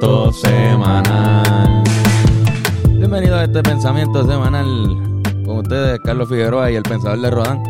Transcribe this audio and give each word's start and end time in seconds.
pensamiento 0.00 0.32
semanal. 0.32 1.82
Bienvenido 2.98 3.36
a 3.36 3.44
este 3.44 3.62
pensamiento 3.62 4.22
semanal 4.26 4.96
con 5.44 5.58
ustedes, 5.58 5.98
Carlos 6.04 6.28
Figueroa 6.28 6.70
y 6.70 6.76
el 6.76 6.82
pensador 6.82 7.20
de 7.20 7.30
Rodán, 7.30 7.62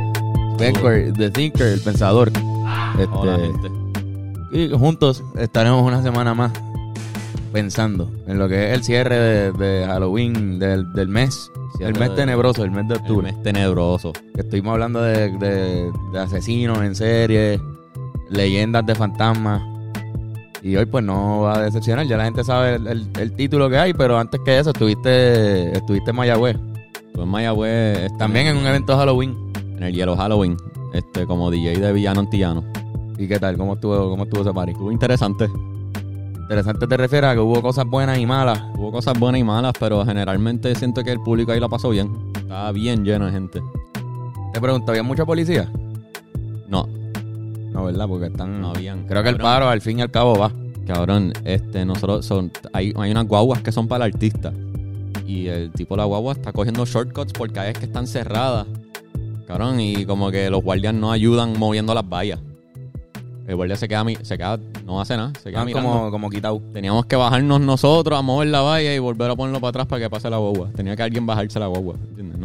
Becker, 0.59 1.13
The 1.15 1.31
Thinker, 1.31 1.67
el 1.69 1.81
pensador. 1.81 2.29
Este, 2.99 3.09
Hola, 3.13 3.39
gente. 3.39 3.71
y 4.53 4.69
juntos 4.71 5.23
estaremos 5.37 5.83
una 5.83 6.03
semana 6.03 6.35
más 6.35 6.53
pensando 7.53 8.11
en 8.27 8.39
lo 8.39 8.47
que 8.49 8.69
es 8.69 8.75
el 8.75 8.85
cierre 8.85 9.17
de, 9.19 9.53
de 9.53 9.87
Halloween 9.87 10.59
del, 10.59 10.93
del 10.93 11.09
mes, 11.09 11.51
Cierre 11.77 11.93
el 11.93 11.99
mes 11.99 12.11
de- 12.11 12.17
tenebroso, 12.17 12.65
el 12.65 12.71
mes 12.73 12.89
de 12.89 12.95
El 12.95 13.01
octubre. 13.01 13.33
mes 13.33 13.43
tenebroso. 13.43 14.13
Estuvimos 14.37 14.73
hablando 14.75 15.01
de 15.03 15.91
asesinos 16.19 16.79
en 16.83 16.95
serie, 16.95 17.61
leyendas 18.31 18.85
de 18.85 18.95
fantasmas. 18.95 19.63
Y 20.63 20.75
hoy 20.77 20.87
pues 20.87 21.05
no 21.05 21.43
va 21.43 21.59
a 21.59 21.63
decepcionar, 21.63 22.07
ya 22.07 22.17
la 22.17 22.25
gente 22.25 22.43
sabe 22.43 22.75
el, 22.77 22.87
el- 22.89 23.09
el 23.19 23.33
título 23.33 23.69
que 23.71 23.79
hay, 23.79 23.95
pero 23.95 24.19
antes 24.19 24.41
que 24.45 24.59
eso 24.59 24.71
estuviste, 24.71 25.71
estuviste 25.77 26.11
en 26.11 26.17
Mayagüez. 26.17 26.57
Pues 27.15 27.25
en 27.25 27.29
Mayagüez 27.29 27.99
este, 27.99 28.19
También 28.19 28.47
en 28.49 28.57
un 28.57 28.67
evento 28.67 28.97
Halloween. 28.97 29.37
en 29.77 29.83
el 29.85 29.95
Yellow 29.95 30.17
Halloween, 30.17 30.57
este, 30.93 31.27
como 31.27 31.51
DJ 31.51 31.79
de 31.79 31.93
Villano 31.93 32.21
Antillano. 32.21 32.65
¿Y 33.17 33.29
qué 33.29 33.39
tal? 33.39 33.57
¿Cómo 33.57 33.75
estuvo, 33.75 34.11
cómo 34.11 34.25
estuvo 34.25 34.43
ese 34.43 34.53
party? 34.53 34.73
Estuvo 34.73 34.91
interesante. 34.93 35.49
Interesante 36.43 36.87
te 36.87 36.97
refieres 36.97 37.31
a 37.31 37.35
que 37.35 37.41
hubo 37.41 37.61
cosas 37.63 37.85
buenas 37.87 38.19
y 38.19 38.27
malas. 38.27 38.61
Hubo 38.77 38.91
cosas 38.91 39.19
buenas 39.19 39.41
y 39.41 39.45
malas, 39.45 39.73
pero 39.79 40.05
generalmente 40.05 40.75
siento 40.75 41.05
que 41.05 41.13
el 41.13 41.21
público 41.21 41.53
ahí 41.53 41.61
la 41.61 41.69
pasó 41.69 41.91
bien. 41.91 42.11
Estaba 42.37 42.73
bien 42.73 43.05
lleno 43.05 43.27
de 43.27 43.33
gente. 43.33 43.61
Te 44.55 44.61
pregunto, 44.61 44.91
¿había 44.93 45.03
mucha 45.03 45.25
policía? 45.27 45.71
No, 46.69 46.89
No, 47.79 47.85
¿verdad? 47.85 48.09
Porque 48.09 48.27
están... 48.27 48.61
no 48.61 48.71
habían. 48.71 49.07
Creo 49.07 49.23
que 49.23 49.29
el 49.29 49.37
paro 49.37 49.69
al 49.69 49.81
fin 49.81 50.01
y 50.01 50.03
al 50.03 50.11
cabo 50.11 50.37
va. 50.37 50.51
Cabrón, 50.85 51.33
este, 51.45 51.85
nosotros 51.85 52.27
son, 52.27 52.51
hay, 52.73 52.93
hay 52.97 53.13
unas 53.13 53.27
guaguas 53.29 53.63
que 53.63 53.71
son 53.71 53.87
para 53.87 54.07
el 54.07 54.13
artista. 54.15 54.53
Y 55.25 55.47
el 55.47 55.71
tipo 55.71 55.95
de 55.95 55.99
la 55.99 56.05
guagua 56.07 56.33
está 56.33 56.53
cogiendo 56.53 56.85
shortcuts 56.85 57.33
porque 57.33 57.61
hay 57.61 57.71
es 57.71 57.79
que 57.79 57.85
están 57.85 58.09
cerradas. 58.09 58.67
Cabrón, 59.47 59.79
y 59.79 60.05
como 60.07 60.33
que 60.33 60.51
los 60.51 60.61
guardias 60.61 60.93
no 60.93 61.13
ayudan 61.13 61.57
moviendo 61.57 61.95
las 61.95 62.09
vallas. 62.09 62.41
El 63.49 63.57
guardia 63.57 63.77
se 63.77 63.89
queda, 63.89 64.05
se 64.23 64.37
queda, 64.37 64.59
no 64.85 65.01
hace 65.01 65.17
nada, 65.17 65.33
se 65.43 65.51
queda 65.51 65.65
mirando. 65.65 65.89
como, 65.91 66.11
como 66.11 66.29
quitado. 66.31 66.61
Teníamos 66.73 67.07
que 67.07 67.17
bajarnos 67.17 67.61
nosotros 67.63 68.19
a 68.19 68.21
mover 68.23 68.49
la 68.49 68.61
valla 68.61 68.95
y 68.95 68.99
volver 68.99 69.31
a 69.31 69.37
ponerlo 69.37 69.59
para 69.59 69.71
atrás 69.71 69.87
para 69.87 70.03
que 70.03 70.11
pase 70.11 70.29
la 70.29 70.37
guagua. 70.37 70.69
Tenía 70.77 70.95
que 70.95 71.03
alguien 71.03 71.25
bajarse 71.25 71.59
la 71.59 71.67
guagua. 71.67 71.95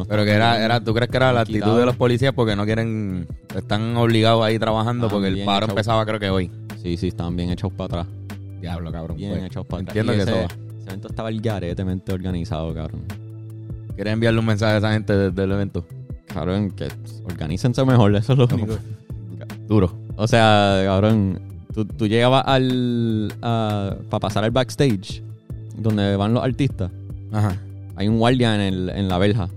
Pero 0.08 0.24
que 0.24 0.32
era, 0.32 0.64
era, 0.64 0.80
¿tú 0.82 0.94
crees 0.94 1.12
que 1.12 1.18
era 1.18 1.34
la 1.34 1.44
Quitado. 1.44 1.66
actitud 1.66 1.80
de 1.82 1.86
los 1.88 1.96
policías 1.98 2.34
porque 2.34 2.56
no 2.56 2.64
quieren, 2.66 3.28
están 3.54 3.96
obligados 3.98 4.44
ahí 4.46 4.58
trabajando 4.58 5.10
porque 5.10 5.28
el 5.28 5.44
paro 5.44 5.68
empezaba 5.68 6.06
creo 6.06 6.20
que 6.22 6.30
hoy? 6.30 6.50
Sí, 6.82 6.96
sí, 6.96 7.10
estaban 7.10 7.36
bien 7.36 7.50
echados 7.52 7.74
para 7.74 8.02
atrás. 8.02 8.08
Diablo, 8.62 8.90
cabrón. 8.92 9.18
Bien 9.18 9.32
pues, 9.32 9.44
echados 9.44 9.68
para 9.68 9.82
atrás. 9.84 9.98
Entiendo 9.98 10.14
Y 10.14 10.16
que 10.16 10.24
ese, 10.24 10.46
ese 10.46 10.88
evento 10.88 11.08
estaba 11.10 11.28
el 11.30 11.42
garetemente 11.42 12.14
organizado, 12.14 12.74
cabrón. 12.74 13.02
¿Quieres 13.96 14.14
enviarle 14.14 14.40
un 14.40 14.46
mensaje 14.46 14.76
a 14.76 14.78
esa 14.78 14.94
gente 14.94 15.12
de- 15.16 15.32
del 15.32 15.52
evento? 15.52 15.86
Cabrón, 16.28 16.72
que 16.72 16.88
organícense 17.26 17.84
mejor, 17.84 18.16
eso 18.16 18.32
es 18.34 18.40
lo 18.40 18.46
único. 18.46 18.78
Duro. 19.68 20.03
O 20.16 20.28
sea, 20.28 20.82
cabrón, 20.86 21.40
tú, 21.74 21.86
tú 21.86 22.08
llegabas 22.08 22.44
al. 22.46 23.34
para 23.42 24.20
pasar 24.20 24.44
al 24.44 24.52
backstage, 24.52 25.24
donde 25.78 26.16
van 26.16 26.34
los 26.34 26.44
artistas. 26.44 26.92
Ajá. 27.32 27.58
Hay 27.96 28.08
un 28.08 28.18
guardia 28.20 28.56
en, 28.56 28.62
el, 28.62 28.90
en 28.90 29.08
la 29.08 29.18
verja. 29.18 29.50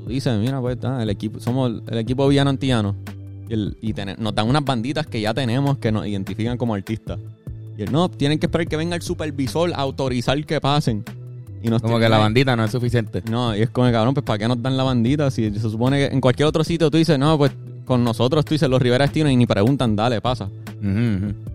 Y 0.00 0.04
tú 0.04 0.10
dices, 0.10 0.38
mira, 0.38 0.60
pues, 0.60 0.78
ah, 0.84 1.02
el 1.02 1.10
equipo, 1.10 1.40
somos 1.40 1.82
el 1.88 1.98
equipo 1.98 2.26
villano 2.28 2.50
antillano. 2.50 2.94
Y, 3.48 3.52
el- 3.54 3.76
y 3.80 3.94
nos 4.18 4.34
dan 4.34 4.48
unas 4.48 4.64
banditas 4.64 5.06
que 5.06 5.20
ya 5.20 5.34
tenemos 5.34 5.78
que 5.78 5.90
nos 5.92 6.06
identifican 6.06 6.56
como 6.56 6.74
artistas. 6.74 7.18
Y 7.76 7.82
él, 7.82 7.92
no, 7.92 8.08
tienen 8.10 8.38
que 8.38 8.46
esperar 8.46 8.66
que 8.68 8.76
venga 8.76 8.94
el 8.96 9.02
supervisor 9.02 9.72
a 9.72 9.76
autorizar 9.78 10.44
que 10.44 10.60
pasen. 10.60 11.04
Y 11.62 11.68
nos 11.68 11.82
Como 11.82 11.98
que 11.98 12.08
la 12.08 12.18
bandita 12.18 12.56
no 12.56 12.64
es 12.64 12.70
suficiente. 12.70 13.22
no, 13.30 13.54
y 13.56 13.60
es 13.62 13.70
como, 13.70 13.90
cabrón, 13.92 14.14
pues 14.14 14.24
¿para 14.24 14.38
qué 14.38 14.48
nos 14.48 14.62
dan 14.62 14.76
la 14.76 14.82
bandita? 14.82 15.30
Si 15.30 15.50
se 15.50 15.60
supone 15.60 15.98
que 15.98 16.14
en 16.14 16.20
cualquier 16.20 16.46
otro 16.48 16.64
sitio 16.64 16.90
tú 16.90 16.96
dices, 16.96 17.18
no, 17.18 17.36
pues 17.36 17.52
con 17.90 18.04
nosotros 18.04 18.44
tú 18.44 18.54
dices 18.54 18.68
los 18.68 18.80
Rivera 18.80 19.04
Destino 19.04 19.28
y 19.28 19.34
ni 19.34 19.46
preguntan, 19.46 19.96
dale, 19.96 20.20
pasa. 20.20 20.48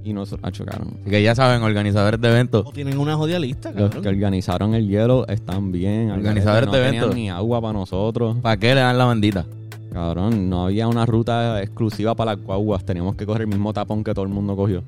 Y 0.03 0.11
nosotros, 0.11 0.41
ah, 0.43 0.51
chocaron. 0.51 0.89
Así 0.99 1.09
que 1.09 1.23
ya 1.23 1.33
saben, 1.33 1.63
organizadores 1.63 2.19
de 2.19 2.27
eventos. 2.27 2.65
O 2.67 2.71
tienen 2.73 2.97
una 2.97 3.15
jodida 3.15 3.39
lista, 3.39 3.69
Los 3.71 3.83
cabrón. 3.83 4.03
que 4.03 4.09
organizaron 4.09 4.75
el 4.75 4.85
hielo 4.89 5.25
están 5.29 5.71
bien. 5.71 6.11
Organizadores 6.11 6.69
de 6.69 6.77
no 6.77 6.83
tenían 6.83 6.95
eventos. 6.95 7.15
ni 7.15 7.29
agua 7.29 7.61
para 7.61 7.71
nosotros. 7.71 8.35
¿Para 8.41 8.57
qué 8.57 8.75
le 8.75 8.81
dan 8.81 8.97
la 8.97 9.05
bandita? 9.05 9.45
Cabrón, 9.93 10.49
no 10.49 10.65
había 10.65 10.89
una 10.89 11.05
ruta 11.05 11.61
exclusiva 11.63 12.15
para 12.15 12.35
las 12.35 12.43
guaguas. 12.43 12.83
Teníamos 12.83 13.15
que 13.15 13.25
coger 13.25 13.43
el 13.43 13.47
mismo 13.47 13.71
tapón 13.71 14.03
que 14.03 14.13
todo 14.13 14.25
el 14.25 14.31
mundo 14.31 14.57
cogió. 14.57 14.83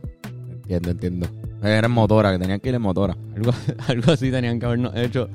Entiendo, 0.63 0.91
entiendo. 0.91 1.27
Era 1.63 1.87
en 1.87 1.93
motora, 1.93 2.33
que 2.33 2.39
tenían 2.39 2.59
que 2.59 2.67
ir 2.67 2.75
en 2.75 2.81
motora. 2.81 3.15
Algo, 3.37 3.51
algo 3.87 4.11
así 4.11 4.29
tenían 4.31 4.59
que 4.59 4.65
habernos 4.65 4.93
hecho. 4.97 5.29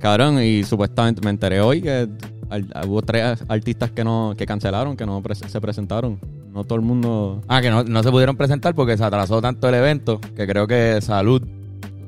Cabrón, 0.00 0.42
y 0.42 0.64
supuestamente 0.64 1.20
me 1.22 1.30
enteré 1.30 1.60
hoy 1.60 1.80
que 1.82 2.08
al- 2.50 2.66
hubo 2.86 3.02
tres 3.02 3.44
artistas 3.48 3.90
que 3.90 4.04
no 4.04 4.34
que 4.36 4.46
cancelaron, 4.46 4.96
que 4.96 5.06
no 5.06 5.22
se 5.48 5.60
presentaron. 5.60 6.18
No 6.52 6.64
todo 6.64 6.76
el 6.76 6.84
mundo. 6.84 7.42
Ah, 7.48 7.60
que 7.60 7.70
no, 7.70 7.84
no 7.84 8.02
se 8.02 8.10
pudieron 8.10 8.36
presentar 8.36 8.74
porque 8.74 8.96
se 8.96 9.04
atrasó 9.04 9.42
tanto 9.42 9.68
el 9.68 9.74
evento 9.74 10.20
que 10.34 10.46
creo 10.46 10.66
que 10.66 11.00
salud, 11.02 11.42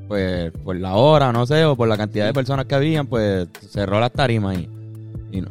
pues 0.09 0.51
por 0.65 0.75
la 0.77 0.95
hora, 0.95 1.33
no 1.33 1.45
sé, 1.47 1.65
o 1.67 1.77
por 1.77 1.87
la 1.89 1.97
cantidad 1.99 2.25
de 2.27 2.33
personas 2.33 2.65
que 2.65 2.75
habían, 2.75 3.07
pues 3.07 3.47
cerró 3.69 4.01
las 4.01 4.11
tarimas 4.13 4.57
y, 4.57 4.69
y 5.33 5.41
no. 5.43 5.49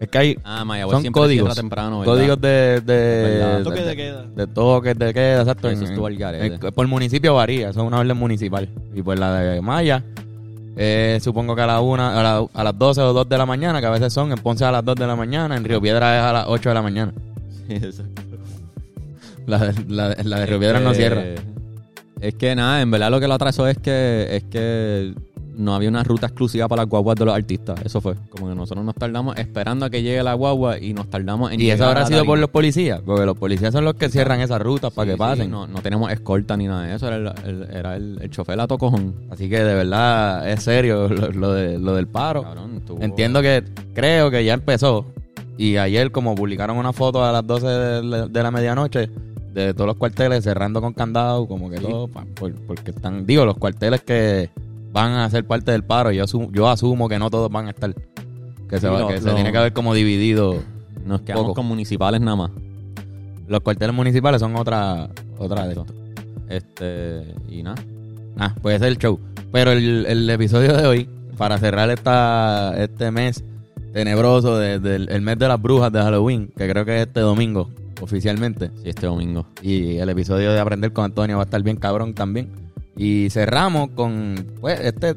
Es 0.00 0.08
que 0.08 0.18
hay 0.18 0.36
Ah, 0.44 0.64
son 0.90 1.02
siempre 1.02 1.20
códigos, 1.20 1.60
códigos 2.04 2.40
de, 2.40 2.80
de, 2.80 3.22
Verdad. 3.38 3.58
de, 3.86 3.96
queda. 3.96 4.22
de 4.34 4.46
toques 4.46 4.98
de 4.98 5.12
queda, 5.14 5.40
exacto. 5.40 5.68
Eso 5.68 5.84
estuvo 5.84 6.06
al 6.06 6.16
garete. 6.16 6.72
por 6.72 6.86
municipio 6.88 7.34
varía, 7.34 7.68
eso 7.68 7.80
es 7.82 7.86
una 7.86 7.98
orden 7.98 8.16
municipal. 8.16 8.68
Y 8.94 9.02
pues 9.02 9.20
la 9.20 9.34
de 9.34 9.60
Maya, 9.60 10.02
eh, 10.76 11.18
supongo 11.22 11.54
que 11.56 11.62
a, 11.62 11.66
la 11.66 11.80
una, 11.80 12.18
a, 12.18 12.22
la- 12.22 12.46
a 12.52 12.64
las 12.64 12.78
12 12.78 13.00
o 13.02 13.12
2 13.12 13.28
de 13.28 13.38
la 13.38 13.46
mañana, 13.46 13.80
que 13.80 13.86
a 13.86 13.90
veces 13.90 14.12
son 14.12 14.30
en 14.32 14.38
Ponce 14.38 14.64
a 14.64 14.70
las 14.72 14.84
2 14.84 14.94
de 14.96 15.06
la 15.06 15.16
mañana, 15.16 15.56
en 15.56 15.64
Río 15.64 15.80
Piedra 15.80 16.16
es 16.18 16.22
a 16.24 16.32
las 16.32 16.44
8 16.48 16.68
de 16.70 16.74
la 16.74 16.82
mañana. 16.82 17.12
Sí, 17.68 17.74
exacto. 17.74 18.22
La 19.46 19.58
de, 19.58 19.84
la 19.88 20.16
la 20.22 20.40
de 20.40 20.46
Río 20.46 20.58
Piedra 20.60 20.80
no 20.80 20.92
Eh, 20.92 20.94
cierra. 20.94 21.22
Es 22.20 22.34
que 22.34 22.54
nada, 22.54 22.82
en 22.82 22.90
verdad 22.90 23.10
lo 23.10 23.18
que 23.20 23.26
lo 23.28 23.34
atrasó 23.34 23.66
es 23.66 23.78
que 23.78 24.28
es 24.36 24.44
que 24.44 25.14
no 25.56 25.74
había 25.74 25.88
una 25.88 26.02
ruta 26.02 26.26
exclusiva 26.26 26.68
para 26.68 26.82
las 26.82 26.88
guaguas 26.90 27.16
de 27.16 27.24
los 27.24 27.34
artistas. 27.34 27.80
Eso 27.84 28.00
fue. 28.00 28.14
Como 28.30 28.48
que 28.48 28.54
nosotros 28.54 28.84
nos 28.84 28.94
tardamos 28.94 29.36
esperando 29.38 29.86
a 29.86 29.90
que 29.90 30.02
llegue 30.02 30.22
la 30.22 30.34
guagua 30.34 30.78
y 30.78 30.92
nos 30.94 31.08
tardamos 31.10 31.52
en 31.52 31.60
Y 31.60 31.70
eso 31.70 31.84
habrá 31.84 32.00
la 32.00 32.06
sido 32.06 32.24
por 32.24 32.38
los 32.38 32.50
policías, 32.50 33.00
porque 33.04 33.26
los 33.26 33.36
policías 33.36 33.72
son 33.72 33.84
los 33.84 33.94
que 33.94 34.08
cierran 34.08 34.40
esas 34.40 34.60
rutas 34.62 34.92
para 34.92 35.06
que 35.06 35.12
sí, 35.12 35.18
pasen. 35.18 35.50
no, 35.50 35.66
no 35.66 35.80
tenemos 35.82 36.10
escolta 36.12 36.56
ni 36.56 36.66
nada 36.66 36.84
de 36.84 36.94
eso. 36.96 37.06
Era 37.08 37.16
el, 37.16 37.32
el- 37.46 37.68
era 37.74 37.96
el, 37.96 38.18
el 38.22 38.30
chofer 38.30 38.58
a 38.60 38.66
tocojón. 38.66 39.14
Así 39.30 39.48
que 39.48 39.62
de 39.62 39.74
verdad 39.74 40.48
es 40.50 40.62
serio 40.62 41.08
lo, 41.08 41.30
lo 41.32 41.52
de, 41.52 41.78
lo 41.78 41.94
del 41.94 42.06
paro. 42.06 42.42
Cabrón, 42.42 42.82
Entiendo 43.00 43.42
que 43.42 43.62
creo 43.94 44.30
que 44.30 44.44
ya 44.44 44.54
empezó. 44.54 45.06
Y 45.58 45.76
ayer, 45.76 46.10
como 46.10 46.34
publicaron 46.34 46.78
una 46.78 46.92
foto 46.94 47.22
a 47.24 47.32
las 47.32 47.46
12 47.46 47.66
de, 47.66 48.02
la- 48.02 48.26
de 48.28 48.42
la 48.42 48.50
medianoche 48.50 49.10
de 49.52 49.74
todos 49.74 49.88
los 49.88 49.96
cuarteles 49.96 50.44
cerrando 50.44 50.80
con 50.80 50.92
candado, 50.94 51.46
como 51.48 51.68
que 51.68 51.78
Sí. 51.78 51.82
todo, 51.84 52.08
pa- 52.08 52.24
por- 52.36 52.54
porque 52.66 52.92
están, 52.92 53.26
digo, 53.26 53.44
los 53.44 53.56
cuarteles 53.58 54.00
que 54.02 54.48
van 54.92 55.12
a 55.12 55.30
ser 55.30 55.46
parte 55.46 55.70
del 55.72 55.84
paro, 55.84 56.10
yo 56.12 56.24
asumo, 56.24 56.48
yo 56.52 56.68
asumo 56.68 57.08
que 57.08 57.18
no 57.18 57.30
todos 57.30 57.50
van 57.50 57.66
a 57.66 57.70
estar. 57.70 57.94
Que 58.68 58.78
se, 58.78 58.88
va- 58.88 59.08
que 59.08 59.20
se 59.20 59.32
tiene 59.34 59.50
que 59.52 59.58
haber 59.58 59.72
como 59.72 59.94
dividido. 59.94 60.62
Nos 61.04 61.22
quedamos 61.22 61.44
poco. 61.44 61.54
con 61.54 61.66
municipales 61.66 62.20
nada 62.20 62.36
más. 62.36 62.50
Los 63.48 63.60
cuarteles 63.60 63.94
municipales 63.94 64.40
son 64.40 64.54
otra, 64.56 65.08
otra 65.38 65.64
de 65.66 65.70
esto. 65.72 65.86
Este, 66.48 67.34
y 67.48 67.62
nada. 67.62 67.76
Ah, 68.38 68.54
puede 68.60 68.78
ser 68.78 68.88
el 68.88 68.98
show. 68.98 69.18
Pero 69.52 69.72
el, 69.72 70.06
el 70.06 70.30
episodio 70.30 70.76
de 70.76 70.86
hoy, 70.86 71.08
para 71.36 71.58
cerrar 71.58 71.90
esta, 71.90 72.74
este 72.82 73.10
mes 73.10 73.42
tenebroso 73.92 74.56
de- 74.58 74.78
del 74.78 75.08
el 75.10 75.20
mes 75.22 75.38
de 75.38 75.48
las 75.48 75.60
brujas 75.60 75.92
de 75.92 76.00
Halloween, 76.00 76.52
que 76.56 76.68
creo 76.68 76.84
que 76.84 77.00
es 77.00 77.06
este 77.08 77.20
domingo, 77.20 77.70
oficialmente. 78.00 78.70
Sí, 78.82 78.90
este 78.90 79.06
domingo. 79.06 79.46
Y 79.62 79.96
el 79.96 80.08
episodio 80.10 80.52
de 80.52 80.60
Aprender 80.60 80.92
con 80.92 81.04
Antonio 81.06 81.36
va 81.36 81.42
a 81.42 81.46
estar 81.46 81.62
bien 81.62 81.76
cabrón 81.76 82.14
también. 82.14 82.50
Y 83.00 83.30
cerramos 83.30 83.88
con, 83.92 84.34
pues, 84.60 84.78
este, 84.78 85.14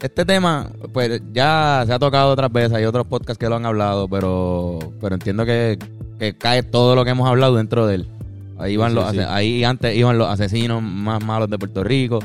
este 0.00 0.24
tema, 0.24 0.70
pues 0.90 1.20
ya 1.34 1.84
se 1.86 1.92
ha 1.92 1.98
tocado 1.98 2.32
otras 2.32 2.50
veces, 2.50 2.72
hay 2.72 2.86
otros 2.86 3.06
podcasts 3.06 3.38
que 3.38 3.46
lo 3.46 3.56
han 3.56 3.66
hablado, 3.66 4.08
pero, 4.08 4.78
pero 5.02 5.14
entiendo 5.14 5.44
que, 5.44 5.78
que 6.18 6.32
cae 6.32 6.62
todo 6.62 6.94
lo 6.94 7.04
que 7.04 7.10
hemos 7.10 7.28
hablado 7.28 7.56
dentro 7.56 7.86
de 7.86 7.96
él. 7.96 8.08
Ahí, 8.56 8.76
Sí, 8.76 8.94
los, 8.94 9.10
sí, 9.10 9.18
ahí 9.18 9.64
antes 9.64 9.94
iban 9.94 10.16
los 10.16 10.30
asesinos 10.30 10.82
más 10.82 11.22
malos 11.22 11.50
de 11.50 11.58
Puerto 11.58 11.84
Rico. 11.84 12.20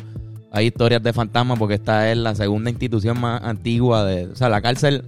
Hay 0.49 0.67
historias 0.67 1.03
de 1.03 1.11
fantasmas 1.11 1.59
porque 1.59 1.73
esta 1.73 2.09
es 2.09 2.17
la 2.17 2.33
segunda 2.33 2.69
institución 2.69 3.19
más 3.19 3.43
antigua 3.43 4.05
de, 4.05 4.27
o 4.27 4.35
sea, 4.35 4.47
la 4.47 4.61
cárcel, 4.61 5.03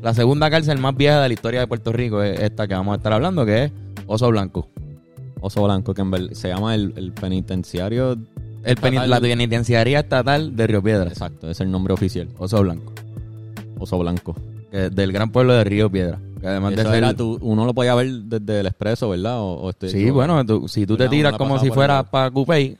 la 0.00 0.14
segunda 0.14 0.48
cárcel 0.48 0.78
más 0.78 0.96
vieja 0.96 1.20
de 1.20 1.28
la 1.28 1.34
historia 1.34 1.60
de 1.60 1.66
Puerto 1.66 1.92
Rico 1.92 2.22
es 2.22 2.40
esta 2.40 2.66
que 2.66 2.72
vamos 2.72 2.94
a 2.94 2.96
estar 2.96 3.12
hablando, 3.12 3.44
que 3.44 3.64
es 3.64 3.72
Oso 4.06 4.30
Blanco. 4.30 4.66
Oso 5.42 5.62
Blanco, 5.62 5.92
que 5.92 6.00
en 6.00 6.34
se 6.34 6.48
llama 6.48 6.74
el, 6.74 6.94
el 6.96 7.12
penitenciario. 7.12 8.16
El 8.62 8.72
Estatal. 8.74 9.08
la 9.10 9.20
penitenciaría 9.20 10.00
estatal 10.00 10.54
de 10.56 10.66
Río 10.66 10.82
Piedras. 10.82 11.12
Exacto, 11.12 11.50
es 11.50 11.60
el 11.60 11.70
nombre 11.70 11.94
oficial. 11.94 12.28
Oso 12.38 12.60
Blanco. 12.62 12.92
Oso 13.78 13.98
Blanco. 13.98 14.34
que- 14.70 14.90
del 14.90 15.12
gran 15.12 15.32
pueblo 15.32 15.52
de 15.54 15.64
Río 15.64 15.90
Piedra. 15.90 16.18
Que 16.40 16.46
además 16.46 16.74
de 16.76 16.82
ser. 16.84 16.94
era 16.94 17.14
tu- 17.14 17.38
uno 17.42 17.64
lo 17.66 17.74
podía 17.74 17.94
ver 17.94 18.08
desde 18.10 18.60
el 18.60 18.66
expreso, 18.66 19.10
¿verdad? 19.10 19.40
O, 19.40 19.54
o 19.54 19.70
estoy 19.70 19.90
sí, 19.90 20.10
bueno, 20.10 20.44
tú- 20.46 20.68
si 20.68 20.86
tú 20.86 20.96
te 20.96 21.08
tiras 21.08 21.36
como 21.36 21.58
si 21.58 21.70
fuera 21.70 22.00
el- 22.00 22.06
para 22.06 22.30
Cupey, 22.30 22.78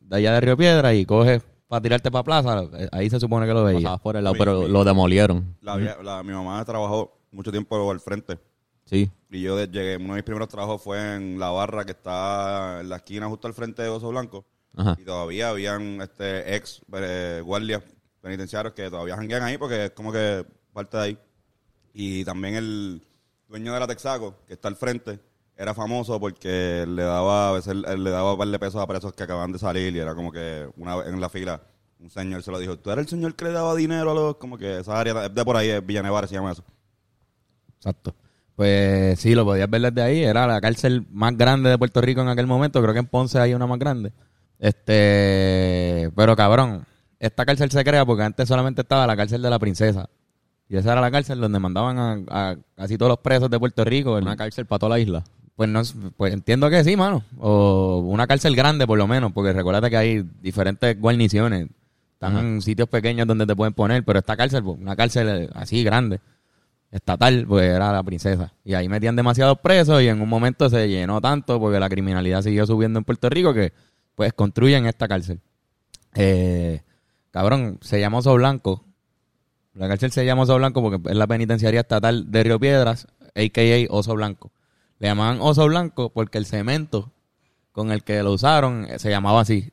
de 0.00 0.16
allá 0.16 0.32
de 0.34 0.40
Río 0.40 0.56
Piedra 0.56 0.94
y 0.94 1.04
coges 1.06 1.42
para 1.66 1.80
tirarte 1.80 2.10
para 2.10 2.22
plaza, 2.22 2.62
ahí 2.92 3.08
se 3.10 3.18
supone 3.18 3.46
que 3.46 3.52
lo 3.54 3.64
veía. 3.64 3.96
Por 3.96 4.16
el 4.16 4.22
lado, 4.24 4.34
Mi- 4.34 4.38
pero 4.38 4.62
mi- 4.62 4.68
lo 4.68 4.84
demolieron. 4.84 5.56
La, 5.62 6.22
mi 6.22 6.32
mamá 6.32 6.64
trabajó 6.64 7.16
mucho 7.32 7.50
tiempo 7.50 7.90
al 7.90 8.00
frente. 8.00 8.38
Sí. 8.84 9.10
Y 9.30 9.40
yo 9.40 9.56
de- 9.56 9.66
llegué, 9.66 9.96
uno 9.96 10.08
de 10.08 10.14
mis 10.16 10.22
primeros 10.24 10.48
trabajos 10.48 10.82
fue 10.82 11.16
en 11.16 11.38
la 11.38 11.50
barra 11.50 11.84
que 11.84 11.92
está 11.92 12.80
en 12.82 12.88
la 12.90 12.96
esquina 12.96 13.28
justo 13.28 13.48
al 13.48 13.54
frente 13.54 13.82
de 13.82 13.88
Oso 13.88 14.08
Blanco. 14.10 14.44
Ajá. 14.76 14.96
Y 14.98 15.04
todavía 15.04 15.50
habían 15.50 16.00
este 16.00 16.56
ex 16.56 16.82
eh, 16.92 17.40
guardias 17.44 17.82
penitenciarios 18.20 18.74
que 18.74 18.90
todavía 18.90 19.16
janguean 19.16 19.42
ahí 19.42 19.58
porque 19.58 19.86
es 19.86 19.90
como 19.92 20.12
que 20.12 20.44
parte 20.72 20.96
de 20.96 21.02
ahí. 21.02 21.18
Y 21.92 22.24
también 22.24 22.54
el 22.54 23.02
dueño 23.48 23.72
de 23.72 23.80
la 23.80 23.86
Texaco, 23.86 24.36
que 24.46 24.54
está 24.54 24.68
al 24.68 24.76
frente, 24.76 25.20
era 25.56 25.74
famoso 25.74 26.18
porque 26.18 26.84
le 26.88 27.02
daba 27.02 27.50
a 27.50 27.52
veces 27.52 27.72
él 27.72 28.04
le 28.04 28.10
daba 28.10 28.32
un 28.32 28.38
par 28.38 28.48
de 28.48 28.58
pesos 28.58 28.82
a 28.82 28.86
presos 28.86 29.12
que 29.12 29.22
acaban 29.22 29.52
de 29.52 29.58
salir 29.58 29.94
y 29.94 30.00
era 30.00 30.14
como 30.14 30.32
que 30.32 30.68
una 30.76 31.04
en 31.04 31.20
la 31.20 31.28
fila 31.28 31.60
un 32.04 32.10
señor 32.10 32.42
se 32.42 32.50
lo 32.50 32.58
dijo, 32.58 32.78
tú 32.78 32.90
eres 32.90 33.04
el 33.04 33.08
señor 33.08 33.34
que 33.34 33.46
le 33.46 33.52
daba 33.52 33.74
dinero 33.74 34.10
a 34.10 34.14
los, 34.14 34.36
como 34.36 34.58
que 34.58 34.80
esa 34.80 35.00
área 35.00 35.28
de 35.28 35.44
por 35.44 35.56
ahí, 35.56 35.70
es 35.70 35.84
Villanevar 35.84 36.28
se 36.28 36.34
llama 36.34 36.52
eso. 36.52 36.62
Exacto. 37.76 38.14
Pues 38.56 39.18
sí, 39.18 39.34
lo 39.34 39.44
podías 39.44 39.68
ver 39.68 39.80
desde 39.80 40.02
ahí. 40.02 40.22
Era 40.22 40.46
la 40.46 40.60
cárcel 40.60 41.06
más 41.10 41.36
grande 41.36 41.70
de 41.70 41.78
Puerto 41.78 42.00
Rico 42.00 42.20
en 42.20 42.28
aquel 42.28 42.46
momento. 42.46 42.80
Creo 42.80 42.92
que 42.92 43.00
en 43.00 43.06
Ponce 43.06 43.38
hay 43.38 43.54
una 43.54 43.66
más 43.66 43.78
grande. 43.78 44.12
Este, 44.64 46.10
pero 46.16 46.34
cabrón, 46.34 46.86
esta 47.18 47.44
cárcel 47.44 47.70
se 47.70 47.84
crea 47.84 48.06
porque 48.06 48.22
antes 48.22 48.48
solamente 48.48 48.80
estaba 48.80 49.06
la 49.06 49.14
cárcel 49.14 49.42
de 49.42 49.50
la 49.50 49.58
princesa. 49.58 50.08
Y 50.70 50.78
esa 50.78 50.92
era 50.92 51.02
la 51.02 51.10
cárcel 51.10 51.38
donde 51.38 51.58
mandaban 51.58 51.98
a, 51.98 52.22
a 52.30 52.56
casi 52.74 52.96
todos 52.96 53.10
los 53.10 53.18
presos 53.18 53.50
de 53.50 53.58
Puerto 53.58 53.84
Rico. 53.84 54.14
Una 54.14 54.38
cárcel 54.38 54.64
para 54.64 54.78
toda 54.78 54.96
la 54.96 55.00
isla. 55.00 55.22
Pues 55.54 55.68
no, 55.68 55.82
pues 56.16 56.32
entiendo 56.32 56.70
que 56.70 56.82
sí, 56.82 56.96
mano. 56.96 57.22
O 57.38 57.98
una 58.06 58.26
cárcel 58.26 58.56
grande 58.56 58.86
por 58.86 58.96
lo 58.96 59.06
menos, 59.06 59.32
porque 59.32 59.52
recuerda 59.52 59.90
que 59.90 59.98
hay 59.98 60.22
diferentes 60.40 60.98
guarniciones. 60.98 61.68
Están 62.14 62.38
en 62.38 62.62
sitios 62.62 62.88
pequeños 62.88 63.26
donde 63.26 63.44
te 63.44 63.54
pueden 63.54 63.74
poner, 63.74 64.02
pero 64.02 64.20
esta 64.20 64.34
cárcel, 64.34 64.64
pues, 64.64 64.78
una 64.80 64.96
cárcel 64.96 65.28
eh, 65.28 65.50
así 65.52 65.84
grande, 65.84 66.20
estatal, 66.90 67.44
pues 67.46 67.68
era 67.68 67.92
la 67.92 68.02
princesa. 68.02 68.54
Y 68.64 68.72
ahí 68.72 68.88
metían 68.88 69.14
demasiados 69.14 69.58
presos 69.58 70.00
y 70.00 70.08
en 70.08 70.22
un 70.22 70.28
momento 70.30 70.70
se 70.70 70.88
llenó 70.88 71.20
tanto 71.20 71.60
porque 71.60 71.78
la 71.78 71.90
criminalidad 71.90 72.40
siguió 72.40 72.64
subiendo 72.64 72.98
en 72.98 73.04
Puerto 73.04 73.28
Rico 73.28 73.52
que 73.52 73.74
pues 74.14 74.32
construyen 74.32 74.86
esta 74.86 75.08
cárcel. 75.08 75.40
Eh, 76.14 76.82
cabrón, 77.30 77.78
se 77.82 78.00
llama 78.00 78.18
Oso 78.18 78.34
Blanco. 78.34 78.84
La 79.74 79.88
cárcel 79.88 80.12
se 80.12 80.24
llama 80.24 80.42
Oso 80.42 80.56
Blanco 80.56 80.82
porque 80.82 81.10
es 81.10 81.16
la 81.16 81.26
penitenciaría 81.26 81.80
estatal 81.80 82.30
de 82.30 82.44
Río 82.44 82.60
Piedras, 82.60 83.06
a.k.a. 83.34 83.86
Oso 83.90 84.14
Blanco. 84.14 84.52
Le 84.98 85.08
llamaban 85.08 85.38
Oso 85.40 85.66
Blanco 85.66 86.10
porque 86.10 86.38
el 86.38 86.46
cemento 86.46 87.12
con 87.72 87.90
el 87.90 88.04
que 88.04 88.22
lo 88.22 88.32
usaron 88.32 88.86
se 88.98 89.10
llamaba 89.10 89.40
así. 89.40 89.72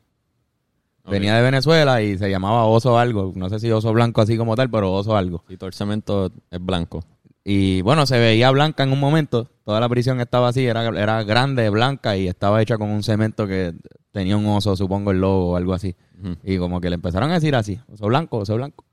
Venía 1.04 1.34
de 1.34 1.42
Venezuela 1.42 2.00
y 2.02 2.18
se 2.18 2.30
llamaba 2.30 2.64
Oso 2.64 2.98
algo. 2.98 3.32
No 3.34 3.48
sé 3.48 3.58
si 3.60 3.70
Oso 3.70 3.92
Blanco 3.92 4.20
así 4.20 4.36
como 4.36 4.54
tal, 4.56 4.70
pero 4.70 4.92
Oso 4.92 5.16
algo. 5.16 5.44
Y 5.48 5.56
todo 5.56 5.68
el 5.68 5.74
cemento 5.74 6.32
es 6.50 6.64
blanco. 6.64 7.04
Y 7.44 7.82
bueno, 7.82 8.06
se 8.06 8.18
veía 8.18 8.50
blanca 8.50 8.84
en 8.84 8.92
un 8.92 9.00
momento. 9.00 9.50
Toda 9.64 9.80
la 9.80 9.88
prisión 9.88 10.20
estaba 10.20 10.48
así, 10.48 10.64
era, 10.64 10.86
era 10.86 11.22
grande, 11.24 11.70
blanca 11.70 12.16
y 12.16 12.28
estaba 12.28 12.62
hecha 12.62 12.78
con 12.78 12.90
un 12.90 13.02
cemento 13.02 13.46
que 13.46 13.74
tenía 14.12 14.36
un 14.36 14.46
oso, 14.46 14.76
supongo, 14.76 15.10
el 15.10 15.20
logo 15.20 15.50
o 15.50 15.56
algo 15.56 15.74
así. 15.74 15.96
Y 16.44 16.58
como 16.58 16.80
que 16.80 16.88
le 16.88 16.94
empezaron 16.94 17.30
a 17.30 17.34
decir 17.34 17.54
así, 17.56 17.80
oso 17.92 18.06
blanco, 18.06 18.38
oso 18.38 18.54
blanco. 18.54 18.84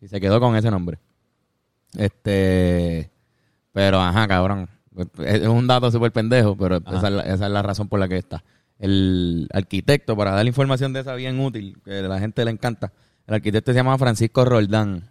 Y 0.00 0.08
se 0.08 0.20
quedó 0.20 0.40
con 0.40 0.56
ese 0.56 0.70
nombre. 0.70 0.98
Este, 1.96 3.10
pero 3.72 4.00
ajá, 4.00 4.26
cabrón. 4.26 4.68
Es 5.18 5.46
un 5.46 5.66
dato 5.66 5.90
súper 5.90 6.12
pendejo, 6.12 6.56
pero 6.56 6.76
esa 6.76 7.08
es, 7.08 7.12
la, 7.12 7.22
esa 7.22 7.46
es 7.46 7.52
la 7.52 7.62
razón 7.62 7.88
por 7.88 8.00
la 8.00 8.08
que 8.08 8.16
está. 8.16 8.42
El 8.78 9.48
arquitecto, 9.52 10.16
para 10.16 10.32
dar 10.32 10.46
información 10.46 10.92
de 10.92 11.00
esa 11.00 11.14
bien 11.14 11.38
útil, 11.40 11.78
que 11.84 11.98
a 11.98 12.02
la 12.02 12.18
gente 12.18 12.44
le 12.44 12.50
encanta, 12.50 12.92
el 13.26 13.34
arquitecto 13.34 13.72
se 13.72 13.76
llama 13.76 13.98
Francisco 13.98 14.44
Roldán. 14.44 15.10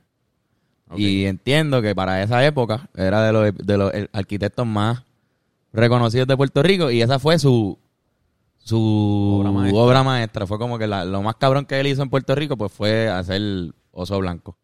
Y 0.95 1.25
entiendo 1.25 1.81
que 1.81 1.93
para 1.93 2.23
esa 2.23 2.45
época 2.45 2.89
era 2.95 3.21
de 3.21 3.33
los, 3.33 3.57
de 3.57 3.77
los 3.77 3.91
arquitectos 4.13 4.65
más 4.65 5.03
reconocidos 5.73 6.27
de 6.27 6.37
Puerto 6.37 6.63
Rico 6.63 6.89
y 6.91 7.01
esa 7.01 7.19
fue 7.19 7.37
su 7.39 7.77
su 8.67 9.43
Obra 9.45 9.49
obra 9.81 10.03
maestra. 10.03 10.45
Fue 10.45 10.57
como 10.59 10.77
que 10.77 10.87
la- 10.87 11.05
lo 11.05 11.21
más 11.21 11.35
cabrón 11.35 11.65
que 11.65 11.79
él 11.79 11.87
hizo 11.87 12.03
en 12.03 12.09
Puerto 12.09 12.35
Rico 12.35 12.57
pues 12.57 12.71
fue 12.71 13.07
hacer 13.09 13.41
Oso 13.91 14.17
Blanco. 14.19 14.57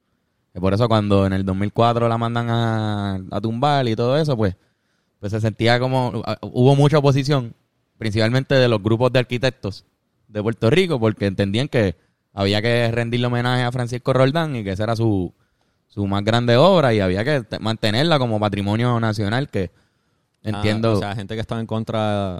Y 0.56 0.60
por 0.60 0.74
eso 0.74 0.88
cuando 0.88 1.26
en 1.26 1.34
el 1.34 1.46
2004 1.46 2.08
la 2.08 2.18
mandan 2.18 2.50
a, 2.50 3.16
a 3.32 3.42
tumbar 3.42 3.88
y 3.88 3.96
todo 3.96 4.18
eso, 4.18 4.38
pues, 4.38 4.56
pues 5.20 5.32
se 5.32 5.42
sentía 5.42 5.80
como... 5.80 6.22
Hubo 6.42 6.76
mucha 6.76 7.00
oposición, 7.00 7.56
principalmente 7.98 8.54
de 8.56 8.68
los 8.68 8.82
grupos 8.84 9.12
de 9.12 9.20
arquitectos 9.20 9.86
de 10.28 10.44
Puerto 10.44 10.70
Rico, 10.70 11.00
porque 11.00 11.26
entendían 11.26 11.68
que 11.70 11.96
había 12.34 12.62
que 12.62 12.92
rendirle 12.92 13.28
homenaje 13.28 13.64
a 13.64 13.72
Francisco 13.72 14.14
Roldán 14.14 14.56
y 14.56 14.64
que 14.64 14.72
esa 14.74 14.84
era 14.84 14.96
su, 14.96 15.34
su 15.88 16.06
más 16.06 16.24
grande 16.24 16.56
obra 16.58 16.94
y 16.94 17.00
había 17.00 17.24
que 17.24 17.42
te- 17.42 17.58
mantenerla 17.60 18.20
como 18.20 18.40
patrimonio 18.40 19.00
nacional 19.00 19.50
que 19.50 19.72
entiendo... 20.44 20.92
Ah, 20.92 20.94
o 20.98 21.00
sea, 21.00 21.16
gente 21.16 21.34
que 21.36 21.42
estaba 21.42 21.62
en 21.62 21.68
contra 21.68 22.40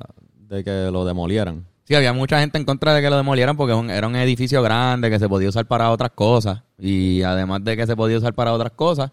de 0.54 0.64
que 0.64 0.90
lo 0.92 1.06
demolieran. 1.06 1.66
Sí, 1.86 1.96
había 1.96 2.14
mucha 2.14 2.40
gente 2.40 2.58
en 2.58 2.64
contra 2.66 2.94
de 2.94 3.02
que 3.02 3.10
lo 3.10 3.18
demolieran 3.18 3.58
porque 3.58 3.74
era 3.94 4.08
un 4.08 4.16
edificio 4.16 4.62
grande 4.62 5.10
que 5.10 5.20
se 5.20 5.28
podía 5.28 5.50
usar 5.50 5.66
para 5.66 5.92
otras 5.92 6.12
cosas. 6.12 6.62
Y 6.80 7.22
además 7.24 7.64
de 7.64 7.76
que 7.76 7.86
se 7.86 7.96
podía 7.96 8.18
usar 8.18 8.34
para 8.34 8.54
otras 8.54 8.72
cosas, 8.72 9.12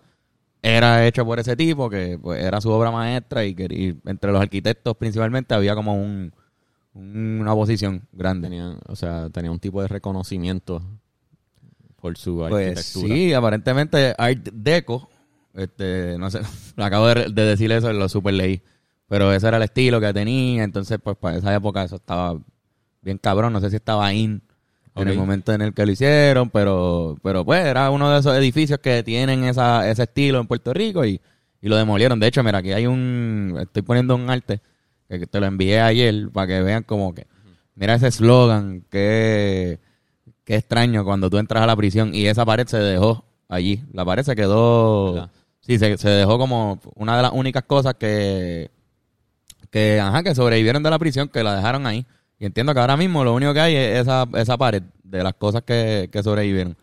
era 0.62 1.06
hecho 1.06 1.24
por 1.24 1.40
ese 1.40 1.56
tipo 1.56 1.88
que 1.90 2.18
pues, 2.20 2.42
era 2.44 2.60
su 2.60 2.70
obra 2.70 2.90
maestra 2.90 3.44
y 3.44 3.54
que 3.54 3.64
y 3.70 3.98
entre 4.08 4.30
los 4.30 4.40
arquitectos 4.40 4.96
principalmente 4.96 5.54
había 5.54 5.74
como 5.74 5.94
un, 5.94 6.32
un- 6.94 7.38
una 7.40 7.54
oposición 7.54 8.02
grande. 8.12 8.76
O 8.86 8.94
sea, 8.94 9.30
tenía 9.30 9.50
un 9.50 9.58
tipo 9.58 9.82
de 9.82 9.88
reconocimiento 9.88 10.82
por 12.00 12.16
su 12.16 12.36
Pues 12.48 12.68
arquitectura. 12.78 13.14
sí, 13.14 13.32
aparentemente 13.34 14.14
Art 14.16 14.48
Deco, 14.52 15.08
este, 15.54 16.16
no 16.18 16.30
sé, 16.30 16.40
acabo 16.76 17.08
de, 17.08 17.26
de 17.30 17.42
decir 17.44 17.72
eso, 17.72 17.92
lo 17.92 18.08
super 18.08 18.34
leí, 18.34 18.62
pero 19.10 19.34
ese 19.34 19.46
era 19.46 19.58
el 19.58 19.64
estilo 19.64 20.00
que 20.00 20.14
tenía, 20.14 20.62
entonces 20.62 20.98
pues 21.02 21.18
para 21.18 21.36
esa 21.36 21.54
época 21.54 21.82
eso 21.82 21.96
estaba 21.96 22.38
bien 23.02 23.18
cabrón, 23.18 23.52
no 23.52 23.60
sé 23.60 23.68
si 23.68 23.76
estaba 23.76 24.14
in 24.14 24.40
en 24.94 25.08
el 25.08 25.18
momento 25.18 25.52
en 25.52 25.62
el 25.62 25.74
que 25.74 25.84
lo 25.84 25.92
hicieron, 25.92 26.48
pero, 26.50 27.16
pero 27.22 27.44
pues 27.44 27.64
era 27.66 27.90
uno 27.90 28.10
de 28.10 28.20
esos 28.20 28.36
edificios 28.36 28.78
que 28.78 29.02
tienen 29.02 29.44
esa, 29.44 29.90
ese 29.90 30.04
estilo 30.04 30.40
en 30.40 30.46
Puerto 30.46 30.72
Rico 30.72 31.04
y, 31.04 31.20
y 31.60 31.68
lo 31.68 31.76
demolieron. 31.76 32.20
De 32.20 32.26
hecho, 32.26 32.42
mira, 32.42 32.58
aquí 32.58 32.72
hay 32.72 32.86
un, 32.86 33.56
estoy 33.60 33.82
poniendo 33.82 34.14
un 34.14 34.30
arte 34.30 34.60
que 35.08 35.26
te 35.26 35.40
lo 35.40 35.46
envié 35.46 35.80
ayer 35.80 36.30
para 36.30 36.46
que 36.46 36.62
vean 36.62 36.82
como 36.82 37.14
que, 37.14 37.26
mira 37.74 37.94
ese 37.94 38.08
eslogan 38.08 38.84
que 38.90 39.80
Qué 40.50 40.56
extraño 40.56 41.04
cuando 41.04 41.30
tú 41.30 41.38
entras 41.38 41.62
a 41.62 41.66
la 41.66 41.76
prisión 41.76 42.12
y 42.12 42.26
esa 42.26 42.44
pared 42.44 42.66
se 42.66 42.78
dejó 42.78 43.24
allí. 43.48 43.84
La 43.92 44.04
pared 44.04 44.24
se 44.24 44.34
quedó. 44.34 45.12
¿Verdad? 45.12 45.30
Sí, 45.60 45.78
se, 45.78 45.96
se 45.96 46.08
dejó 46.08 46.38
como 46.38 46.80
una 46.96 47.16
de 47.16 47.22
las 47.22 47.30
únicas 47.32 47.62
cosas 47.62 47.94
que. 47.94 48.68
Que, 49.70 50.00
ajá, 50.00 50.22
que 50.22 50.34
sobrevivieron 50.34 50.82
de 50.82 50.90
la 50.90 50.98
prisión, 50.98 51.28
que 51.28 51.42
la 51.42 51.56
dejaron 51.56 51.86
ahí. 51.86 52.06
Y 52.38 52.46
entiendo 52.46 52.74
que 52.74 52.80
ahora 52.80 52.96
mismo 52.96 53.24
lo 53.24 53.34
único 53.34 53.52
que 53.52 53.60
hay 53.60 53.76
es 53.76 54.00
esa, 54.00 54.26
esa 54.34 54.56
pared 54.56 54.82
de 55.02 55.22
las 55.22 55.34
cosas 55.34 55.62
que, 55.62 56.08
que 56.10 56.22
sobrevivieron. 56.22 56.76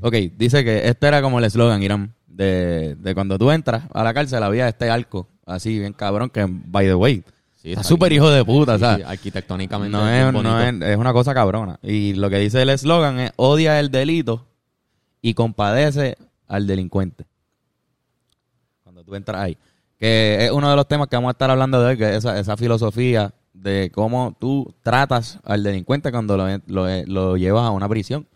Ok, 0.00 0.14
dice 0.36 0.64
que 0.64 0.88
este 0.88 1.06
era 1.06 1.22
como 1.22 1.38
el 1.38 1.44
eslogan, 1.44 1.82
Irán, 1.82 2.14
de, 2.26 2.96
de 2.96 3.14
cuando 3.14 3.38
tú 3.38 3.50
entras 3.50 3.84
a 3.92 4.02
la 4.02 4.12
cárcel 4.12 4.42
había 4.42 4.68
este 4.68 4.90
arco, 4.90 5.28
así 5.46 5.78
bien 5.78 5.92
cabrón, 5.92 6.30
que 6.30 6.46
by 6.48 6.86
the 6.86 6.94
way, 6.94 7.22
Sí, 7.62 7.70
está 7.70 7.84
súper 7.84 8.12
hijo 8.12 8.28
de 8.28 8.44
puta, 8.44 8.74
Sí, 8.74 8.80
¿sabes? 8.80 9.06
arquitectónicamente 9.06 9.96
No 9.96 10.08
es 10.08 10.32
no 10.32 10.60
es, 10.60 10.82
es 10.82 10.96
una 10.96 11.12
cosa 11.12 11.32
cabrona. 11.32 11.78
Y 11.80 12.14
lo 12.14 12.28
que 12.28 12.38
dice 12.38 12.60
el 12.60 12.70
eslogan 12.70 13.20
es 13.20 13.32
odia 13.36 13.78
el 13.78 13.92
delito 13.92 14.48
y 15.20 15.34
compadece 15.34 16.16
al 16.48 16.66
delincuente. 16.66 17.24
Cuando 18.82 19.04
tú 19.04 19.14
entras 19.14 19.40
ahí. 19.42 19.56
Que 19.96 20.46
es 20.46 20.50
uno 20.50 20.68
de 20.68 20.74
los 20.74 20.88
temas 20.88 21.06
que 21.06 21.14
vamos 21.14 21.28
a 21.28 21.32
estar 21.32 21.50
hablando 21.50 21.80
de 21.80 21.90
hoy, 21.90 21.96
que 21.96 22.10
es 22.10 22.16
esa, 22.16 22.36
esa 22.40 22.56
filosofía 22.56 23.32
de 23.52 23.92
cómo 23.94 24.36
tú 24.40 24.74
tratas 24.82 25.38
al 25.44 25.62
delincuente 25.62 26.10
cuando 26.10 26.36
lo, 26.36 26.48
lo, 26.66 26.86
lo 27.06 27.36
llevas 27.36 27.64
a 27.64 27.70
una 27.70 27.88
prisión. 27.88 28.26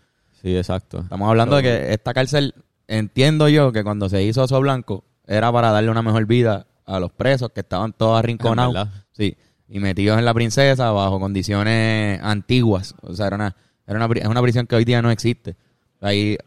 Sí, 0.40 0.56
exacto. 0.56 1.00
Estamos 1.00 1.28
hablando 1.28 1.56
de 1.56 1.62
que 1.64 1.92
esta 1.92 2.14
cárcel, 2.14 2.54
entiendo 2.86 3.48
yo 3.48 3.72
que 3.72 3.82
cuando 3.82 4.08
se 4.08 4.22
hizo 4.22 4.44
Oso 4.44 4.60
Blanco, 4.60 5.02
era 5.26 5.50
para 5.50 5.72
darle 5.72 5.90
una 5.90 6.02
mejor 6.02 6.26
vida 6.26 6.66
a 6.86 7.00
los 7.00 7.12
presos 7.12 7.50
que 7.50 7.60
estaban 7.60 7.92
todos 7.92 8.18
arrinconados. 8.18 8.88
Sí, 9.12 9.36
y 9.68 9.80
metidos 9.80 10.18
en 10.18 10.24
la 10.24 10.32
princesa 10.32 10.90
bajo 10.92 11.18
condiciones 11.18 12.20
antiguas. 12.22 12.94
O 13.02 13.12
sea, 13.14 13.26
era 13.26 13.36
una, 13.36 13.56
era 13.86 14.04
una, 14.04 14.18
es 14.18 14.26
una 14.26 14.42
prisión 14.42 14.66
que 14.66 14.76
hoy 14.76 14.84
día 14.84 15.02
no 15.02 15.10
existe. 15.10 15.56
Ahí, 16.00 16.38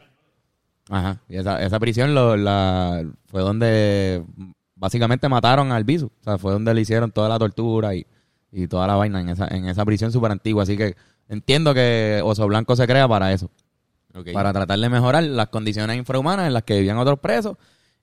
ajá, 0.88 1.20
y 1.28 1.36
esa, 1.36 1.62
esa 1.62 1.78
prisión 1.78 2.14
lo, 2.14 2.36
la, 2.36 3.04
fue 3.26 3.42
donde 3.42 4.24
básicamente 4.74 5.28
mataron 5.28 5.70
al 5.72 5.84
Bisu. 5.84 6.06
O 6.06 6.24
sea, 6.24 6.38
fue 6.38 6.52
donde 6.52 6.72
le 6.72 6.80
hicieron 6.80 7.12
toda 7.12 7.28
la 7.28 7.38
tortura 7.38 7.94
y, 7.94 8.06
y 8.50 8.66
toda 8.66 8.86
la 8.86 8.96
vaina 8.96 9.20
en 9.20 9.28
esa, 9.28 9.46
en 9.48 9.68
esa 9.68 9.84
prisión 9.84 10.10
súper 10.10 10.32
antigua. 10.32 10.62
Así 10.62 10.76
que 10.76 10.96
entiendo 11.28 11.74
que 11.74 12.20
Oso 12.24 12.46
Blanco 12.46 12.74
se 12.74 12.86
crea 12.86 13.06
para 13.06 13.32
eso. 13.32 13.50
Para 14.32 14.52
tratar 14.52 14.78
de 14.78 14.88
mejorar 14.88 15.22
las 15.22 15.48
condiciones 15.48 15.96
infrahumanas 15.96 16.48
en 16.48 16.54
las 16.54 16.64
que 16.64 16.74
vivían 16.74 16.98
otros 16.98 17.20
presos. 17.20 17.56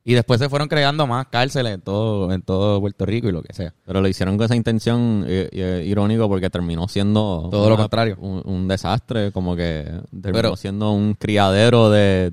Y 0.10 0.14
después 0.14 0.40
se 0.40 0.48
fueron 0.48 0.70
creando 0.70 1.06
más 1.06 1.28
cárceles 1.28 1.74
en 1.74 1.82
todo, 1.82 2.32
en 2.32 2.42
todo 2.42 2.80
Puerto 2.80 3.06
Rico 3.06 3.28
y 3.28 3.34
lo 3.34 3.42
que 3.44 3.54
sea. 3.54 3.74
Pero 3.86 4.00
lo 4.02 4.08
hicieron 4.08 4.38
con 4.38 4.46
esa 4.46 4.56
intención 4.56 5.26
eh, 5.28 5.50
eh, 5.52 5.84
irónico 5.86 6.30
porque 6.30 6.50
terminó 6.50 6.88
siendo 6.88 7.50
Todo 7.52 7.70
lo 7.70 7.76
contrario. 7.76 8.16
Un, 8.22 8.42
un 8.46 8.68
desastre, 8.70 9.34
como 9.34 9.56
que 9.58 9.84
terminó 10.10 10.32
Pero- 10.34 10.56
siendo 10.56 10.92
un 10.94 11.14
criadero 11.16 11.90
de, 11.90 12.32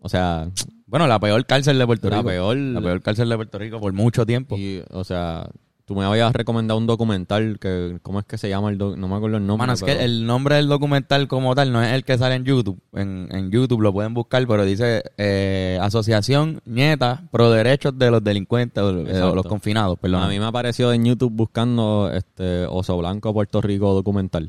o 0.00 0.08
sea, 0.08 0.48
Bueno, 0.86 1.08
la 1.08 1.18
peor 1.18 1.44
cárcel 1.44 1.76
de 1.76 1.86
Puerto 1.86 2.08
La 2.08 2.18
Rico. 2.18 2.28
peor- 2.28 2.56
La 2.56 2.80
peor 2.80 3.02
cárcel 3.02 3.28
de 3.28 3.34
Puerto 3.36 3.58
Rico 3.58 3.80
por 3.80 3.92
mucho 3.92 4.24
tiempo. 4.24 4.56
y, 4.56 4.80
o 4.90 5.02
sea, 5.02 5.48
tú 5.90 5.96
me 5.96 6.04
habías 6.04 6.32
recomendado 6.32 6.78
un 6.78 6.86
documental 6.86 7.58
que, 7.60 7.98
¿cómo 8.04 8.20
es 8.20 8.24
que 8.24 8.38
se 8.38 8.48
llama 8.48 8.70
el 8.70 8.78
doc- 8.78 8.96
No 8.96 9.08
me 9.08 9.16
acuerdo 9.16 9.38
el 9.38 9.44
nombre. 9.44 9.62
Mano, 9.66 9.72
es 9.72 9.82
que 9.82 10.04
el 10.04 10.24
nombre 10.24 10.54
del 10.54 10.68
documental 10.68 11.26
como 11.26 11.52
tal 11.56 11.72
no 11.72 11.82
es 11.82 11.92
el 11.92 12.04
que 12.04 12.16
sale 12.16 12.36
en 12.36 12.44
YouTube. 12.44 12.80
En, 12.92 13.26
en 13.32 13.50
YouTube 13.50 13.80
lo 13.80 13.92
pueden 13.92 14.14
buscar, 14.14 14.46
pero 14.46 14.64
dice 14.64 15.02
eh, 15.18 15.80
Asociación 15.82 16.60
Nieta 16.64 17.24
Pro 17.32 17.50
Derechos 17.50 17.98
de 17.98 18.08
los 18.12 18.22
Delincuentes, 18.22 18.80
o, 18.80 18.98
eh, 18.98 19.02
Exacto. 19.02 19.32
o 19.32 19.34
los 19.34 19.46
confinados, 19.46 19.98
perdón. 19.98 20.22
A 20.22 20.28
mí 20.28 20.38
me 20.38 20.44
apareció 20.46 20.92
en 20.92 21.04
YouTube 21.06 21.32
buscando 21.32 22.08
este 22.14 22.66
Oso 22.66 22.96
Blanco 22.96 23.34
Puerto 23.34 23.60
Rico 23.60 23.92
documental. 23.92 24.48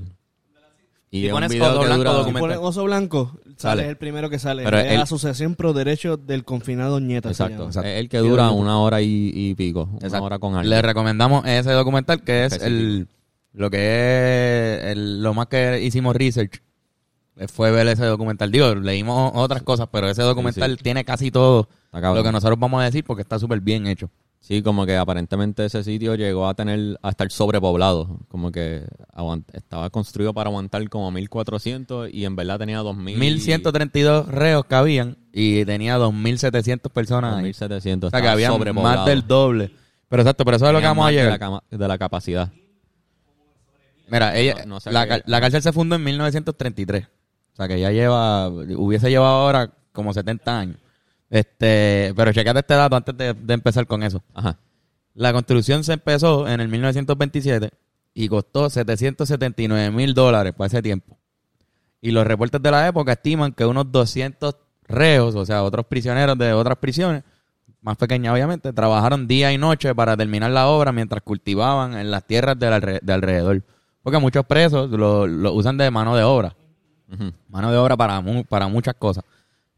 Y 1.10 1.22
Si 1.22 1.26
es 1.26 1.32
un 1.34 1.38
pones 1.38 1.50
video 1.52 1.72
Oso 1.72 1.80
que 1.82 1.86
Blanco 1.88 2.04
dura- 2.04 2.14
documental. 2.20 2.58
Oso 2.62 2.84
blanco, 2.84 3.32
sale, 3.62 3.82
Sale. 3.84 3.90
el 3.92 3.98
primero 3.98 4.30
que 4.30 4.40
sale. 4.40 4.64
Pero 4.64 4.78
es 4.80 4.86
él- 4.88 4.98
la 4.98 5.04
Asociación 5.04 5.56
Pro 5.56 5.74
Derechos 5.74 6.20
del 6.26 6.44
Confinado 6.44 7.00
Nieta. 7.00 7.30
se 7.34 7.44
Exacto, 7.44 7.70
llama. 7.70 7.88
Es 7.88 8.00
el 8.00 8.10
que 8.10 8.18
dura 8.18 8.52
una 8.52 8.80
hora 8.80 9.02
y, 9.02 9.32
y 9.34 9.56
pico, 9.56 9.84
una 9.92 10.00
Exacto. 10.08 10.26
hora 10.26 10.40
con 10.40 10.56
algo. 10.56 10.70
Le 10.70 10.82
recomendamos 10.82 11.46
ese 11.46 11.72
documental 11.72 12.22
que 12.24 12.46
es 12.46 12.62
el 12.62 13.08
lo 13.54 13.70
que 13.70 13.78
es 14.78 14.84
el- 14.92 15.22
lo 15.24 15.34
más 15.34 15.48
que 15.48 15.82
hicimos 15.82 16.16
research 16.16 16.62
eh, 17.38 17.48
fue 17.48 17.72
ver 17.72 17.88
ese 17.88 18.06
documental. 18.06 18.52
Digo, 18.52 18.76
leímos 18.76 19.32
otras 19.36 19.62
cosas, 19.64 19.88
pero 19.92 20.10
ese 20.10 20.22
documental 20.22 20.78
sí. 20.78 20.84
tiene 20.84 21.04
casi 21.06 21.32
todo 21.32 21.68
Está 21.86 22.02
cabrón. 22.02 22.18
lo 22.18 22.24
que 22.24 22.32
nosotros 22.32 22.60
vamos 22.60 22.82
a 22.82 22.86
decir 22.86 23.04
porque 23.04 23.22
está 23.24 23.40
súper 23.40 23.60
bien 23.62 23.88
hecho. 23.88 24.10
Sí, 24.42 24.64
como 24.64 24.86
que 24.88 24.98
aparentemente 24.98 25.64
ese 25.66 25.84
sitio 25.84 26.16
llegó 26.16 26.48
a 26.48 26.56
tener, 26.56 26.98
a 27.04 27.10
estar 27.10 27.32
sobrepoblado. 27.32 28.20
Como 28.28 28.52
que 28.52 28.84
estaba 29.54 29.90
construido 29.92 30.34
para 30.34 30.50
aguantar 30.50 30.90
como 30.90 31.12
1400 31.12 32.10
y 32.12 32.26
en 32.26 32.36
verdad 32.36 32.58
tenía 32.58 32.80
2000. 32.80 33.18
1132 33.20 34.28
reos 34.28 34.66
que 34.66 34.76
habían 34.76 35.18
y 35.32 35.64
tenía 35.66 35.96
2700 35.98 36.92
personas 36.92 37.36
ahí. 37.36 37.44
2700. 37.44 38.08
O 38.08 38.10
sea 38.10 38.22
que 38.22 38.28
había 38.28 38.52
más 38.74 39.06
del 39.06 39.26
doble. 39.28 39.76
Pero 40.10 40.24
exacto, 40.24 40.44
pero 40.44 40.58
eso 40.58 40.68
es 40.68 40.74
lo 40.74 40.80
que 40.80 40.86
vamos 40.86 41.06
a 41.06 41.10
de 41.10 41.16
llegar. 41.16 41.40
la 41.40 41.64
De 41.70 41.88
la, 41.88 41.98
capacidad. 41.98 42.52
Mira, 44.10 44.36
ella, 44.38 44.56
No- 44.66 44.76
no 44.76 44.80
sé 44.80 44.92
la, 44.92 45.08
qué- 45.08 45.24
la 45.26 45.40
cárcel 45.40 45.62
se 45.62 45.72
fundó 45.72 45.96
en 45.96 46.04
1933. 46.04 47.06
O 47.54 47.56
sea 47.56 47.68
que 47.68 47.80
ya 47.80 47.92
lleva, 47.92 48.50
hubiese 48.50 49.10
llevado 49.10 49.36
ahora 49.36 49.72
como 49.94 50.14
70 50.14 50.60
años. 50.60 50.78
Este, 51.32 52.14
pero 52.16 52.32
checate 52.34 52.60
este 52.60 52.74
dato 52.76 52.96
antes 52.96 53.18
de, 53.18 53.34
de 53.34 53.54
empezar 53.54 53.88
con 53.88 54.04
eso. 54.04 54.22
Ajá. 54.36 54.58
La 55.16 55.34
construcción 55.34 55.84
se 55.84 55.94
empezó 55.94 56.48
en 56.48 56.60
el 56.60 56.68
1927 56.68 57.72
y 58.14 58.28
costó 58.28 58.70
779 58.70 59.90
mil 59.92 60.14
dólares 60.14 60.54
para 60.56 60.68
ese 60.68 60.82
tiempo. 60.82 61.18
Y 62.02 62.12
los 62.12 62.28
reportes 62.28 62.62
de 62.62 62.70
la 62.72 62.88
época 62.88 63.14
estiman 63.14 63.54
que 63.54 63.66
unos 63.66 63.92
200 63.92 64.56
reos, 64.88 65.36
o 65.36 65.46
sea, 65.46 65.64
otros 65.64 65.86
prisioneros 65.86 66.38
de 66.38 66.52
otras 66.54 66.78
prisiones, 66.78 67.24
más 67.82 67.96
pequeñas 67.98 68.34
obviamente, 68.34 68.74
trabajaron 68.74 69.28
día 69.28 69.52
y 69.54 69.58
noche 69.58 69.96
para 69.96 70.18
terminar 70.18 70.52
la 70.52 70.68
obra 70.68 70.92
mientras 70.92 71.24
cultivaban 71.24 71.94
en 71.96 72.12
las 72.12 72.26
tierras 72.28 72.60
de 72.60 72.68
alrededor. 73.14 73.64
Porque 74.04 74.20
muchos 74.20 74.46
presos 74.46 74.90
lo, 74.90 75.26
lo 75.28 75.54
usan 75.54 75.78
de 75.78 75.90
mano 75.92 76.16
de 76.16 76.24
obra. 76.24 76.56
Mano 77.50 77.72
de 77.72 77.78
obra 77.78 77.96
para, 77.98 78.20
mu- 78.22 78.44
para 78.46 78.68
muchas 78.68 78.96
cosas. 78.96 79.24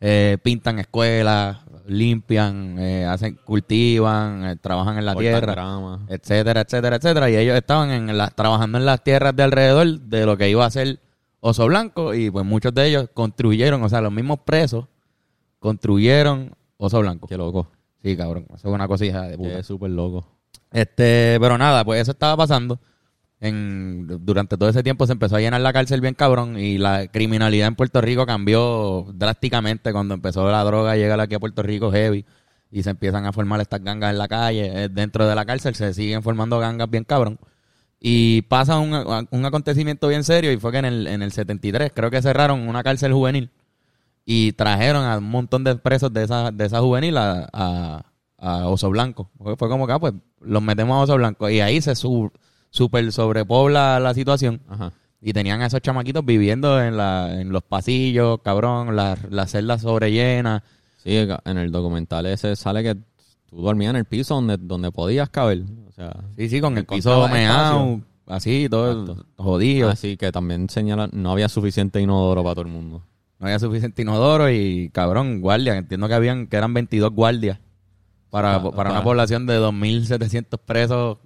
Eh, 0.05 0.37
pintan 0.43 0.79
escuelas, 0.79 1.59
limpian, 1.87 2.77
eh, 2.77 3.05
hacen, 3.05 3.39
cultivan, 3.45 4.45
eh, 4.45 4.55
trabajan 4.57 4.97
en 4.97 5.05
la 5.05 5.13
Cortan 5.13 5.31
tierra 5.31 5.53
grama. 5.53 6.05
etcétera, 6.09 6.61
etcétera, 6.61 6.95
etcétera. 6.97 7.29
Y 7.29 7.37
ellos 7.37 7.55
estaban 7.55 7.89
en 7.91 8.17
la- 8.17 8.29
trabajando 8.29 8.77
en 8.79 8.85
las 8.85 9.01
tierras 9.01 9.33
de 9.33 9.43
alrededor 9.43 9.99
de 10.01 10.25
lo 10.25 10.35
que 10.35 10.49
iba 10.49 10.65
a 10.65 10.69
ser 10.71 10.99
Oso 11.39 11.65
Blanco 11.67 12.13
y 12.13 12.29
pues 12.29 12.45
muchos 12.45 12.73
de 12.73 12.87
ellos 12.87 13.09
construyeron, 13.13 13.81
o 13.81 13.87
sea, 13.89 14.01
los 14.01 14.11
mismos 14.11 14.39
presos 14.43 14.85
construyeron 15.59 16.51
Oso 16.77 16.99
Blanco. 16.99 17.27
Qué 17.27 17.37
loco. 17.37 17.67
Sí, 18.03 18.17
cabrón, 18.17 18.45
eso 18.49 18.67
es 18.67 18.73
una 18.73 18.87
cosilla 18.87 19.21
de 19.23 19.37
puta. 19.37 19.55
Qué 19.57 19.63
súper 19.63 19.91
loco. 19.91 20.27
Este, 20.71 21.37
pero 21.39 21.57
nada, 21.57 21.85
pues 21.85 22.01
eso 22.01 22.11
estaba 22.11 22.35
pasando. 22.35 22.79
Durante 23.51 24.57
todo 24.57 24.69
ese 24.69 24.83
tiempo 24.83 25.05
se 25.05 25.11
empezó 25.11 25.35
a 25.35 25.39
llenar 25.39 25.59
la 25.59 25.73
cárcel 25.73 25.99
bien 25.99 26.13
cabrón 26.13 26.57
y 26.57 26.77
la 26.77 27.07
criminalidad 27.07 27.67
en 27.67 27.75
Puerto 27.75 27.99
Rico 27.99 28.25
cambió 28.25 29.05
drásticamente 29.13 29.91
cuando 29.91 30.13
empezó 30.13 30.49
la 30.49 30.63
droga 30.63 30.91
a 30.91 30.95
llegar 30.95 31.19
aquí 31.19 31.35
a 31.35 31.39
Puerto 31.39 31.61
Rico 31.61 31.91
heavy 31.91 32.25
y 32.71 32.83
se 32.83 32.91
empiezan 32.91 33.25
a 33.25 33.33
formar 33.33 33.59
estas 33.59 33.83
gangas 33.83 34.11
en 34.11 34.17
la 34.17 34.27
calle. 34.29 34.85
Eh, 34.85 34.89
Dentro 34.89 35.27
de 35.27 35.35
la 35.35 35.45
cárcel 35.45 35.75
se 35.75 35.93
siguen 35.93 36.23
formando 36.23 36.57
gangas 36.59 36.89
bien 36.89 37.03
cabrón. 37.03 37.37
Y 37.99 38.43
pasa 38.43 38.79
un, 38.79 38.93
un 39.29 39.45
acontecimiento 39.45 40.07
bien 40.07 40.23
serio 40.23 40.51
y 40.51 40.57
fue 40.57 40.71
que 40.71 40.77
en 40.77 40.85
el, 40.85 41.07
en 41.07 41.21
el 41.21 41.31
73 41.31 41.91
creo 41.93 42.11
que 42.11 42.21
cerraron 42.21 42.67
una 42.67 42.83
cárcel 42.83 43.13
juvenil 43.13 43.51
y 44.25 44.53
trajeron 44.53 45.05
a 45.05 45.17
un 45.17 45.29
montón 45.29 45.63
de 45.63 45.75
presos 45.75 46.13
de 46.13 46.23
esa, 46.23 46.51
de 46.51 46.65
esa 46.65 46.79
juvenil 46.79 47.17
a, 47.17 47.49
a, 47.51 48.67
Oso 48.67 48.89
Blanco. 48.89 49.29
Fue, 49.37 49.69
como 49.69 49.87
que, 49.87 49.93
ah, 49.93 49.99
pues, 49.99 50.13
los 50.41 50.61
metemos 50.61 50.95
a 50.95 51.03
Oso 51.03 51.15
Blanco. 51.15 51.49
Y 51.49 51.61
ahí 51.61 51.81
se 51.81 51.95
su, 51.95 52.31
super 52.73 53.09
sobrepobla 53.11 53.99
la 53.99 54.13
situación. 54.15 54.59
Ajá. 54.67 54.91
Y 55.21 55.31
tenían 55.31 55.61
a 55.61 55.67
esos 55.67 55.79
chamaquitos 55.81 56.25
viviendo 56.25 56.81
en, 56.83 56.97
la, 56.97 57.39
en 57.39 57.49
los 57.51 57.63
pasillos, 57.63 58.39
cabrón, 58.43 58.95
las, 58.95 59.19
las 59.31 59.51
celdas 59.51 59.81
sobrellenas. 59.83 60.63
Sí, 61.03 61.15
en 61.15 61.57
el 61.57 61.71
documental 61.71 62.25
ese 62.25 62.55
sale 62.55 62.81
que 62.83 62.95
tú 63.49 63.61
dormías 63.61 63.91
en 63.91 63.97
el 63.97 64.05
piso 64.05 64.35
donde, 64.35 64.57
donde 64.57 64.91
podías 64.91 65.29
caber. 65.29 65.61
O 65.87 65.91
sea, 65.91 66.13
Sí, 66.35 66.49
sí, 66.49 66.59
con 66.59 66.77
el 66.77 66.85
piso 66.85 67.27
meado, 67.29 68.01
así, 68.27 68.67
todo 68.69 69.03
Exacto. 69.03 69.25
jodido. 69.37 69.89
así 69.89 70.17
que 70.17 70.31
también 70.31 70.67
señala, 70.69 71.07
no 71.13 71.31
había 71.31 71.47
suficiente 71.49 72.01
inodoro 72.01 72.41
para 72.43 72.55
todo 72.55 72.65
el 72.65 72.71
mundo. 72.71 73.03
No 73.39 73.45
había 73.47 73.59
suficiente 73.59 74.01
inodoro 74.01 74.49
y, 74.49 74.89
cabrón, 74.89 75.41
guardias. 75.41 75.77
Entiendo 75.77 76.07
que 76.07 76.13
habían 76.15 76.47
que 76.47 76.57
eran 76.57 76.73
22 76.73 77.11
guardias 77.13 77.59
para, 78.29 78.55
Ah, 78.55 78.71
para 78.71 78.91
una 78.91 79.03
población 79.03 79.45
de 79.45 79.59
2.700 79.59 80.57
presos. 80.65 81.17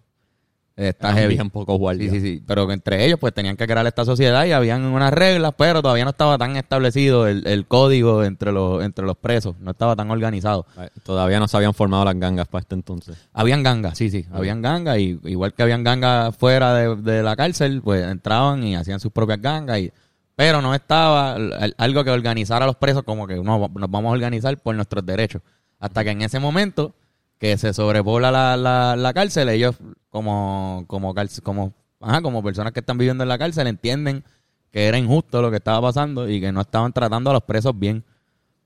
Está 0.78 1.12
heavy. 1.12 1.34
bien 1.34 1.50
pocos 1.50 1.76
guardias. 1.80 2.12
Sí, 2.14 2.20
sí, 2.22 2.36
sí. 2.36 2.44
Pero 2.46 2.72
entre 2.72 3.04
ellos, 3.04 3.18
pues 3.20 3.34
tenían 3.34 3.58
que 3.58 3.66
crear 3.66 3.86
esta 3.88 4.06
sociedad 4.06 4.46
y 4.46 4.52
habían 4.52 4.84
unas 4.86 5.12
reglas, 5.12 5.54
pero 5.58 5.82
todavía 5.82 6.04
no 6.04 6.12
estaba 6.12 6.38
tan 6.38 6.56
establecido 6.56 7.28
el, 7.28 7.48
el 7.48 7.66
código 7.66 8.24
entre 8.24 8.52
los, 8.52 8.84
entre 8.84 9.04
los 9.04 9.18
presos. 9.18 9.56
No 9.60 9.72
estaba 9.72 9.96
tan 9.96 10.12
organizado. 10.12 10.68
Todavía 11.04 11.40
no 11.40 11.48
se 11.48 11.58
habían 11.58 11.74
formado 11.74 12.06
las 12.06 12.16
gangas 12.20 12.48
para 12.48 12.62
este 12.62 12.76
entonces. 12.76 13.18
Habían 13.34 13.64
gangas, 13.64 13.98
sí, 13.98 14.12
sí. 14.12 14.28
Habían 14.32 14.62
gangas 14.62 15.00
y 15.00 15.20
igual 15.24 15.54
que 15.56 15.64
habían 15.64 15.84
gangas 15.84 16.36
fuera 16.38 16.76
de, 16.76 16.96
de 16.96 17.24
la 17.24 17.36
cárcel, 17.36 17.82
pues 17.84 18.06
entraban 18.06 18.64
y 18.64 18.76
hacían 18.76 19.00
sus 19.00 19.12
propias 19.12 19.42
gangas. 19.42 19.80
Y, 19.80 19.92
pero 20.36 20.62
no 20.62 20.76
estaba 20.76 21.34
al- 21.34 21.74
algo 21.80 22.04
que 22.04 22.12
organizara 22.12 22.66
a 22.66 22.68
los 22.68 22.76
presos 22.76 23.02
como 23.02 23.26
que 23.26 23.38
no, 23.38 23.58
nos 23.74 23.90
vamos 23.90 24.10
a 24.10 24.14
organizar 24.14 24.56
por 24.60 24.76
nuestros 24.76 25.04
derechos. 25.04 25.42
Hasta 25.80 26.04
que 26.04 26.12
en 26.12 26.22
ese 26.22 26.40
momento 26.40 26.94
que 27.40 27.58
se 27.58 27.74
sobrepobla 27.74 28.32
la, 28.32 28.56
la, 28.58 28.96
la 28.96 29.14
cárcel, 29.14 29.50
ellos 29.50 29.76
como, 30.10 30.86
como, 30.88 31.14
como, 31.44 31.74
ajá, 32.00 32.22
como 32.22 32.44
personas 32.44 32.74
que 32.74 32.80
están 32.80 32.98
viviendo 32.98 33.24
en 33.24 33.30
la 33.30 33.38
cárcel 33.38 33.68
entienden 33.68 34.24
que 34.72 34.88
era 34.88 34.98
injusto 34.98 35.42
lo 35.42 35.50
que 35.50 35.58
estaba 35.58 35.82
pasando 35.82 36.30
y 36.30 36.42
que 36.42 36.52
no 36.52 36.62
estaban 36.62 36.94
tratando 36.94 37.30
a 37.30 37.34
los 37.34 37.44
presos 37.44 37.78
bien. 37.78 38.04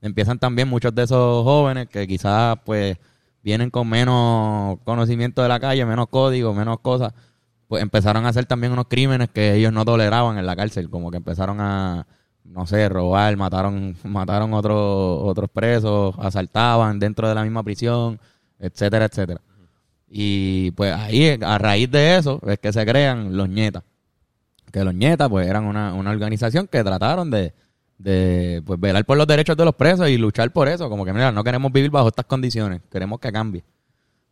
Empiezan 0.01 0.39
también 0.39 0.67
muchos 0.67 0.93
de 0.95 1.03
esos 1.03 1.43
jóvenes 1.43 1.87
que 1.87 2.07
quizás 2.07 2.57
pues 2.65 2.97
vienen 3.43 3.69
con 3.69 3.87
menos 3.87 4.79
conocimiento 4.83 5.41
de 5.41 5.49
la 5.49 5.59
calle, 5.59 5.85
menos 5.85 6.07
código, 6.07 6.53
menos 6.53 6.79
cosas, 6.79 7.13
pues 7.67 7.83
empezaron 7.83 8.25
a 8.25 8.29
hacer 8.29 8.45
también 8.45 8.73
unos 8.73 8.85
crímenes 8.87 9.29
que 9.29 9.55
ellos 9.55 9.71
no 9.71 9.85
toleraban 9.85 10.37
en 10.37 10.45
la 10.45 10.55
cárcel, 10.55 10.89
como 10.89 11.11
que 11.11 11.17
empezaron 11.17 11.61
a, 11.61 12.07
no 12.43 12.67
sé, 12.67 12.89
robar, 12.89 13.35
mataron, 13.37 13.95
mataron 14.03 14.53
otros 14.53 14.77
otros 15.23 15.49
presos, 15.49 16.15
asaltaban 16.19 16.99
dentro 16.99 17.29
de 17.29 17.35
la 17.35 17.43
misma 17.43 17.63
prisión, 17.63 18.19
etcétera, 18.59 19.05
etcétera. 19.05 19.41
Y 20.13 20.71
pues 20.71 20.93
ahí, 20.93 21.37
a 21.41 21.57
raíz 21.57 21.89
de 21.89 22.17
eso, 22.17 22.41
es 22.45 22.59
que 22.59 22.73
se 22.73 22.85
crean 22.85 23.37
los 23.37 23.47
ñetas. 23.47 23.83
Que 24.69 24.83
los 24.83 24.93
ñetas, 24.93 25.29
pues, 25.29 25.47
eran 25.47 25.63
una, 25.63 25.93
una 25.93 26.11
organización 26.11 26.67
que 26.67 26.83
trataron 26.83 27.31
de, 27.31 27.53
de 27.97 28.61
pues, 28.65 28.77
velar 28.77 29.05
por 29.05 29.17
los 29.17 29.25
derechos 29.25 29.55
de 29.55 29.63
los 29.63 29.73
presos 29.73 30.09
y 30.09 30.17
luchar 30.17 30.51
por 30.51 30.67
eso. 30.67 30.89
Como 30.89 31.05
que, 31.05 31.13
mira, 31.13 31.31
no 31.31 31.45
queremos 31.45 31.71
vivir 31.71 31.91
bajo 31.91 32.09
estas 32.09 32.25
condiciones, 32.25 32.81
queremos 32.91 33.21
que 33.21 33.31
cambie. 33.31 33.63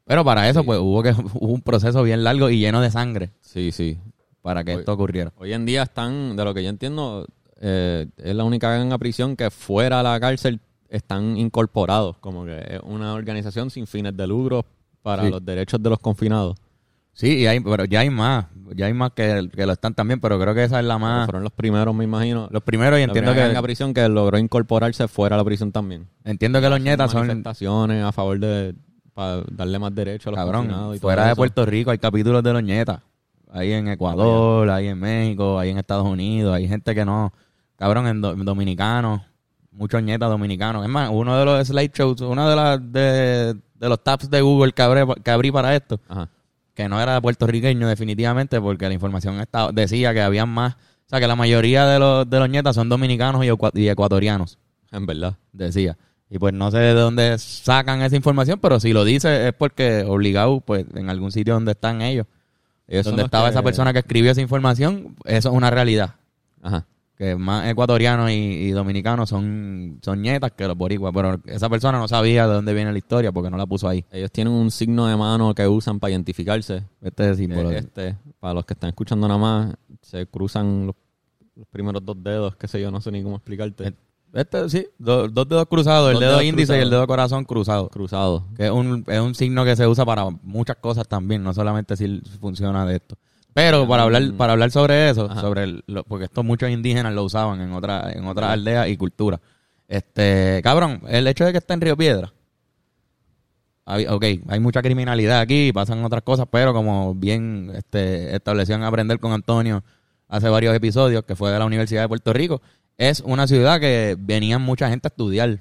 Pero 0.04 0.26
para 0.26 0.50
eso, 0.50 0.66
pues, 0.66 0.80
hubo, 0.80 1.02
que, 1.02 1.12
hubo 1.34 1.54
un 1.54 1.62
proceso 1.62 2.04
bien 2.04 2.26
largo 2.26 2.50
y 2.50 2.60
lleno 2.60 2.82
de 2.82 2.92
sangre 2.92 3.32
Sí, 3.40 3.72
sí. 3.72 3.98
para 4.42 4.66
que 4.66 4.74
esto 4.74 4.92
ocurriera. 4.92 5.32
Hoy 5.38 5.54
en 5.54 5.66
día 5.66 5.84
están, 5.84 6.36
de 6.36 6.44
lo 6.44 6.54
que 6.54 6.62
yo 6.62 6.70
entiendo, 6.70 7.26
eh, 7.62 8.06
es 8.18 8.36
la 8.36 8.44
única 8.44 8.70
ganga 8.70 8.98
prisión 8.98 9.38
que 9.38 9.50
fuera 9.50 10.00
de 10.00 10.04
la 10.04 10.20
cárcel 10.20 10.60
están 10.90 11.38
incorporados. 11.38 12.18
Como 12.18 12.44
que 12.44 12.58
es 12.58 12.82
una 12.84 13.14
organización 13.14 13.70
sin 13.70 13.88
fines 13.88 14.18
de 14.18 14.28
lucro 14.28 14.66
para 15.02 15.24
Sí. 15.24 15.30
los 15.32 15.44
derechos 15.46 15.82
de 15.82 15.90
los 15.90 16.00
confinados. 16.00 16.58
Sí, 17.14 17.40
y 17.40 17.48
hay, 17.48 17.60
pero 17.60 17.86
ya 17.86 18.00
hay 18.02 18.10
más. 18.10 18.46
Ya 18.76 18.86
hay 18.86 18.94
más 18.94 19.12
que, 19.12 19.50
que 19.54 19.66
lo 19.66 19.74
están 19.74 19.94
también, 19.96 20.20
pero 20.20 20.40
creo 20.40 20.54
que 20.54 20.64
esa 20.64 20.80
es 20.80 20.86
la 20.86 20.98
más. 20.98 21.26
Fueron 21.26 21.44
los 21.44 21.52
primeros, 21.52 21.94
me 21.96 22.04
imagino. 22.04 22.48
Los 22.52 22.62
primeros, 22.64 23.00
y 23.00 23.04
entiendo 23.04 23.34
que 23.34 23.40
que, 23.42 23.54
la 23.54 23.62
prisión 23.62 23.94
que 23.94 24.08
logró 24.08 24.38
incorporarse 24.38 25.08
fuera 25.08 25.36
de 25.36 25.42
la 25.42 25.46
prisión 25.46 25.72
también. 25.72 26.08
entiendo 26.24 26.62
que 26.62 26.70
los 26.70 26.80
nietas 26.80 27.12
son. 27.12 27.22
manifestaciones 27.28 28.04
a 28.04 28.12
favor 28.12 28.40
de 28.40 28.76
para 29.14 29.42
darle 29.52 29.80
más 29.80 29.94
derecho 29.94 30.30
a 30.30 30.32
los 30.34 30.40
confinados 30.40 30.68
Cabrón, 30.70 30.96
y 30.96 31.00
todo 31.00 31.08
fuera 31.10 31.28
de. 31.28 31.36
Puerto 31.36 31.66
Rico 31.66 31.92
hay 31.92 31.98
capítulos 31.98 32.42
de 32.44 32.54
los 32.54 32.64
nietas. 32.64 33.02
Ahí 33.52 33.72
en 33.74 33.88
Ecuador, 33.88 34.70
ahí 34.70 34.88
en 34.88 35.00
México, 35.00 35.58
ahí 35.60 35.72
en 35.72 35.80
Estados 35.80 36.06
Unidos. 36.06 36.54
Hay 36.56 36.68
gente 36.68 36.94
que 36.96 37.04
no. 37.04 37.34
Cabrón, 37.76 38.06
en 38.08 38.22
do- 38.22 38.36
dominicanos. 38.36 39.22
Muchos 39.72 40.04
nietas 40.04 40.30
dominicanos. 40.30 40.84
Es 40.84 40.90
más, 40.90 41.10
uno 41.12 41.38
de 41.38 41.46
los 41.46 41.68
slideshows, 41.68 42.22
uno 42.22 42.48
de, 42.50 42.56
las 42.56 42.92
de, 42.92 43.56
de 43.80 43.90
los 43.90 44.04
tabs 44.04 44.30
de 44.30 44.42
Google 44.42 44.72
que, 44.74 44.82
abrí, 44.82 45.02
que 45.24 45.32
abrí 45.32 45.52
para 45.52 45.76
esto, 45.76 46.00
Ajá. 46.08 46.30
que 46.74 46.88
no 46.90 47.02
era 47.02 47.20
puertorriqueño 47.22 47.88
definitivamente, 47.88 48.60
porque 48.62 48.88
la 48.88 48.94
información 48.94 49.40
estaba, 49.40 49.72
decía 49.72 50.14
que 50.14 50.22
habían 50.22 50.50
más. 50.50 50.74
O 50.76 51.10
sea, 51.10 51.20
que 51.20 51.28
la 51.28 51.36
mayoría 51.36 51.88
de 51.88 51.98
los, 51.98 52.30
de 52.30 52.40
los 52.40 52.50
nietas 52.50 52.76
son 52.76 52.88
dominicanos 52.90 53.44
y, 53.44 53.48
ecua- 53.48 53.72
y 53.74 53.88
ecuatorianos 53.90 54.60
En 54.92 55.06
verdad. 55.08 55.36
decía. 55.54 55.98
Y 56.30 56.38
pues 56.38 56.54
no 56.54 56.70
sé 56.70 56.78
de 56.78 56.94
dónde 56.94 57.38
sacan 57.40 58.04
esa 58.04 58.16
información, 58.16 58.60
pero 58.62 58.80
si 58.80 58.94
lo 58.94 59.04
dice 59.04 59.48
es 59.48 59.54
porque 59.54 60.04
obligado, 60.08 60.60
pues 60.62 60.86
en 60.94 61.10
algún 61.10 61.32
sitio 61.32 61.56
donde 61.56 61.72
están 61.72 62.04
ellos, 62.04 62.28
Ellos 62.88 63.06
donde 63.06 63.24
estaba 63.24 63.46
que- 63.46 63.52
esa 63.52 63.64
persona 63.64 63.94
que 63.94 64.00
escribió 64.00 64.32
esa 64.32 64.42
información, 64.42 65.16
eso 65.26 65.50
es 65.50 65.56
una 65.56 65.72
realidad. 65.72 66.12
Ajá. 66.62 66.86
Que 67.20 67.36
más 67.36 67.68
ecuatorianos 67.68 68.32
y, 68.32 68.34
y 68.34 68.72
dominicanos 68.72 69.28
son, 69.28 70.00
son 70.02 70.22
nietas 70.22 70.54
que 70.54 70.66
los 70.66 70.78
boricuas, 70.78 71.12
pero 71.14 71.38
esa 71.48 71.68
persona 71.68 72.00
no 72.00 72.08
sabía 72.08 72.48
de 72.48 72.54
dónde 72.54 72.74
viene 72.74 72.94
la 72.94 72.98
historia 72.98 73.34
porque 73.34 73.50
no 73.50 73.58
la 73.58 73.66
puso 73.66 73.90
ahí. 73.90 74.06
Ellos 74.10 74.32
tienen 74.32 74.54
un 74.54 74.72
signo 74.72 75.06
de 75.06 75.18
mano 75.18 75.54
que 75.54 75.68
usan 75.68 76.00
para 76.00 76.12
identificarse. 76.12 76.82
Este 77.02 77.24
es 77.26 77.30
el 77.32 77.36
símbolo. 77.36 77.72
es 77.72 77.84
este, 77.84 78.16
para 78.40 78.54
los 78.54 78.66
que 78.66 78.74
están 78.74 78.88
escuchando 78.92 79.28
nada 79.28 79.38
más, 79.38 79.76
se 80.02 80.28
cruzan 80.28 80.88
los, 80.88 80.96
los 81.58 81.68
primeros 81.68 82.06
dos 82.06 82.16
dedos, 82.24 82.56
qué 82.56 82.70
sé 82.70 82.80
yo, 82.82 82.90
no 82.90 83.02
sé 83.02 83.12
ni 83.12 83.22
cómo 83.22 83.36
explicarte. 83.36 83.94
Este, 84.32 84.70
sí, 84.70 84.88
do- 84.98 85.28
dos 85.28 85.50
dedos 85.50 85.66
cruzados, 85.66 86.14
el 86.14 86.20
dedo 86.20 86.42
índice 86.42 86.78
y 86.78 86.82
el 86.82 86.90
dedo 86.90 87.06
corazón 87.06 87.44
cruzado. 87.44 87.90
Cruzado. 87.90 88.46
Que 88.56 88.68
es 88.68 88.72
un, 88.72 89.04
es 89.08 89.20
un 89.20 89.36
signo 89.36 89.66
que 89.66 89.76
se 89.76 89.86
usa 89.88 90.06
para 90.06 90.30
muchas 90.44 90.78
cosas 90.78 91.06
también, 91.06 91.44
no 91.44 91.54
solamente 91.54 91.98
si 91.98 92.22
funciona 92.40 92.86
de 92.86 92.96
esto. 92.96 93.18
Pero 93.54 93.88
para 93.88 94.04
hablar, 94.04 94.34
para 94.38 94.54
hablar 94.54 94.72
sobre 94.72 95.10
eso, 95.10 95.26
Ajá. 95.30 95.42
sobre 95.42 95.64
el- 95.64 95.84
lo- 95.88 96.04
porque 96.04 96.26
estos 96.26 96.46
muchos 96.46 96.70
indígenas 96.70 97.14
lo 97.14 97.24
usaban 97.24 97.60
en 97.62 97.74
otra, 97.74 98.12
en 98.14 98.26
otras 98.26 98.52
aldeas 98.52 98.88
y 98.90 98.96
culturas. 98.98 99.40
Este, 99.88 100.62
cabrón, 100.64 101.02
el 101.08 101.26
hecho 101.28 101.46
de 101.46 101.52
que 101.52 101.58
esté 101.58 101.74
en 101.74 101.82
Río 101.82 101.98
Piedra. 101.98 102.32
hab- 103.86 104.08
Ok, 104.12 104.24
hay 104.48 104.60
mucha 104.60 104.82
criminalidad 104.82 105.40
aquí, 105.40 105.72
pasan 105.74 106.04
otras 106.06 106.22
cosas, 106.22 106.46
pero 106.52 106.74
como 106.74 107.16
bien 107.16 107.72
este, 107.76 108.36
estableció 108.36 108.76
en 108.76 108.84
Aprender 108.84 109.20
con 109.20 109.32
Antonio 109.32 109.84
hace 110.28 110.48
varios 110.48 110.76
episodios, 110.76 111.24
que 111.24 111.36
fue 111.36 111.50
de 111.52 111.58
la 111.58 111.66
Universidad 111.66 112.04
de 112.04 112.08
Puerto 112.08 112.32
Rico, 112.32 112.62
es 112.98 113.22
una 113.22 113.48
ciudad 113.48 113.80
que 113.80 114.16
venían 114.20 114.62
mucha 114.62 114.90
gente 114.90 115.08
a 115.08 115.10
estudiar 115.10 115.60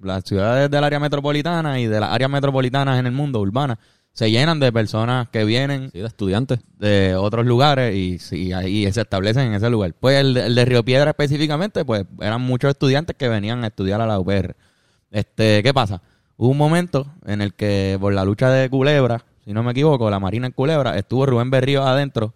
las 0.00 0.24
ciudades 0.24 0.68
del 0.68 0.82
área 0.82 0.98
metropolitana 0.98 1.78
y 1.78 1.86
de 1.86 2.00
las 2.00 2.10
áreas 2.10 2.28
metropolitanas 2.30 2.98
en 2.98 3.06
el 3.06 3.12
mundo, 3.12 3.40
urbanas, 3.40 3.78
se 4.14 4.30
llenan 4.30 4.60
de 4.60 4.72
personas 4.72 5.28
que 5.28 5.44
vienen 5.44 5.90
Sí, 5.92 5.98
de 5.98 6.06
estudiantes. 6.06 6.60
de 6.78 7.14
otros 7.16 7.44
lugares 7.44 7.94
y, 7.94 8.18
sí, 8.18 8.52
ahí 8.54 8.90
se 8.92 9.02
establecen 9.02 9.48
en 9.48 9.54
ese 9.54 9.68
lugar. 9.68 9.92
Pues 10.00 10.16
el, 10.20 10.32
de- 10.34 10.46
el 10.46 10.54
de 10.54 10.64
Río 10.64 10.82
Piedra 10.84 11.10
específicamente, 11.10 11.84
pues 11.84 12.06
eran 12.20 12.40
muchos 12.40 12.70
estudiantes 12.70 13.14
que 13.16 13.28
venían 13.28 13.62
a 13.64 13.66
estudiar 13.66 14.00
a 14.00 14.06
la 14.06 14.18
UPR. 14.18 14.54
Este, 15.10 15.62
¿qué 15.62 15.74
pasa? 15.74 16.00
Hubo 16.36 16.48
un 16.48 16.56
momento 16.58 17.06
en 17.26 17.42
el 17.42 17.54
que 17.54 17.98
por 18.00 18.12
la 18.14 18.24
lucha 18.24 18.48
de 18.50 18.70
Culebra, 18.70 19.24
si 19.44 19.52
no 19.52 19.62
me 19.62 19.72
equivoco, 19.72 20.08
la 20.10 20.18
Marina 20.20 20.46
en 20.46 20.52
Culebra, 20.52 20.96
estuvo 20.98 21.26
Rubén 21.26 21.50
Berrío 21.50 21.82
adentro 21.84 22.32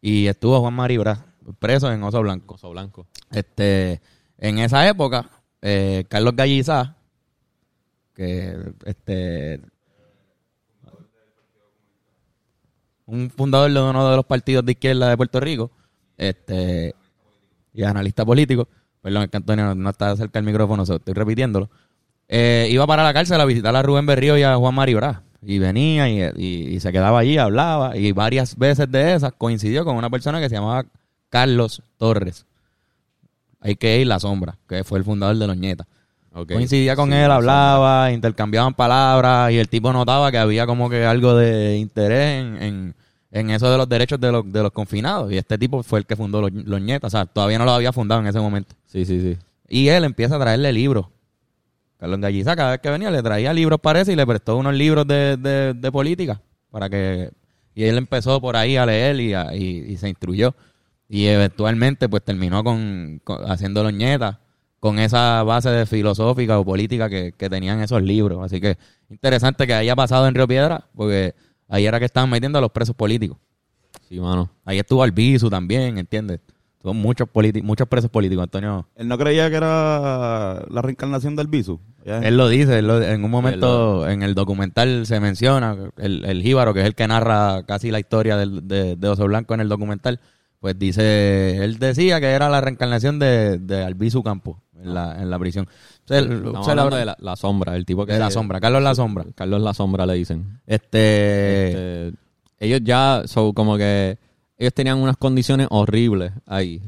y 0.00 0.26
estuvo 0.28 0.60
Juan 0.60 0.74
Maribra 0.74 1.26
preso 1.58 1.92
en 1.92 2.02
Oso 2.02 2.20
Blanco. 2.22 2.46
Coso 2.54 2.70
blanco. 2.70 3.06
Este, 3.30 4.00
en 4.38 4.58
esa 4.58 4.88
época, 4.88 5.28
eh, 5.62 6.04
Carlos 6.08 6.34
Gallizá, 6.36 6.96
que 8.14 8.56
este 8.84 9.60
un 13.06 13.30
fundador 13.30 13.72
de 13.72 13.80
uno 13.80 14.10
de 14.10 14.16
los 14.16 14.24
partidos 14.26 14.64
de 14.64 14.72
izquierda 14.72 15.08
de 15.08 15.16
Puerto 15.16 15.40
Rico, 15.40 15.70
este 16.16 16.94
y 17.72 17.82
analista 17.84 18.24
político, 18.24 18.68
perdón, 19.02 19.28
que 19.28 19.36
Antonio 19.36 19.74
no, 19.74 19.90
está 19.90 20.16
cerca 20.16 20.38
del 20.38 20.46
micrófono, 20.46 20.82
estoy 20.82 21.14
repitiéndolo, 21.14 21.68
eh, 22.28 22.68
iba 22.70 22.86
para 22.86 23.04
la 23.04 23.12
cárcel 23.12 23.40
a 23.40 23.44
visitar 23.44 23.74
a 23.76 23.82
Rubén 23.82 24.06
Berrío 24.06 24.36
y 24.36 24.42
a 24.42 24.56
Juan 24.56 24.74
Maribra. 24.74 25.22
Y 25.42 25.58
venía 25.60 26.08
y, 26.08 26.22
y- 26.42 26.74
y 26.74 26.80
se 26.80 26.90
quedaba 26.90 27.20
allí, 27.20 27.38
hablaba, 27.38 27.96
y 27.96 28.10
varias 28.12 28.56
veces 28.56 28.90
de 28.90 29.14
esas 29.14 29.32
coincidió 29.34 29.84
con 29.84 29.94
una 29.96 30.10
persona 30.10 30.40
que 30.40 30.48
se 30.48 30.56
llamaba 30.56 30.86
Carlos 31.28 31.82
Torres. 31.98 32.46
Hay 33.60 33.76
que 33.76 34.00
ir 34.00 34.06
La 34.08 34.18
Sombra, 34.18 34.56
que 34.68 34.82
fue 34.82 34.98
el 34.98 35.04
fundador 35.04 35.36
de 35.36 35.46
Los 35.46 35.56
Nietas. 35.56 35.86
Coincidía 36.44 36.96
con 36.96 37.08
Sí, 37.10 37.14
él, 37.16 37.28
La 37.28 37.36
hablaba, 37.36 38.12
intercambiaban 38.12 38.74
palabras 38.74 39.52
y 39.52 39.58
el 39.58 39.68
tipo 39.68 39.92
notaba 39.92 40.30
que 40.30 40.38
había 40.38 40.66
como 40.66 40.90
que 40.90 41.04
algo 41.06 41.34
de 41.36 41.76
interés 41.78 42.40
en, 42.44 42.62
en, 42.62 42.94
en 43.30 43.50
eso 43.50 43.70
de 43.70 43.78
los 43.78 43.88
derechos 43.88 44.20
de 44.20 44.32
los, 44.32 44.52
de 44.52 44.62
los 44.62 44.72
confinados. 44.72 45.32
Y 45.32 45.38
este 45.38 45.56
tipo 45.56 45.82
fue 45.82 46.00
el 46.00 46.06
que 46.06 46.16
fundó 46.16 46.40
los, 46.42 46.52
los 46.52 46.80
Nietas. 46.80 47.14
O 47.14 47.16
sea, 47.16 47.26
todavía 47.26 47.58
no 47.58 47.64
lo 47.64 47.72
había 47.72 47.92
fundado 47.92 48.20
en 48.20 48.26
ese 48.26 48.38
momento. 48.40 48.74
Sí, 48.86 49.04
sí, 49.04 49.20
sí. 49.20 49.38
Y 49.68 49.88
él 49.88 50.04
empieza 50.04 50.36
a 50.36 50.40
traerle 50.40 50.72
libros. 50.72 51.06
Carlos 51.98 52.20
Galliza 52.20 52.54
cada 52.54 52.72
vez 52.72 52.80
que 52.80 52.90
venía 52.90 53.10
le 53.10 53.22
traía 53.22 53.52
libros, 53.54 53.80
parece, 53.80 54.12
y 54.12 54.16
le 54.16 54.26
prestó 54.26 54.56
unos 54.58 54.74
libros 54.74 55.06
de, 55.06 55.36
de, 55.38 55.72
de 55.74 55.92
política. 55.92 56.40
para 56.70 56.90
que 56.90 57.30
Y 57.74 57.84
él 57.84 57.96
empezó 57.96 58.40
por 58.40 58.56
ahí 58.56 58.76
a 58.76 58.84
leer 58.84 59.18
y, 59.20 59.32
a- 59.32 59.54
y, 59.54 59.64
y 59.92 59.96
se 59.96 60.08
instruyó. 60.08 60.54
Y 61.08 61.26
eventualmente 61.26 62.08
pues 62.08 62.22
terminó 62.22 62.62
con, 62.64 63.20
con- 63.24 63.50
haciendo 63.50 63.82
los 63.82 63.92
nietas 63.94 64.36
con 64.86 65.00
esa 65.00 65.42
base 65.42 65.68
de 65.70 65.84
filosófica 65.84 66.58
o 66.60 66.64
política 66.64 67.08
que, 67.10 67.32
que 67.36 67.50
tenían 67.50 67.80
esos 67.80 68.00
libros. 68.02 68.38
Así 68.44 68.60
que 68.60 68.78
interesante 69.10 69.66
que 69.66 69.74
haya 69.74 69.96
pasado 69.96 70.28
en 70.28 70.34
Río 70.36 70.46
Piedra, 70.46 70.86
porque 70.94 71.34
ahí 71.68 71.86
era 71.86 71.98
que 71.98 72.04
estaban 72.04 72.30
metiendo 72.30 72.58
a 72.58 72.60
los 72.60 72.70
presos 72.70 72.94
políticos. 72.94 73.36
Sí, 74.08 74.20
mano. 74.20 74.48
Ahí 74.64 74.78
estuvo 74.78 75.02
Albizu 75.02 75.50
también, 75.50 75.98
¿entiendes? 75.98 76.38
Son 76.82 76.96
muchos 76.96 77.28
muchos 77.64 77.88
presos 77.88 78.08
políticos, 78.10 78.44
Antonio. 78.44 78.86
Él 78.94 79.08
no 79.08 79.18
creía 79.18 79.50
que 79.50 79.56
era 79.56 80.62
la 80.70 80.82
reencarnación 80.82 81.34
del 81.34 81.48
Bisu. 81.48 81.80
Ya- 82.04 82.20
Él 82.20 82.36
lo 82.36 82.48
dice, 82.48 82.78
él 82.78 82.86
lo- 82.86 83.02
en 83.02 83.24
un 83.24 83.30
momento 83.32 84.08
en 84.08 84.22
el 84.22 84.36
documental 84.36 85.04
se 85.04 85.18
menciona, 85.18 85.76
el, 85.96 86.24
el 86.24 86.42
jíbaro, 86.42 86.72
que 86.74 86.80
es 86.82 86.86
el 86.86 86.94
que 86.94 87.08
narra 87.08 87.64
casi 87.66 87.90
la 87.90 87.98
historia 87.98 88.36
del- 88.36 88.68
de, 88.68 88.94
de 88.94 89.08
Oso 89.08 89.24
Blanco 89.24 89.54
en 89.54 89.60
el 89.62 89.68
documental, 89.68 90.20
pues 90.60 90.78
dice, 90.78 91.64
él 91.64 91.78
decía 91.80 92.20
que 92.20 92.28
era 92.28 92.48
la 92.48 92.60
reencarnación 92.60 93.18
de, 93.18 93.58
de 93.58 93.82
Albizu 93.84 94.22
Campo 94.22 94.62
en 94.82 94.94
la, 94.94 95.20
en 95.20 95.30
la 95.30 95.38
prisión. 95.38 95.66
O 95.66 96.08
sea, 96.08 96.18
Estamos 96.20 96.58
o 96.60 96.62
sea, 96.64 96.74
la- 96.74 96.88
de 96.96 97.04
la, 97.04 97.16
la 97.18 97.36
sombra, 97.36 97.76
el 97.76 97.84
tipo 97.84 98.06
que... 98.06 98.12
de 98.12 98.18
la 98.18 98.30
sombra, 98.30 98.60
Carlos 98.60 98.82
La 98.82 98.94
Sombra. 98.94 99.24
Carlos 99.34 99.60
La 99.62 99.74
Sombra 99.74 100.06
le 100.06 100.14
dicen. 100.14 100.60
Este, 100.66 101.68
Este, 102.08 102.18
ellos 102.58 102.80
ya 102.84 103.22
son 103.26 103.52
como 103.52 103.76
que 103.76 104.18
ellos 104.58 104.72
tenían 104.74 104.98
unas 104.98 105.16
condiciones 105.16 105.66
horribles 105.70 106.32
ahí. 106.46 106.82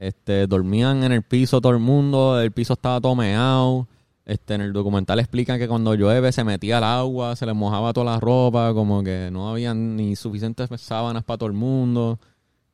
Este, 0.00 0.46
dormían 0.46 1.02
en 1.04 1.12
el 1.12 1.22
piso 1.22 1.60
todo 1.60 1.72
el 1.72 1.78
mundo, 1.80 2.40
el 2.40 2.52
piso 2.52 2.74
estaba 2.74 3.00
tomeado. 3.00 3.88
Este, 4.24 4.54
en 4.54 4.60
el 4.60 4.72
documental 4.74 5.18
explican 5.20 5.58
que 5.58 5.66
cuando 5.66 5.94
llueve 5.94 6.30
se 6.32 6.44
metía 6.44 6.78
el 6.78 6.84
agua, 6.84 7.34
se 7.34 7.46
les 7.46 7.54
mojaba 7.54 7.94
toda 7.94 8.12
la 8.12 8.20
ropa, 8.20 8.74
como 8.74 9.02
que 9.02 9.30
no 9.32 9.48
había 9.48 9.72
ni 9.72 10.16
suficientes 10.16 10.68
sábanas 10.80 11.24
para 11.24 11.38
todo 11.38 11.46
el 11.48 11.54
mundo. 11.54 12.18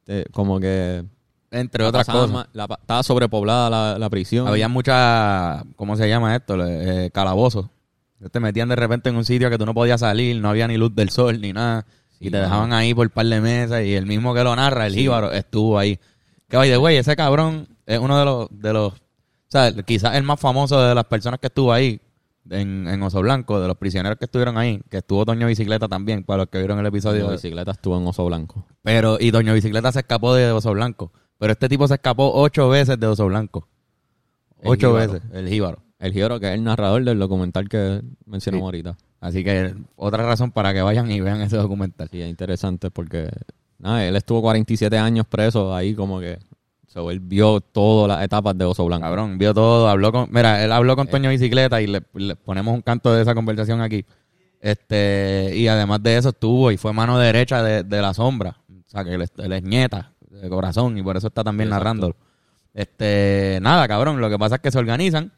Este, 0.00 0.28
como 0.32 0.58
que 0.58 1.04
entre 1.54 1.82
la 1.84 1.88
otras 1.88 2.06
cosas. 2.06 2.46
la 2.52 2.64
estaba 2.64 3.02
sobrepoblada 3.02 3.70
la, 3.70 3.98
la 3.98 4.10
prisión. 4.10 4.46
Había 4.48 4.68
mucha, 4.68 5.62
¿cómo 5.76 5.96
se 5.96 6.08
llama 6.08 6.34
esto? 6.36 6.56
Eh, 6.66 7.10
calabozos. 7.12 7.66
Te 8.30 8.40
metían 8.40 8.68
de 8.68 8.76
repente 8.76 9.10
en 9.10 9.16
un 9.16 9.24
sitio 9.24 9.50
que 9.50 9.58
tú 9.58 9.66
no 9.66 9.74
podías 9.74 10.00
salir, 10.00 10.40
no 10.40 10.48
había 10.48 10.66
ni 10.66 10.76
luz 10.76 10.94
del 10.94 11.10
sol 11.10 11.40
ni 11.40 11.52
nada. 11.52 11.84
Sí, 12.18 12.28
y 12.28 12.30
te 12.30 12.38
dejaban 12.38 12.72
ahí 12.72 12.94
por 12.94 13.06
un 13.06 13.10
par 13.12 13.26
de 13.26 13.40
meses 13.40 13.86
y 13.86 13.94
el 13.94 14.06
mismo 14.06 14.32
que 14.34 14.42
lo 14.44 14.54
narra, 14.56 14.86
el 14.86 14.94
jíbaro, 14.94 15.32
estuvo 15.32 15.78
ahí. 15.78 15.98
Que 16.48 16.56
by 16.56 16.70
the 16.70 16.78
way, 16.78 16.96
ese 16.96 17.16
cabrón 17.16 17.66
es 17.86 17.98
uno 17.98 18.18
de 18.18 18.24
los, 18.24 18.48
de 18.50 18.72
los, 18.72 18.92
o 18.92 18.96
sea, 19.48 19.72
quizás 19.84 20.14
el 20.14 20.22
más 20.22 20.40
famoso 20.40 20.80
de 20.80 20.94
las 20.94 21.04
personas 21.04 21.38
que 21.40 21.48
estuvo 21.48 21.72
ahí 21.72 22.00
en, 22.50 22.86
en 22.88 23.02
Oso 23.02 23.20
Blanco, 23.20 23.60
de 23.60 23.66
los 23.68 23.76
prisioneros 23.76 24.16
que 24.18 24.26
estuvieron 24.26 24.56
ahí, 24.56 24.80
que 24.90 24.98
estuvo 24.98 25.24
Toño 25.26 25.46
Bicicleta 25.46 25.88
también, 25.88 26.22
para 26.24 26.38
los 26.44 26.48
que 26.48 26.58
vieron 26.58 26.78
el 26.78 26.86
episodio. 26.86 27.26
de- 27.26 27.32
bicicleta 27.32 27.72
estuvo 27.72 27.98
en 27.98 28.06
oso 28.06 28.24
blanco. 28.24 28.64
Pero, 28.82 29.16
y 29.20 29.30
Doño 29.30 29.52
Bicicleta 29.54 29.90
se 29.92 30.00
escapó 30.00 30.34
de 30.34 30.50
Oso 30.52 30.72
Blanco. 30.72 31.10
Pero 31.38 31.52
este 31.52 31.68
tipo 31.68 31.86
se 31.88 31.94
escapó 31.94 32.32
ocho 32.34 32.68
veces 32.68 32.98
de 32.98 33.06
Oso 33.06 33.26
Blanco. 33.26 33.68
Ocho 34.62 34.94
veces, 34.94 35.22
el 35.32 35.48
jíbaro. 35.48 35.84
El 35.98 36.12
Jíbaro, 36.12 36.38
que 36.38 36.48
es 36.48 36.54
el 36.54 36.64
narrador 36.64 37.02
del 37.02 37.18
documental 37.18 37.68
que 37.68 38.02
mencionamos 38.26 38.66
ahorita. 38.66 38.96
Así 39.20 39.42
que 39.42 39.74
otra 39.96 40.26
razón 40.26 40.50
para 40.50 40.74
que 40.74 40.82
vayan 40.82 41.10
y 41.10 41.20
vean 41.20 41.40
ese 41.40 41.56
documental. 41.56 42.08
Sí, 42.10 42.20
es 42.20 42.28
interesante 42.28 42.90
porque 42.90 43.30
nada, 43.78 44.04
él 44.04 44.14
estuvo 44.14 44.42
47 44.42 44.98
años 44.98 45.26
preso 45.26 45.74
ahí 45.74 45.94
como 45.94 46.20
que 46.20 46.38
so, 46.88 47.10
él 47.10 47.20
vio 47.20 47.60
todas 47.60 48.08
las 48.08 48.24
etapas 48.24 48.56
de 48.58 48.66
Oso 48.66 48.84
Blanco. 48.84 49.04
Cabrón, 49.04 49.38
vio 49.38 49.54
todo, 49.54 49.88
habló 49.88 50.12
con... 50.12 50.28
Mira, 50.30 50.62
él 50.62 50.72
habló 50.72 50.94
con 50.94 51.06
Toño 51.06 51.30
Bicicleta 51.30 51.80
y 51.80 51.86
le, 51.86 52.02
le 52.12 52.36
ponemos 52.36 52.74
un 52.74 52.82
canto 52.82 53.14
de 53.14 53.22
esa 53.22 53.34
conversación 53.34 53.80
aquí. 53.80 54.04
Este, 54.60 55.52
y 55.54 55.68
además 55.68 56.02
de 56.02 56.18
eso 56.18 56.30
estuvo 56.30 56.70
y 56.70 56.76
fue 56.76 56.92
mano 56.92 57.18
derecha 57.18 57.62
de, 57.62 57.82
de 57.82 58.02
la 58.02 58.12
sombra. 58.12 58.58
O 58.68 58.90
sea, 58.90 59.04
que 59.04 59.14
él 59.14 59.52
es 59.52 59.62
nieta 59.62 60.13
de 60.40 60.48
corazón 60.48 60.96
y 60.98 61.02
por 61.02 61.16
eso 61.16 61.28
está 61.28 61.42
también 61.44 61.68
exacto. 61.68 61.84
narrándolo. 61.84 62.16
Este, 62.72 63.58
nada, 63.62 63.86
cabrón, 63.86 64.20
lo 64.20 64.28
que 64.28 64.38
pasa 64.38 64.56
es 64.56 64.60
que 64.60 64.70
se 64.70 64.78
organizan. 64.78 65.32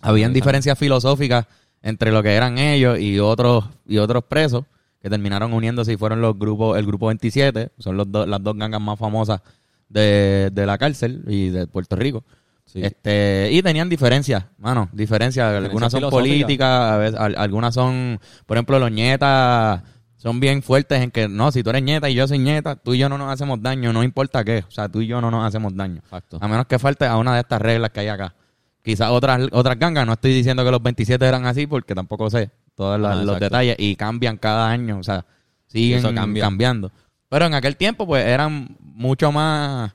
Habían 0.00 0.32
diferencias 0.32 0.78
filosóficas 0.78 1.46
entre 1.82 2.12
lo 2.12 2.22
que 2.22 2.34
eran 2.34 2.58
ellos 2.58 2.98
y 2.98 3.18
otros 3.18 3.64
y 3.86 3.98
otros 3.98 4.24
presos 4.24 4.64
que 5.02 5.10
terminaron 5.10 5.52
uniéndose 5.52 5.92
y 5.92 5.96
fueron 5.96 6.20
los 6.20 6.38
grupos, 6.38 6.78
el 6.78 6.86
grupo 6.86 7.06
27, 7.08 7.70
son 7.78 7.96
los 7.96 8.10
do- 8.10 8.26
las 8.26 8.42
dos 8.42 8.56
gangas 8.56 8.80
más 8.80 8.98
famosas 8.98 9.40
de, 9.88 10.50
de 10.52 10.66
la 10.66 10.76
cárcel 10.78 11.22
y 11.26 11.48
de 11.48 11.66
Puerto 11.66 11.96
Rico. 11.96 12.22
Sí. 12.66 12.80
Este, 12.82 13.48
y 13.50 13.62
tenían 13.62 13.88
diferencias, 13.88 14.44
mano, 14.58 14.88
diferencias. 14.92 15.52
Algunas 15.64 15.90
son 15.90 16.08
políticas, 16.10 16.92
a 16.92 16.96
veces, 16.98 17.18
al- 17.18 17.36
algunas 17.36 17.74
son, 17.74 18.20
por 18.46 18.56
ejemplo, 18.56 18.78
los 18.78 18.92
nietas 18.92 19.82
son 20.20 20.38
bien 20.38 20.62
fuertes 20.62 21.00
en 21.00 21.10
que, 21.10 21.28
no, 21.28 21.50
si 21.50 21.62
tú 21.62 21.70
eres 21.70 21.82
nieta 21.82 22.10
y 22.10 22.14
yo 22.14 22.28
soy 22.28 22.38
nieta, 22.38 22.76
tú 22.76 22.92
y 22.92 22.98
yo 22.98 23.08
no 23.08 23.16
nos 23.16 23.32
hacemos 23.32 23.62
daño, 23.62 23.90
no 23.90 24.02
importa 24.02 24.44
qué. 24.44 24.64
O 24.68 24.70
sea, 24.70 24.86
tú 24.86 25.00
y 25.00 25.06
yo 25.06 25.18
no 25.22 25.30
nos 25.30 25.46
hacemos 25.46 25.74
daño. 25.74 26.02
Exacto. 26.04 26.36
A 26.42 26.46
menos 26.46 26.66
que 26.66 26.78
falte 26.78 27.06
a 27.06 27.16
una 27.16 27.32
de 27.32 27.40
estas 27.40 27.62
reglas 27.62 27.90
que 27.90 28.00
hay 28.00 28.08
acá. 28.08 28.34
Quizás 28.82 29.08
otras, 29.10 29.48
otras 29.50 29.78
gangas, 29.78 30.04
no 30.06 30.12
estoy 30.12 30.34
diciendo 30.34 30.62
que 30.62 30.70
los 30.70 30.82
27 30.82 31.24
eran 31.24 31.46
así 31.46 31.66
porque 31.66 31.94
tampoco 31.94 32.28
sé 32.28 32.50
todos 32.74 33.00
los 33.00 33.40
detalles 33.40 33.76
y 33.78 33.96
cambian 33.96 34.36
cada 34.36 34.68
año, 34.68 34.98
o 34.98 35.02
sea, 35.02 35.24
siguen 35.66 36.02
cambiando. 36.14 36.92
Pero 37.30 37.46
en 37.46 37.54
aquel 37.54 37.78
tiempo, 37.78 38.06
pues 38.06 38.26
eran 38.26 38.76
mucho 38.78 39.32
más. 39.32 39.90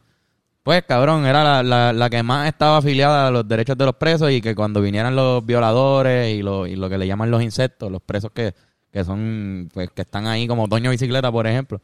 Pues 0.64 0.84
cabrón, 0.88 1.28
era 1.28 1.44
la, 1.44 1.62
la, 1.62 1.94
la 1.94 2.10
que 2.10 2.24
más 2.24 2.48
estaba 2.48 2.78
afiliada 2.78 3.28
a 3.28 3.32
los 3.32 3.48
derechos 3.48 3.78
de 3.78 3.86
los 3.86 3.96
presos 3.96 4.32
y 4.32 4.42
que 4.42 4.56
cuando 4.56 4.82
vinieran 4.82 5.16
los 5.16 5.46
violadores 5.46 6.34
y 6.34 6.42
lo, 6.42 6.66
y 6.66 6.76
lo 6.76 6.90
que 6.90 6.98
le 6.98 7.06
llaman 7.06 7.30
los 7.30 7.44
insectos, 7.44 7.92
los 7.92 8.02
presos 8.02 8.32
que, 8.32 8.56
que 8.96 9.04
son, 9.04 9.68
pues 9.74 9.90
que 9.92 10.04
están 10.04 10.26
ahí 10.26 10.48
como 10.48 10.70
Toño 10.70 10.90
Bicicleta, 10.90 11.30
por 11.30 11.46
ejemplo, 11.48 11.82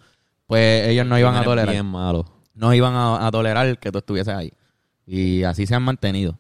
pues 0.47 0.87
ellos 0.87 1.05
no 1.05 1.19
iban 1.19 1.35
a 1.35 1.43
tolerar 1.43 1.73
Bien 1.73 1.85
malo. 1.85 2.23
no 2.55 2.73
iban 2.73 2.93
a, 2.93 3.27
a 3.27 3.29
tolerar 3.31 3.77
que 3.79 3.91
tú 3.91 3.97
estuvieses 3.97 4.33
ahí. 4.33 4.53
Y 5.05 5.43
así 5.43 5.67
se 5.67 5.75
han 5.75 5.83
mantenido. 5.83 6.39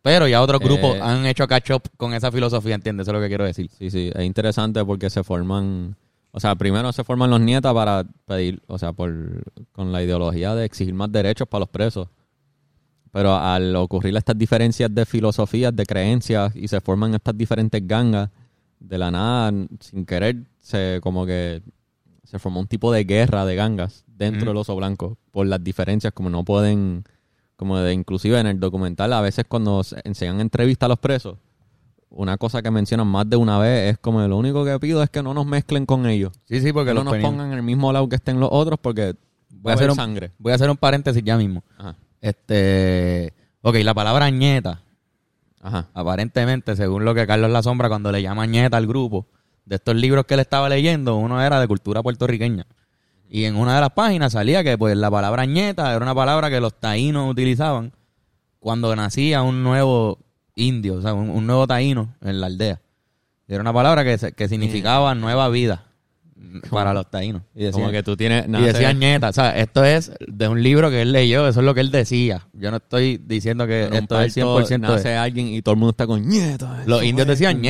Pero 0.00 0.28
ya 0.28 0.40
otros 0.40 0.60
Eh, 0.60 0.64
grupos 0.64 0.96
han 1.00 1.26
hecho 1.26 1.48
catch 1.48 1.72
up 1.72 1.82
con 1.96 2.14
esa 2.14 2.30
filosofía, 2.30 2.76
¿entiendes? 2.76 3.04
Eso 3.08 3.10
es 3.10 3.14
lo 3.16 3.20
que 3.20 3.26
quiero 3.26 3.44
decir. 3.44 3.68
Sí, 3.76 3.90
sí, 3.90 4.12
es 4.14 4.24
interesante 4.24 4.84
porque 4.84 5.10
se 5.10 5.24
forman, 5.24 5.96
o 6.30 6.38
sea, 6.38 6.54
primero 6.54 6.92
se 6.92 7.02
forman 7.02 7.28
los 7.28 7.40
nietas 7.40 7.74
para 7.74 8.04
pedir, 8.24 8.62
o 8.68 8.78
sea, 8.78 8.92
por 8.92 9.12
con 9.72 9.90
la 9.90 10.04
ideología 10.04 10.54
de 10.54 10.66
exigir 10.66 10.94
más 10.94 11.10
derechos 11.10 11.48
para 11.48 11.60
los 11.60 11.68
presos. 11.68 12.06
Pero 13.10 13.34
al 13.36 13.74
ocurrir 13.74 14.16
estas 14.16 14.38
diferencias 14.38 14.94
de 14.94 15.04
filosofías, 15.04 15.74
de 15.74 15.84
creencias 15.84 16.54
y 16.54 16.68
se 16.68 16.80
forman 16.80 17.12
estas 17.14 17.36
diferentes 17.36 17.84
gangas, 17.84 18.30
de 18.82 18.98
la 18.98 19.10
nada, 19.10 19.52
sin 19.80 20.04
querer, 20.06 20.44
se 20.60 21.00
como 21.02 21.24
que 21.26 21.62
se 22.24 22.38
formó 22.38 22.60
un 22.60 22.66
tipo 22.66 22.92
de 22.92 23.04
guerra 23.04 23.44
de 23.44 23.54
gangas 23.54 24.04
dentro 24.06 24.48
del 24.50 24.56
oso 24.56 24.74
blanco 24.76 25.18
por 25.30 25.46
las 25.46 25.62
diferencias, 25.62 26.12
como 26.12 26.30
no 26.30 26.44
pueden, 26.44 27.04
como 27.56 27.78
de 27.78 27.92
inclusive 27.92 28.38
en 28.40 28.46
el 28.46 28.58
documental, 28.60 29.12
a 29.12 29.20
veces 29.20 29.44
cuando 29.48 29.82
se 29.84 30.00
enseñan 30.04 30.40
entrevistas 30.40 30.86
a 30.86 30.88
los 30.88 30.98
presos, 30.98 31.38
una 32.10 32.36
cosa 32.36 32.60
que 32.62 32.70
mencionan 32.70 33.06
más 33.06 33.28
de 33.28 33.36
una 33.36 33.58
vez 33.58 33.92
es 33.92 33.98
como 33.98 34.20
lo 34.26 34.36
único 34.36 34.64
que 34.64 34.78
pido 34.78 35.02
es 35.02 35.10
que 35.10 35.22
no 35.22 35.32
nos 35.34 35.46
mezclen 35.46 35.86
con 35.86 36.06
ellos. 36.06 36.32
Sí, 36.44 36.60
sí, 36.60 36.72
porque 36.72 36.90
Que 36.90 36.94
no 36.94 37.04
nos 37.04 37.12
ponían- 37.14 37.30
pongan 37.32 37.46
en 37.52 37.58
el 37.58 37.62
mismo 37.62 37.92
lado 37.92 38.08
que 38.08 38.16
estén 38.16 38.38
los 38.40 38.50
otros 38.52 38.78
porque 38.80 39.14
Voy 39.50 39.70
a 39.70 39.74
hacer 39.74 39.90
un- 39.90 39.96
sangre. 39.96 40.30
Voy 40.38 40.52
a 40.52 40.56
hacer 40.56 40.68
un 40.68 40.76
paréntesis 40.76 41.22
ya 41.24 41.36
mismo. 41.38 41.62
Ajá. 41.78 41.94
Este. 42.20 43.32
Ok, 43.62 43.76
la 43.84 43.94
palabra 43.94 44.28
ñeta, 44.30 44.82
Ajá. 45.62 45.88
aparentemente, 45.94 46.76
según 46.76 47.04
lo 47.04 47.14
que 47.14 47.26
Carlos 47.26 47.50
La 47.50 47.62
Sombra, 47.62 47.88
cuando 47.88 48.10
le 48.10 48.20
llama 48.20 48.46
ñeta 48.46 48.76
al 48.76 48.86
grupo, 48.86 49.26
de 49.64 49.76
estos 49.76 49.94
libros 49.94 50.26
que 50.26 50.34
él 50.34 50.40
estaba 50.40 50.68
leyendo, 50.68 51.16
uno 51.16 51.40
era 51.40 51.60
de 51.60 51.68
cultura 51.68 52.02
puertorriqueña. 52.02 52.66
Y 53.30 53.44
en 53.44 53.56
una 53.56 53.76
de 53.76 53.80
las 53.80 53.90
páginas 53.90 54.32
salía 54.32 54.64
que 54.64 54.76
pues 54.76 54.96
la 54.96 55.10
palabra 55.10 55.46
ñeta 55.46 55.94
era 55.94 56.04
una 56.04 56.14
palabra 56.14 56.50
que 56.50 56.60
los 56.60 56.78
taínos 56.78 57.30
utilizaban 57.30 57.92
cuando 58.58 58.94
nacía 58.94 59.42
un 59.42 59.62
nuevo 59.62 60.18
indio, 60.54 60.96
o 60.96 61.02
sea, 61.02 61.14
un, 61.14 61.30
un 61.30 61.46
nuevo 61.46 61.66
taíno 61.66 62.14
en 62.20 62.40
la 62.40 62.48
aldea. 62.48 62.80
Era 63.48 63.60
una 63.60 63.72
palabra 63.72 64.04
que, 64.04 64.32
que 64.32 64.48
significaba 64.48 65.14
nueva 65.14 65.48
vida 65.48 65.91
para 66.70 66.92
los 66.94 67.10
taínos. 67.10 67.42
Y 67.54 67.64
decían, 67.64 67.82
Como 67.82 67.92
que 67.92 68.02
tú 68.02 68.16
tienes... 68.16 68.46
y 68.46 68.50
nace- 68.50 68.72
decían 68.72 68.98
ñeta. 68.98 69.28
O 69.28 69.32
sea, 69.32 69.56
esto 69.58 69.84
es 69.84 70.12
de 70.26 70.48
un 70.48 70.62
libro 70.62 70.90
que 70.90 71.02
él 71.02 71.12
leyó, 71.12 71.46
eso 71.48 71.60
es 71.60 71.66
lo 71.66 71.74
que 71.74 71.80
él 71.80 71.90
decía. 71.90 72.46
Yo 72.52 72.70
no 72.70 72.78
estoy 72.78 73.18
diciendo 73.18 73.66
que 73.66 73.84
esto 73.84 74.20
es 74.20 74.34
parto 74.34 74.60
100% 74.60 74.68
de- 74.68 74.78
nace 74.78 75.16
alguien 75.16 75.48
y 75.48 75.62
todo 75.62 75.74
el 75.74 75.78
mundo 75.78 75.90
está 75.90 76.06
con 76.06 76.26
nieta. 76.26 76.82
Los 76.86 77.02
indios 77.02 77.26
decían. 77.26 77.62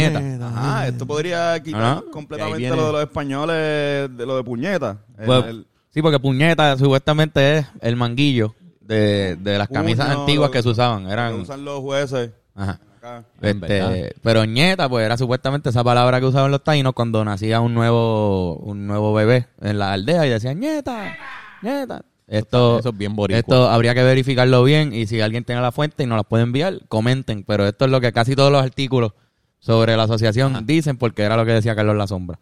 Ajá, 0.43 0.89
esto 0.89 1.07
podría 1.07 1.61
quitar 1.63 2.05
completamente 2.13 2.59
viene. 2.59 2.77
lo 2.77 2.87
de 2.87 2.93
los 2.93 3.03
españoles, 3.03 4.17
de 4.17 4.27
lo 4.27 4.37
de 4.37 4.45
puñeta. 4.45 4.99
Pues, 5.25 5.45
el 5.47 5.67
sí, 5.91 6.03
porque 6.03 6.19
puñeta 6.19 6.77
supuestamente 6.77 7.59
es 7.59 7.67
el 7.81 7.97
manguillo 7.97 8.55
de, 8.81 9.37
de 9.37 9.59
las 9.59 9.69
camisas 9.69 10.09
antiguas 10.11 10.51
que 10.51 10.63
se 10.63 10.69
usaban. 10.69 11.07
Eran, 11.11 11.35
usan 11.35 11.65
los 11.65 11.81
jueces. 11.81 12.31
ajá. 12.55 12.81
Acá. 13.03 13.25
Este, 13.41 14.15
pero 14.23 14.45
ñeta, 14.45 14.89
pues 14.89 15.05
era 15.05 15.17
supuestamente 15.17 15.71
esa 15.71 15.83
palabra 15.83 16.21
que 16.21 16.27
usaban 16.27 16.53
los 16.53 16.63
taínos 16.63 16.93
cuando 16.93 17.25
nacía 17.25 17.61
un 17.61 17.75
nuevo, 17.75 18.57
un 18.59 18.87
nuevo 18.87 19.13
bebé 19.13 19.49
en 19.61 19.81
la 19.81 19.93
aldea 19.93 20.25
y 20.25 20.31
decían 20.31 20.61
ñeta, 20.61 21.17
ñeta. 21.63 22.05
Esto, 22.29 22.79
Eso 22.79 22.91
es 22.91 22.97
bien 22.97 23.17
boricua. 23.17 23.41
esto 23.41 23.69
habría 23.69 23.93
que 23.95 24.05
verificarlo 24.05 24.63
bien 24.63 24.95
y 24.95 25.07
si 25.09 25.21
alguien 25.21 25.45
tiene 25.45 25.61
la 25.61 25.73
fuente 25.73 26.05
y 26.05 26.07
nos 26.07 26.17
la 26.17 26.23
puede 26.23 26.45
enviar, 26.45 26.79
comenten. 26.87 27.43
Pero 27.43 27.67
esto 27.67 27.87
es 27.87 27.91
lo 27.91 28.01
que 28.01 28.13
casi 28.13 28.37
todos 28.37 28.53
los 28.53 28.63
artículos 28.63 29.13
sobre 29.59 29.97
la 29.97 30.05
asociación 30.05 30.65
dicen 30.65 30.97
porque 30.97 31.23
era 31.23 31.37
lo 31.37 31.45
que 31.45 31.53
decía 31.53 31.75
Carlos 31.75 31.97
La 31.97 32.07
Sombra. 32.07 32.39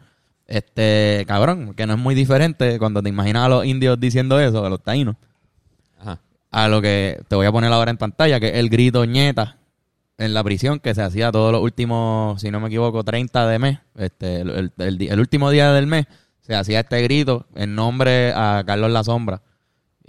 Este, 0.47 1.25
cabrón, 1.27 1.73
que 1.75 1.87
no 1.87 1.95
es 1.95 1.99
muy 1.99 2.15
diferente 2.15 2.79
cuando 2.79 3.03
te 3.03 3.09
imaginas 3.09 3.47
a 3.47 3.49
los 3.49 3.65
indios 3.65 3.99
diciendo 3.99 4.39
eso, 4.39 4.65
a 4.65 4.69
los 4.69 4.83
taínos 4.83 5.17
Ajá. 5.99 6.21
a 6.51 6.69
lo 6.69 6.83
que 6.83 7.19
te 7.29 7.35
voy 7.35 7.47
a 7.47 7.53
poner 7.53 7.73
ahora 7.73 7.91
en 7.91 7.97
pantalla, 7.97 8.39
que 8.39 8.49
es 8.49 8.55
el 8.57 8.69
grito 8.69 9.07
ñeta 9.07 9.57
en 10.21 10.35
la 10.35 10.45
prisión 10.45 10.79
que 10.81 10.95
se 10.95 11.03
hacía 11.03 11.33
todos 11.33 11.51
los 11.53 11.63
últimos, 11.63 12.41
si 12.41 12.51
no 12.51 12.61
me 12.61 12.67
equivoco, 12.69 13.03
30 13.03 13.47
de 13.49 13.59
mes, 13.59 13.79
este, 13.97 14.41
el, 14.43 15.19
último 15.21 15.51
día 15.51 15.73
del 15.73 15.87
mes, 15.87 16.07
se 16.41 16.55
hacía 16.55 16.81
este 16.81 17.01
grito 17.03 17.47
en 17.55 17.75
nombre 17.75 18.33
a 18.35 18.63
Carlos 18.67 18.91
La 18.91 19.03
Sombra. 19.05 19.43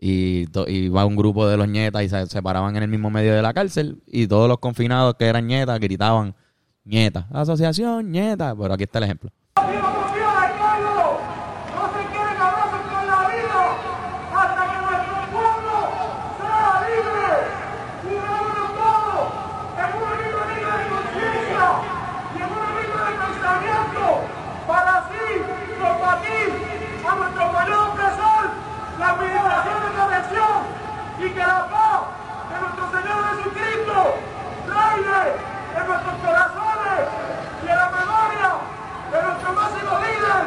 Y, 0.03 0.47
to- 0.47 0.67
y 0.67 0.89
va 0.89 1.05
un 1.05 1.15
grupo 1.15 1.47
de 1.47 1.57
los 1.57 1.67
ñetas 1.67 2.01
y 2.03 2.09
se, 2.09 2.41
paraban 2.41 2.75
en 2.75 2.81
el 2.83 2.89
mismo 2.89 3.11
medio 3.11 3.35
de 3.35 3.41
la 3.43 3.53
cárcel 3.53 4.01
y 4.07 4.25
todos 4.25 4.47
los 4.49 4.57
confinados 4.57 5.13
que 5.13 5.25
eran 5.27 5.45
ñetas 5.45 5.79
gritaban 5.79 6.33
ñeta, 6.85 7.27
asociación 7.31 8.11
ñeta, 8.11 8.55
pero 8.59 8.73
aquí 8.73 8.83
está 8.83 8.97
el 8.97 9.03
ejemplo. 9.03 9.29
filosofía 9.55 10.31
del 10.41 10.51
pueblo 10.57 11.21
no 11.77 11.83
se 11.93 12.01
quieren 12.09 12.37
abrazos 12.41 12.81
con 12.89 13.03
la 13.05 13.19
vida 13.29 13.61
hasta 14.33 14.61
que 14.71 14.77
nuestro 14.81 15.15
pueblo 15.29 15.75
sea 16.41 16.81
libre 16.89 17.29
y 18.09 18.13
reúne 18.17 18.65
todo 18.81 19.13
en 19.77 19.89
un 20.01 20.09
mismo 20.17 20.41
nivel 20.49 20.77
de 20.81 20.87
conciencia 20.89 21.65
y 22.33 22.37
en 22.41 22.49
un 22.49 22.69
mismo 22.73 22.97
de 23.05 23.13
pensamiento 23.21 24.05
para 24.65 24.91
así 25.05 25.25
combatir 25.77 26.47
a 27.05 27.15
nuestro 27.21 27.45
mayor 27.53 27.79
opresor, 27.93 28.43
la 28.97 29.07
administración 29.17 29.77
de 29.81 29.89
corrección 29.97 30.57
y 31.21 31.27
que 31.33 31.39
la 31.45 31.61
paz 31.69 32.01
de 32.49 32.55
nuestro 32.61 32.85
Señor 32.93 33.17
Jesucristo 33.33 33.97
reine 34.69 35.21
en 35.73 35.83
nuestros 35.89 36.15
corazones 36.21 36.99
y 37.61 37.67
en 37.71 37.77
la 37.81 37.89
memoria 37.89 38.49
de 39.09 39.17
nuestro 39.25 39.49
máximo 39.57 39.93
líder, 40.05 40.41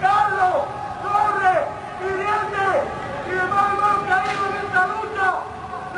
Carlos 0.00 0.56
Torres 1.02 1.62
Hiriente 1.98 2.68
y 3.26 3.30
demás 3.34 3.64
hermanos 3.74 4.02
caídos 4.06 4.46
en 4.50 4.56
esta 4.70 4.82
lucha, 4.86 5.28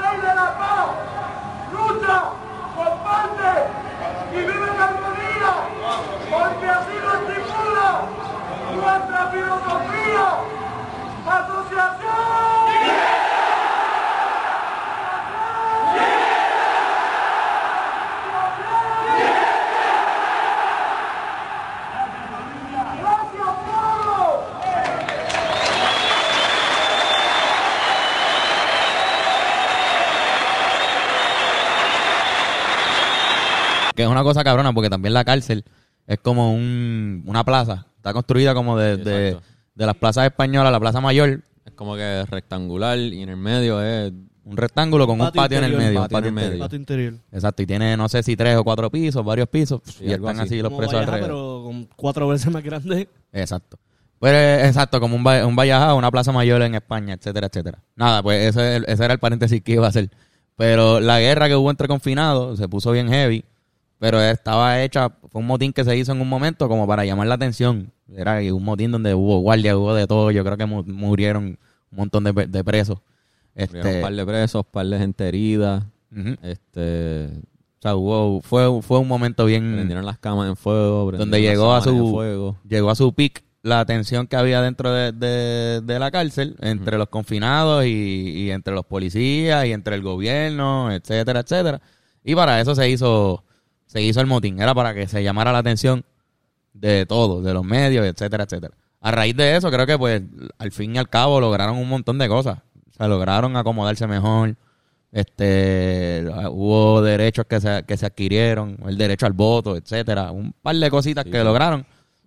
Rey 0.01 0.17
de 0.17 0.33
la 0.35 0.49
Paz, 0.57 0.87
lucha, 1.93 2.23
comparte 2.75 3.53
y 4.33 4.37
vive 4.37 4.53
en 4.53 4.81
armonía, 4.81 5.53
porque 6.31 6.67
así 6.67 6.95
lo 7.03 7.13
estipula 7.15 7.89
nuestra 8.75 9.27
filosofía, 9.31 10.27
asociación. 11.27 12.33
¡Gracias, 23.01 23.53
pueblo! 23.67 24.23
Que 34.03 34.07
es 34.07 34.11
una 34.13 34.23
cosa 34.23 34.43
cabrona 34.45 34.73
porque 34.73 34.91
también 34.91 35.15
la 35.15 35.25
cárcel 35.25 35.65
es 36.07 36.19
como 36.19 36.53
un, 36.55 37.23
una 37.27 37.45
plaza. 37.45 37.87
Está 37.97 38.13
construida 38.13 38.55
como 38.55 38.77
de, 38.77 38.97
de, 38.97 39.37
las 39.77 39.95
plazas 39.97 40.25
españolas, 40.27 40.73
la 40.73 40.81
plaza 40.81 41.01
mayor. 41.01 41.41
Es 41.65 41.73
como 41.75 41.95
que 41.95 42.25
rectangular 42.29 42.99
y 42.99 43.23
en 43.23 43.29
el 43.29 43.37
medio 43.37 43.81
es 43.81 44.13
Un 44.45 44.57
rectángulo 44.57 45.07
con 45.07 45.21
un 45.21 45.27
Patio 45.27 45.41
patio 45.43 45.59
en 45.59 45.65
el 45.65 45.77
medio. 45.77 46.03
un 46.03 46.09
patio 46.09 46.19
en 46.19 46.25
el 46.27 46.33
medio. 46.33 46.59
Patio 46.59 46.77
interior. 46.79 47.15
Exacto, 47.31 47.63
y 47.63 47.67
tiene 47.67 47.97
no 47.97 48.09
sé 48.09 48.25
si 48.25 48.35
tres 48.37 48.57
o 48.57 48.65
cuatro 48.65 48.91
pisos, 48.91 49.25
varios 49.25 49.49
pisos, 49.49 49.81
Sí, 49.85 50.05
y 50.07 50.13
están 50.13 50.41
así. 50.41 50.55
así 50.57 50.63
los 50.63 50.73
presos 50.73 50.95
Valleja, 50.95 51.13
alrededor. 51.15 51.29
pero 51.29 51.63
con 51.65 51.89
cuatro 51.95 52.27
veces 52.27 52.51
más 52.53 52.65
grande. 52.65 53.09
Exacto. 53.33 53.79
Pues 54.19 54.67
exacto, 54.67 54.99
como 55.01 55.15
un, 55.17 55.25
un 55.27 55.57
Valleja, 55.57 55.95
una 55.95 56.11
plaza 56.11 56.33
mayor 56.33 56.63
en 56.63 56.75
España, 56.75 57.15
etcétera, 57.15 57.47
etcétera. 57.47 57.79
Nada, 57.95 58.23
pues 58.23 58.49
ese, 58.57 58.83
ese 58.87 59.05
era 59.05 59.15
el 59.15 59.21
paréntesis 59.21 59.63
que 59.63 59.73
iba 59.75 59.87
a 59.87 59.91
hacer. 59.91 60.11
Pero 60.57 60.99
la 61.01 61.19
guerra 61.21 61.49
que 61.49 61.55
hubo 61.57 61.71
entre 61.71 61.87
confinados 61.89 62.59
se 62.59 62.69
puso 62.69 62.91
bien 62.93 63.09
heavy, 63.09 63.45
pero 64.03 64.21
estaba 64.21 64.83
hecha, 64.83 65.11
fue 65.31 65.41
un 65.41 65.47
motín 65.47 65.73
que 65.73 65.85
se 65.85 65.97
hizo 65.97 66.11
en 66.11 66.21
un 66.21 66.29
momento 66.29 66.69
como 66.69 66.89
para 66.89 67.05
llamar 67.05 67.29
la 67.29 67.35
atención. 67.37 67.93
Era 68.13 68.41
un 68.53 68.65
motín 68.65 68.91
donde 68.91 69.15
hubo 69.15 69.39
guardia, 69.39 69.77
hubo 69.79 69.95
de 69.95 70.09
todo, 70.09 70.33
yo 70.33 70.43
creo 70.45 70.57
que 70.57 70.67
mu- 70.67 70.83
murieron 70.83 71.45
un 71.91 71.97
montón 71.97 72.25
de, 72.25 72.33
de 72.33 72.65
presos. 72.65 72.99
Murieron 73.55 73.77
Este, 73.87 73.97
un 73.97 74.03
par 74.03 74.13
de 74.15 74.27
presos, 74.27 74.67
par 74.67 74.87
de 74.87 74.99
gente 74.99 75.29
herida. 75.29 75.87
Este, 76.43 77.29
O 77.79 77.81
sea, 77.83 77.95
hubo, 77.95 78.41
fue, 78.43 78.83
fue 78.83 78.99
un 78.99 79.07
momento 79.07 79.45
bien... 79.45 79.73
prendieron 79.73 80.05
las 80.05 80.19
camas 80.19 80.49
en 80.49 80.57
fuego. 80.57 81.13
donde 81.13 81.41
llegó 81.41 81.73
a 81.73 81.81
su 81.81 82.11
fuego. 82.11 82.57
llegó 82.69 82.91
a 82.91 82.95
su 82.97 83.13
pic 83.15 83.45
la 83.63 83.85
tensión 83.87 84.27
que 84.27 84.35
había 84.35 84.61
dentro 84.63 84.93
de, 84.93 85.13
de- 85.13 85.81
de 85.81 85.99
la 86.01 86.11
cárcel 86.11 86.57
entre 86.61 86.99
los 86.99 87.09
confinados 87.09 87.85
y, 87.87 87.89
y 87.89 88.51
entre 88.51 88.75
los 88.75 88.85
policías 88.85 89.65
y 89.67 89.73
entre 89.73 89.95
el 89.95 90.03
gobierno 90.03 90.91
etcétera 90.91 91.41
etcétera 91.41 91.81
y 92.25 92.35
para 92.35 92.61
eso 92.61 92.75
se 92.75 92.91
hizo 92.91 93.45
se 93.93 94.01
hizo 94.01 94.23
el 94.23 94.27
motín 94.27 94.59
era 94.59 94.75
para 94.75 94.95
que 94.95 95.07
se 95.07 95.23
llamara 95.23 95.53
la 95.53 95.59
atención 95.59 96.03
de 96.73 97.05
todos 97.05 97.45
de 97.45 97.53
los 97.53 97.63
medios 97.63 98.07
etcétera 98.07 98.45
etcétera. 98.45 98.75
A 99.03 99.11
raíz 99.11 99.37
de 99.37 99.55
eso 99.55 99.71
creo 99.71 99.87
que 99.87 99.99
pues 99.99 100.23
al 100.57 100.73
fin 100.73 100.97
y 100.97 100.99
al 100.99 101.11
cabo 101.11 101.43
lograron 101.43 101.77
un 101.77 101.91
montón 101.91 102.17
de 102.17 102.27
cosas. 102.27 102.61
O 102.89 102.95
sea 102.95 103.07
lograron 103.07 103.55
acomodarse 103.55 104.07
mejor 104.07 104.57
este 105.11 106.25
hubo 106.51 107.03
derechos 107.03 107.45
que 107.45 107.61
se, 107.61 107.85
que 107.87 107.99
se 107.99 108.07
adquirieron 108.07 108.79
el 108.87 108.97
derecho 108.97 109.27
al 109.27 109.35
voto 109.35 109.77
etcétera 109.77 110.31
un 110.31 110.55
par 110.55 110.75
de 110.75 110.89
cositas 110.89 111.27
que 111.27 111.45
lograron 111.45 111.85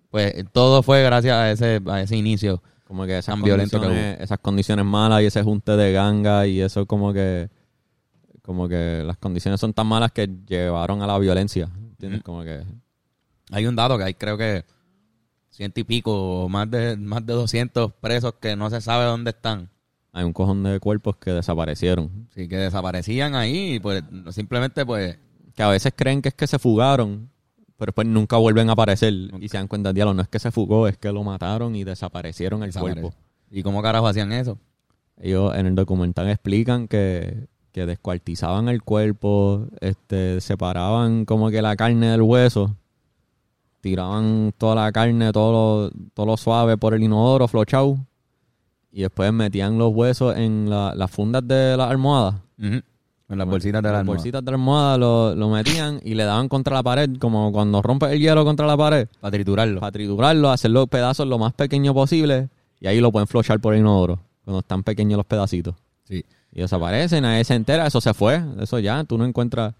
pues 0.08 0.32
todo 0.52 0.84
fue 0.84 1.02
gracias 1.02 1.34
a 1.34 1.50
ese 1.50 1.80
a 1.88 2.00
ese 2.00 2.16
inicio 2.16 2.62
Como 2.84 3.04
que 3.06 3.18
esas 3.18 3.34
tan 3.34 3.42
violento 3.42 3.80
que 3.80 4.18
esas 4.20 4.38
condiciones 4.38 4.84
malas 4.84 5.22
y 5.22 5.26
ese 5.26 5.42
junte 5.42 5.72
de 5.72 5.90
ganga 5.90 6.46
y 6.46 6.60
eso 6.60 6.86
como 6.86 7.12
que 7.12 7.48
como 8.46 8.68
que 8.68 9.02
las 9.04 9.18
condiciones 9.18 9.60
son 9.60 9.74
tan 9.74 9.86
malas 9.86 10.12
que 10.12 10.30
llevaron 10.46 11.02
a 11.02 11.06
la 11.06 11.18
violencia. 11.18 11.68
¿Entiendes? 11.90 12.22
Como 12.22 12.42
que 12.44 12.62
hay 13.50 13.66
un 13.66 13.76
dato 13.76 13.98
que 13.98 14.04
hay 14.04 14.14
creo 14.14 14.38
que 14.38 14.64
ciento 15.50 15.80
y 15.80 15.84
pico 15.84 16.44
o 16.44 16.48
más 16.48 16.70
de 16.70 16.96
más 16.96 17.26
de 17.26 17.32
200 17.34 17.92
presos 17.94 18.34
que 18.40 18.56
no 18.56 18.70
se 18.70 18.80
sabe 18.80 19.04
dónde 19.04 19.30
están 19.30 19.70
hay 20.16 20.24
un 20.24 20.32
cojón 20.32 20.62
de 20.62 20.80
cuerpos 20.80 21.16
que 21.16 21.30
desaparecieron. 21.30 22.26
sí 22.34 22.48
que 22.48 22.56
desaparecían 22.56 23.34
ahí 23.34 23.74
y 23.74 23.80
pues 23.80 24.02
simplemente 24.30 24.86
pues 24.86 25.18
Que 25.54 25.62
a 25.62 25.68
veces 25.68 25.92
creen 25.94 26.22
que 26.22 26.30
es 26.30 26.34
que 26.34 26.46
se 26.46 26.58
fugaron, 26.58 27.28
pero 27.76 27.90
después 27.90 28.06
nunca 28.06 28.38
vuelven 28.38 28.70
a 28.70 28.72
aparecer. 28.72 29.12
Y 29.12 29.48
se 29.50 29.58
dan 29.58 29.68
cuenta, 29.68 29.92
diablo, 29.92 30.14
no 30.14 30.22
es 30.22 30.28
que 30.28 30.38
se 30.38 30.50
fugó, 30.50 30.88
es 30.88 30.96
que 30.96 31.12
lo 31.12 31.22
mataron 31.22 31.76
y 31.76 31.84
desaparecieron 31.84 32.62
el 32.62 32.72
cuerpo. 32.72 33.12
y 33.50 33.62
cómo 33.62 33.82
carajo 33.82 34.06
hacían 34.06 34.32
eso 34.32 34.58
Ellos 35.18 35.54
en 35.54 35.66
el 35.66 35.74
documental 35.74 36.30
explican 36.30 36.88
que, 36.88 37.48
que 37.76 37.84
descuartizaban 37.84 38.70
el 38.70 38.82
cuerpo, 38.82 39.66
este, 39.82 40.40
separaban 40.40 41.26
como 41.26 41.50
que 41.50 41.60
la 41.60 41.76
carne 41.76 42.06
del 42.08 42.22
hueso, 42.22 42.74
tiraban 43.82 44.54
toda 44.56 44.74
la 44.76 44.92
carne, 44.92 45.30
todo 45.30 45.52
lo, 45.52 45.90
todo 46.14 46.24
lo 46.24 46.36
suave 46.38 46.78
por 46.78 46.94
el 46.94 47.02
inodoro, 47.02 47.46
flochau, 47.46 47.98
y 48.90 49.02
después 49.02 49.30
metían 49.30 49.76
los 49.76 49.92
huesos 49.94 50.34
en 50.38 50.70
la- 50.70 50.94
las 50.94 51.10
fundas 51.10 51.46
de 51.46 51.76
las 51.76 51.90
almohadas. 51.90 52.36
Ujú. 52.58 52.80
en 53.28 53.38
las 53.38 53.46
bolsitas 53.46 53.82
de 53.82 53.88
la 53.88 53.92
las 53.92 54.00
almohada. 54.00 54.16
bolsitas 54.18 54.42
de 54.44 54.50
la 54.52 54.54
almohada 54.56 54.96
lo, 54.98 55.34
lo 55.34 55.50
metían 55.50 56.00
y 56.02 56.14
le 56.14 56.24
daban 56.24 56.48
contra 56.48 56.76
la 56.76 56.82
pared, 56.82 57.10
como 57.18 57.52
cuando 57.52 57.82
rompes 57.82 58.10
el 58.12 58.20
hielo 58.20 58.42
contra 58.46 58.66
la 58.66 58.76
pared, 58.78 59.06
para 59.20 59.32
triturarlo 59.32 59.80
para 59.80 59.92
triturarlo, 59.92 60.48
hacer 60.50 60.70
los 60.70 60.86
pedazos 60.88 61.26
lo 61.26 61.36
más 61.38 61.52
pequeño 61.52 61.92
posible, 61.92 62.48
y 62.80 62.86
ahí 62.86 63.00
lo 63.00 63.12
pueden 63.12 63.26
flochar 63.26 63.60
por 63.60 63.74
el 63.74 63.80
inodoro, 63.80 64.18
cuando 64.46 64.60
están 64.60 64.82
pequeños 64.82 65.18
los 65.18 65.26
pedacitos. 65.26 65.74
sí 66.04 66.24
Y 66.56 66.62
desaparecen, 66.62 67.22
nadie 67.22 67.44
se 67.44 67.54
entera, 67.54 67.86
eso 67.86 68.00
se 68.00 68.14
fue, 68.14 68.42
eso 68.60 68.78
ya, 68.78 69.04
tú 69.04 69.18
no 69.18 69.26
encuentras. 69.26 69.74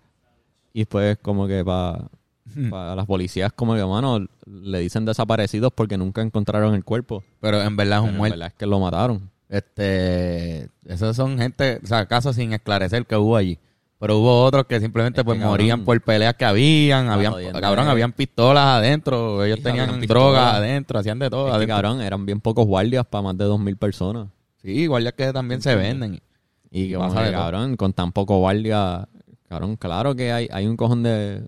Y 0.74 0.80
después 0.80 1.16
como 1.22 1.46
que 1.46 1.64
para 1.64 2.94
las 2.94 3.06
policías 3.06 3.50
como 3.50 3.74
que, 3.74 3.82
mano, 3.86 4.26
le 4.44 4.80
dicen 4.80 5.06
desaparecidos 5.06 5.72
porque 5.74 5.96
nunca 5.96 6.20
encontraron 6.20 6.74
el 6.74 6.84
cuerpo. 6.84 7.24
pero 7.40 7.62
en 7.62 7.76
verdad 7.76 8.00
es 8.00 8.02
Pero 8.02 8.04
un 8.04 8.10
en 8.10 8.16
muerto 8.18 8.34
verdad 8.34 8.48
es 8.48 8.54
que 8.58 8.66
lo 8.66 8.78
mataron. 8.78 9.30
Este, 9.48 10.68
esos 10.84 11.16
son 11.16 11.38
gente, 11.38 11.80
o 11.82 11.86
sea, 11.86 12.04
casos 12.06 12.36
sin 12.36 12.52
esclarecer 12.52 13.06
que 13.06 13.16
hubo 13.16 13.36
allí. 13.36 13.58
Pero 13.98 14.18
hubo 14.18 14.42
otros 14.44 14.66
que 14.66 14.78
simplemente 14.78 15.20
Es 15.20 15.22
que, 15.22 15.24
pues 15.24 15.38
cabrón, 15.38 15.52
morían 15.52 15.84
por 15.86 15.98
peleas 16.02 16.34
que 16.34 16.44
habían, 16.44 17.08
habían, 17.08 17.32
cabrón, 17.58 17.86
es- 17.86 17.90
habían 17.90 18.12
pistolas 18.12 18.64
adentro, 18.66 19.42
ellos 19.42 19.56
Sí, 19.58 19.62
tenían 19.64 19.98
drogas 20.02 20.54
adentro, 20.56 20.98
hacían 20.98 21.18
de 21.18 21.30
todo 21.30 21.46
Es 21.46 21.52
que, 21.52 21.56
adentro. 21.56 21.74
cabrón, 21.76 22.00
eran 22.02 22.26
bien 22.26 22.40
pocos 22.42 22.66
guardias 22.66 23.06
para 23.06 23.22
más 23.22 23.38
de 23.38 23.44
dos 23.46 23.58
mil 23.58 23.78
personas. 23.78 24.28
Sí, 24.60 24.86
guardias 24.86 25.14
que 25.14 25.32
también 25.32 25.62
se 25.62 25.74
venden. 25.74 26.20
Y 26.70 26.92
como 26.92 27.08
pasa 27.08 27.20
que, 27.20 27.26
de 27.26 27.32
cabrón, 27.32 27.76
con 27.76 27.92
tan 27.92 28.12
poco 28.12 28.38
guardia, 28.38 29.08
cabrón, 29.48 29.76
claro 29.76 30.14
que 30.14 30.32
hay, 30.32 30.48
hay 30.50 30.66
un 30.66 30.76
cojón 30.76 31.02
de 31.02 31.46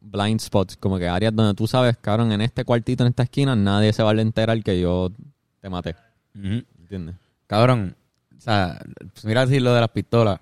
blind 0.00 0.40
spots, 0.40 0.76
como 0.76 0.98
que 0.98 1.08
áreas 1.08 1.34
donde 1.34 1.54
tú 1.54 1.66
sabes, 1.66 1.96
cabrón, 1.96 2.32
en 2.32 2.40
este 2.40 2.64
cuartito, 2.64 3.04
en 3.04 3.10
esta 3.10 3.22
esquina, 3.22 3.54
nadie 3.54 3.92
se 3.92 4.02
va 4.02 4.10
a 4.10 4.20
enterar 4.20 4.62
que 4.62 4.80
yo 4.80 5.10
te 5.60 5.68
maté. 5.68 5.94
Ujú. 6.34 6.62
¿Entiendes? 6.78 7.16
Cabrón, 7.46 7.96
o 8.36 8.40
sea, 8.40 8.80
mira 9.24 9.42
así 9.42 9.60
lo 9.60 9.74
de 9.74 9.80
las 9.80 9.90
pistolas. 9.90 10.40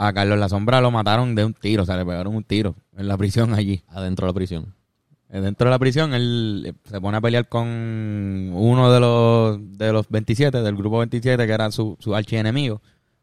A 0.00 0.12
Carlos 0.12 0.38
La 0.38 0.48
Sombra 0.48 0.80
lo 0.80 0.92
mataron 0.92 1.34
de 1.34 1.44
un 1.44 1.54
tiro, 1.54 1.82
o 1.82 1.86
sea, 1.86 1.96
le 1.96 2.06
pegaron 2.06 2.36
un 2.36 2.44
tiro 2.44 2.76
en 2.96 3.08
la 3.08 3.16
prisión 3.16 3.52
allí. 3.52 3.82
Adentro 3.88 4.26
de 4.26 4.30
la 4.30 4.34
prisión. 4.34 4.74
Eh, 5.30 5.40
Dentro 5.40 5.66
de 5.66 5.70
la 5.70 5.78
prisión, 5.78 6.14
él 6.14 6.64
eh, 6.66 6.72
se 6.84 7.00
pone 7.00 7.16
a 7.16 7.20
pelear 7.20 7.48
con 7.48 7.66
uno 7.66 8.92
de 8.92 9.00
los, 9.00 9.78
de 9.78 9.92
los 9.92 10.08
27, 10.08 10.62
del 10.62 10.76
grupo 10.76 10.98
27, 10.98 11.46
que 11.46 11.52
era 11.52 11.70
su, 11.70 11.96
su 11.98 12.14
archienemigo. 12.14 12.80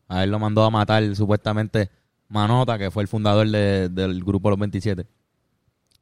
A 0.07 0.23
él 0.23 0.31
lo 0.31 0.39
mandó 0.39 0.63
a 0.63 0.69
matar 0.69 1.15
supuestamente 1.15 1.89
Manota, 2.29 2.77
que 2.77 2.91
fue 2.91 3.03
el 3.03 3.07
fundador 3.07 3.47
de- 3.49 3.89
del 3.89 4.23
grupo 4.23 4.49
Los 4.49 4.59
27. 4.59 5.05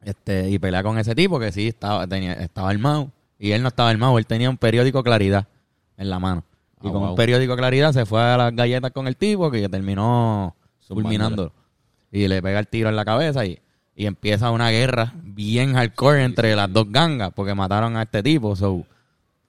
Este, 0.04 0.50
y 0.50 0.60
pelea 0.60 0.84
con 0.84 0.98
ese 0.98 1.16
tipo 1.16 1.40
que 1.40 1.52
sí 1.52 1.70
estaba, 1.70 2.06
tenía, 2.08 2.34
estaba 2.34 2.70
armado. 2.70 3.12
Y 3.40 3.52
él 3.52 3.62
no 3.62 3.70
estaba 3.70 3.90
armado, 3.90 4.18
él 4.18 4.26
tenía 4.26 4.50
un 4.50 4.58
periódico 4.58 5.04
Claridad 5.04 5.48
en 5.98 6.10
la 6.10 6.20
mano. 6.20 6.44
Y 6.82 6.88
Ah, 6.88 6.92
con 6.92 7.02
wow. 7.02 7.10
un 7.12 7.16
periódico 7.16 7.56
Claridad 7.56 7.94
se 7.94 8.06
fue 8.06 8.22
a 8.22 8.38
las 8.38 8.56
galletas 8.56 8.92
con 8.92 9.08
el 9.08 9.16
tipo 9.16 9.50
que 9.52 9.68
terminó 9.70 10.56
fulminándolo. 10.88 11.54
Y 12.12 12.28
le 12.28 12.42
pega 12.42 12.60
el 12.60 12.68
tiro 12.68 12.90
en 12.90 12.96
la 12.96 13.06
cabeza 13.06 13.46
y, 13.46 13.60
y 13.96 14.06
empieza 14.06 14.52
una 14.52 14.70
guerra 14.70 15.14
bien 15.24 15.74
hardcore 15.74 16.24
entre 16.26 16.56
las 16.56 16.72
dos 16.72 16.86
gangas 16.90 17.32
porque 17.34 17.56
mataron 17.56 17.96
a 17.98 18.04
este 18.04 18.22
tipo. 18.22 18.56
So, 18.56 18.72
un 18.74 18.86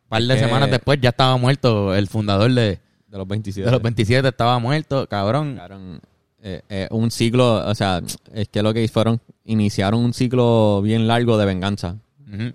par 0.08 0.22
de 0.22 0.38
semanas 0.38 0.70
después 0.70 1.00
ya 1.00 1.10
estaba 1.10 1.36
muerto 1.36 1.94
el 1.94 2.06
fundador 2.08 2.52
de, 2.52 2.78
De 3.14 3.18
los 3.18 3.28
27. 3.28 3.64
de 3.64 3.70
los 3.70 3.80
27, 3.80 4.26
estaba 4.26 4.58
muerto, 4.58 5.06
cabrón. 5.06 5.54
Cabrón, 5.54 6.00
eh, 6.42 6.62
eh, 6.68 6.88
un 6.90 7.12
ciclo, 7.12 7.64
o 7.64 7.72
sea, 7.72 8.02
es 8.32 8.48
que 8.48 8.60
lo 8.60 8.74
que 8.74 8.88
fueron, 8.88 9.20
iniciaron 9.44 10.00
un 10.00 10.12
ciclo 10.12 10.82
bien 10.82 11.06
largo 11.06 11.38
de 11.38 11.46
venganza. 11.46 11.96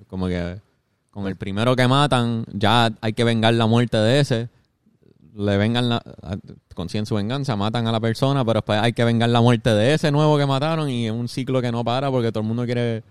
Como 0.08 0.28
que 0.28 0.60
con 1.12 1.28
el 1.28 1.38
primero 1.38 1.78
que 1.78 1.88
matan, 1.88 2.44
ya 2.52 2.92
hay 3.00 3.14
que 3.14 3.24
vengar 3.24 3.54
la 3.54 3.68
muerte 3.68 3.96
de 3.96 4.20
ese. 4.20 4.50
Le 5.34 5.56
vengan 5.56 5.88
la, 5.88 6.04
consiguen 6.76 7.06
su 7.06 7.16
venganza, 7.16 7.56
matan 7.56 7.88
a 7.88 7.94
la 7.94 8.02
persona, 8.02 8.44
pero 8.44 8.56
después 8.56 8.82
hay 8.82 8.92
que 8.92 9.06
vengar 9.06 9.30
la 9.30 9.40
muerte 9.40 9.70
de 9.70 9.94
ese 9.94 10.12
nuevo 10.12 10.38
que 10.38 10.46
mataron 10.46 10.90
y 10.90 11.06
es 11.06 11.14
un 11.14 11.30
ciclo 11.30 11.62
que 11.62 11.72
no 11.72 11.86
para 11.86 12.12
porque 12.12 12.34
todo 12.34 12.42
el 12.42 12.48
mundo 12.50 12.66
quiere 12.66 13.02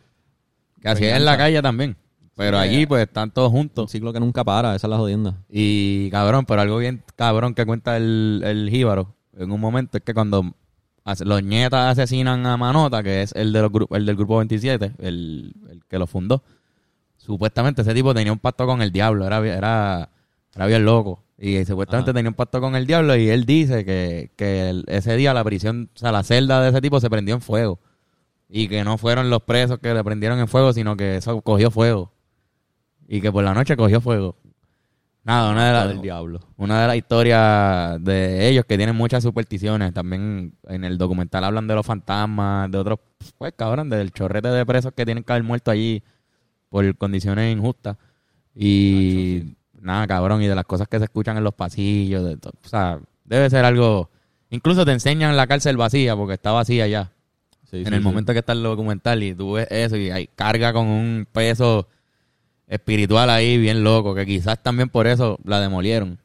Que 0.82 0.88
así 0.90 1.06
es 1.06 1.16
en 1.16 1.24
la 1.24 1.38
calle 1.38 1.62
también. 1.62 1.96
Pero 2.38 2.56
Sí, 2.58 2.62
allí 2.68 2.82
eh. 2.82 2.86
pues 2.86 3.02
están 3.06 3.30
todos 3.32 3.50
un 3.50 3.56
juntos. 3.58 3.90
ciclo 3.90 4.12
que 4.12 4.20
nunca 4.20 4.44
para, 4.44 4.74
esa 4.76 4.86
es 4.86 4.90
la 4.90 4.96
jodienda. 4.96 5.34
Y 5.50 6.08
cabrón, 6.10 6.46
pero 6.46 6.60
algo 6.62 6.78
bien 6.78 7.02
cabrón 7.16 7.52
que 7.52 7.66
cuenta 7.66 7.96
el, 7.98 8.42
el 8.46 8.70
jíbaro 8.70 9.14
en 9.36 9.50
un 9.52 9.60
momento 9.60 9.98
es 9.98 10.04
que 10.04 10.14
cuando 10.14 10.54
los 11.24 11.42
nietas 11.42 11.98
asesinan 11.98 12.46
a 12.46 12.56
Manota, 12.56 13.02
que 13.02 13.22
es 13.22 13.32
el, 13.34 13.52
de 13.52 13.62
los 13.62 13.70
el 13.90 14.06
del 14.06 14.16
grupo 14.16 14.38
27, 14.38 14.92
el, 14.98 15.52
el 15.68 15.84
que 15.86 15.98
lo 15.98 16.06
fundó, 16.06 16.42
supuestamente 17.16 17.82
ese 17.82 17.94
tipo 17.94 18.14
tenía 18.14 18.32
un 18.32 18.38
pacto 18.38 18.66
con 18.66 18.82
el 18.82 18.92
diablo, 18.92 19.26
era, 19.26 19.40
bien- 19.40 19.56
era, 19.56 20.10
era 20.54 20.66
bien 20.66 20.84
loco. 20.84 21.24
Y 21.40 21.64
supuestamente 21.64 22.10
Ajá. 22.10 22.16
tenía 22.18 22.30
un 22.30 22.34
pacto 22.34 22.60
con 22.60 22.74
el 22.74 22.86
diablo 22.86 23.14
y 23.16 23.30
él 23.30 23.44
dice 23.46 23.84
que, 23.84 24.30
que 24.36 24.70
el- 24.70 24.84
ese 24.88 25.16
día 25.16 25.32
la 25.34 25.44
prisión, 25.44 25.90
o 25.94 25.98
sea, 25.98 26.12
la 26.12 26.22
celda 26.22 26.60
de 26.62 26.70
ese 26.70 26.80
tipo 26.80 27.00
se 27.00 27.08
prendió 27.10 27.34
en 27.34 27.40
fuego. 27.40 27.78
Y 28.48 28.68
que 28.68 28.82
no 28.82 28.96
fueron 28.98 29.28
los 29.30 29.42
presos 29.42 29.78
que 29.78 29.92
le 29.92 30.02
prendieron 30.02 30.38
en 30.38 30.48
fuego, 30.48 30.72
sino 30.72 30.96
que 30.96 31.16
eso 31.16 31.40
cogió 31.42 31.70
fuego. 31.70 32.12
Y 33.08 33.20
que 33.20 33.32
por 33.32 33.42
la 33.42 33.54
noche 33.54 33.76
cogió 33.76 34.00
fuego. 34.00 34.36
Nada, 35.24 35.50
una 35.50 35.66
de 35.66 35.72
las 35.72 35.88
del 35.88 36.00
diablo. 36.00 36.40
una 36.56 36.82
de 36.82 36.86
las 36.86 36.96
historias 36.96 38.02
de 38.02 38.48
ellos 38.48 38.64
que 38.64 38.76
tienen 38.76 38.94
muchas 38.94 39.22
supersticiones. 39.22 39.92
También 39.92 40.54
en 40.68 40.84
el 40.84 40.96
documental 40.96 41.44
hablan 41.44 41.66
de 41.66 41.74
los 41.74 41.84
fantasmas, 41.84 42.70
de 42.70 42.78
otros, 42.78 43.00
pues 43.36 43.52
cabrón, 43.56 43.90
del 43.90 44.12
chorrete 44.12 44.48
de 44.48 44.64
presos 44.64 44.92
que 44.94 45.04
tienen 45.04 45.24
que 45.24 45.32
haber 45.32 45.42
muerto 45.42 45.70
allí 45.70 46.02
por 46.68 46.96
condiciones 46.96 47.52
injustas. 47.52 47.96
Y 48.54 49.56
nada, 49.80 50.06
cabrón, 50.06 50.42
y 50.42 50.46
de 50.46 50.54
las 50.54 50.64
cosas 50.64 50.86
que 50.86 50.98
se 50.98 51.04
escuchan 51.04 51.36
en 51.36 51.44
los 51.44 51.54
pasillos. 51.54 52.24
De 52.24 52.34
o 52.34 52.68
sea, 52.68 53.00
debe 53.24 53.50
ser 53.50 53.64
algo 53.64 54.10
Incluso 54.50 54.84
te 54.84 54.92
enseñan 54.92 55.36
la 55.36 55.46
cárcel 55.46 55.76
vacía, 55.76 56.16
porque 56.16 56.34
está 56.34 56.52
vacía 56.52 56.86
ya. 56.86 57.12
Sí, 57.70 57.78
en 57.78 57.86
sí, 57.86 57.94
el 57.94 58.00
momento 58.00 58.32
que 58.32 58.38
está 58.38 58.52
el 58.52 58.62
documental 58.62 59.22
y 59.22 59.34
tú 59.34 59.52
ves 59.52 59.68
eso 59.70 59.96
y 59.96 60.10
hay 60.10 60.26
carga 60.26 60.72
con 60.72 60.86
un 60.86 61.26
peso 61.30 61.86
espiritual 62.68 63.30
ahí 63.30 63.58
bien 63.58 63.82
loco, 63.82 64.14
que 64.14 64.26
quizás 64.26 64.62
también 64.62 64.88
por 64.88 65.06
eso 65.06 65.38
la 65.44 65.60
demolieron. 65.60 66.18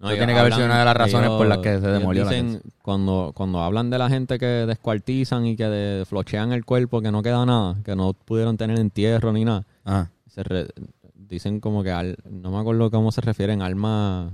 No, 0.00 0.08
tiene 0.10 0.32
que 0.32 0.38
haber 0.40 0.52
sido 0.54 0.66
una 0.66 0.80
de 0.80 0.84
las 0.84 0.96
razones 0.96 1.30
por 1.30 1.46
las 1.46 1.58
que 1.58 1.78
se 1.78 1.86
demolió 1.86 2.24
la 2.24 2.58
cuando, 2.82 3.30
cuando 3.36 3.60
hablan 3.60 3.88
de 3.88 3.98
la 3.98 4.08
gente 4.08 4.36
que 4.36 4.46
descuartizan 4.46 5.46
y 5.46 5.54
que 5.54 5.66
de- 5.68 6.04
flochean 6.04 6.52
el 6.52 6.64
cuerpo, 6.64 7.00
que 7.00 7.12
no 7.12 7.22
queda 7.22 7.46
nada, 7.46 7.76
que 7.84 7.94
no 7.94 8.12
pudieron 8.12 8.56
tener 8.56 8.80
entierro 8.80 9.32
ni 9.32 9.44
nada, 9.44 9.64
Ajá. 9.84 10.10
se 10.28 10.42
re- 10.42 10.66
dicen 11.14 11.60
como 11.60 11.84
que, 11.84 11.92
al- 11.92 12.16
no 12.28 12.50
me 12.50 12.58
acuerdo 12.58 12.90
cómo 12.90 13.12
se 13.12 13.20
refieren, 13.20 13.62
alma, 13.62 14.32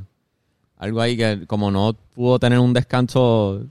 algo 0.78 1.02
ahí 1.02 1.18
que 1.18 1.44
como 1.46 1.70
no 1.70 1.92
pudo 2.14 2.38
tener 2.38 2.58
un 2.60 2.72
descanso 2.72 3.62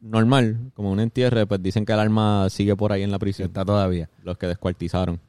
normal, 0.00 0.70
como 0.72 0.90
un 0.92 1.00
entierre, 1.00 1.46
pues 1.46 1.62
dicen 1.62 1.84
que 1.84 1.92
el 1.92 1.98
alma 2.00 2.48
sigue 2.48 2.74
por 2.74 2.90
ahí 2.90 3.02
en 3.02 3.10
la 3.10 3.18
prisión, 3.18 3.48
Está 3.48 3.66
todavía. 3.66 4.08
los 4.22 4.38
que 4.38 4.46
descuartizaron. 4.46 5.20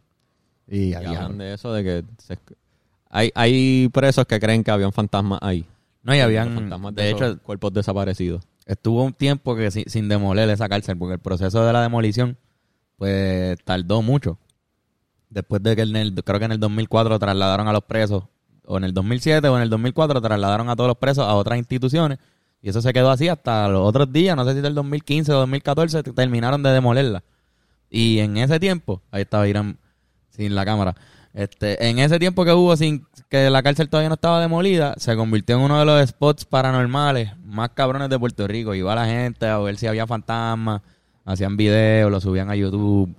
Y, 0.67 0.89
Y 0.89 0.93
hablan 0.93 1.37
de 1.37 1.53
eso, 1.53 1.71
de 1.73 1.83
que 1.83 2.03
se- 2.17 2.39
hay, 3.09 3.31
hay 3.35 3.89
presos 3.89 4.25
que 4.25 4.39
creen 4.39 4.63
que 4.63 4.71
había 4.71 4.87
un 4.87 4.93
fantasma 4.93 5.37
ahí. 5.41 5.65
No, 6.03 6.15
y 6.15 6.19
habían, 6.19 6.53
fantasmas 6.53 6.95
de, 6.95 7.03
de 7.03 7.09
esos 7.11 7.21
hecho, 7.21 7.39
cuerpos 7.43 7.73
desaparecidos. 7.73 8.43
estuvo 8.65 9.03
un 9.03 9.13
tiempo 9.13 9.55
que 9.55 9.71
sin, 9.71 9.85
sin 9.89 10.07
demoler 10.09 10.49
esa 10.49 10.67
cárcel, 10.69 10.97
porque 10.97 11.13
el 11.13 11.19
proceso 11.19 11.65
de 11.65 11.73
la 11.73 11.81
demolición, 11.81 12.37
pues, 12.97 13.57
tardó 13.63 14.01
mucho. 14.01 14.37
Después 15.29 15.61
de 15.63 15.75
que 15.75 15.81
en 15.83 15.95
el, 15.95 16.13
creo 16.23 16.39
que 16.39 16.45
en 16.45 16.51
el 16.53 16.59
2004 16.59 17.17
trasladaron 17.19 17.67
a 17.67 17.73
los 17.73 17.83
presos, 17.83 18.23
o 18.65 18.77
en 18.77 18.83
el 18.83 18.93
2007 18.93 19.47
o 19.49 19.55
en 19.57 19.63
el 19.63 19.69
2004 19.69 20.21
trasladaron 20.21 20.69
a 20.69 20.75
todos 20.75 20.87
los 20.87 20.97
presos 20.97 21.25
a 21.25 21.33
otras 21.35 21.57
instituciones, 21.57 22.19
y 22.61 22.69
eso 22.69 22.81
se 22.81 22.93
quedó 22.93 23.11
así 23.11 23.27
hasta 23.27 23.67
los 23.67 23.87
otros 23.87 24.11
días, 24.11 24.35
no 24.35 24.45
sé 24.45 24.53
si 24.55 24.61
del 24.61 24.73
2015 24.75 25.31
o 25.33 25.37
2014, 25.39 26.03
que 26.03 26.11
terminaron 26.11 26.63
de 26.63 26.69
demolerla. 26.71 27.23
Y 27.89 28.19
en 28.19 28.37
ese 28.37 28.59
tiempo, 28.59 29.01
ahí 29.11 29.21
estaba 29.23 29.47
Irán 29.47 29.77
sin 30.35 30.55
la 30.55 30.65
cámara, 30.65 30.95
este, 31.35 31.89
en 31.89 31.99
ese 31.99 32.17
tiempo 32.17 32.45
que 32.45 32.53
hubo 32.53 32.77
sin 32.77 33.05
que 33.29 33.49
la 33.49 33.61
cárcel 33.61 33.89
todavía 33.89 34.07
no 34.07 34.15
estaba 34.15 34.39
demolida, 34.39 34.93
se 34.97 35.17
convirtió 35.17 35.57
en 35.57 35.63
uno 35.63 35.77
de 35.77 35.85
los 35.85 36.09
spots 36.09 36.45
paranormales 36.45 37.37
más 37.43 37.71
cabrones 37.71 38.09
de 38.09 38.17
Puerto 38.17 38.47
Rico. 38.47 38.73
Iba 38.73 38.95
la 38.95 39.05
gente 39.05 39.45
a 39.45 39.57
ver 39.59 39.75
si 39.75 39.85
había 39.85 40.07
fantasmas, 40.07 40.81
hacían 41.25 41.57
videos, 41.57 42.09
los 42.09 42.23
subían 42.23 42.49
a 42.49 42.55
YouTube 42.55 43.13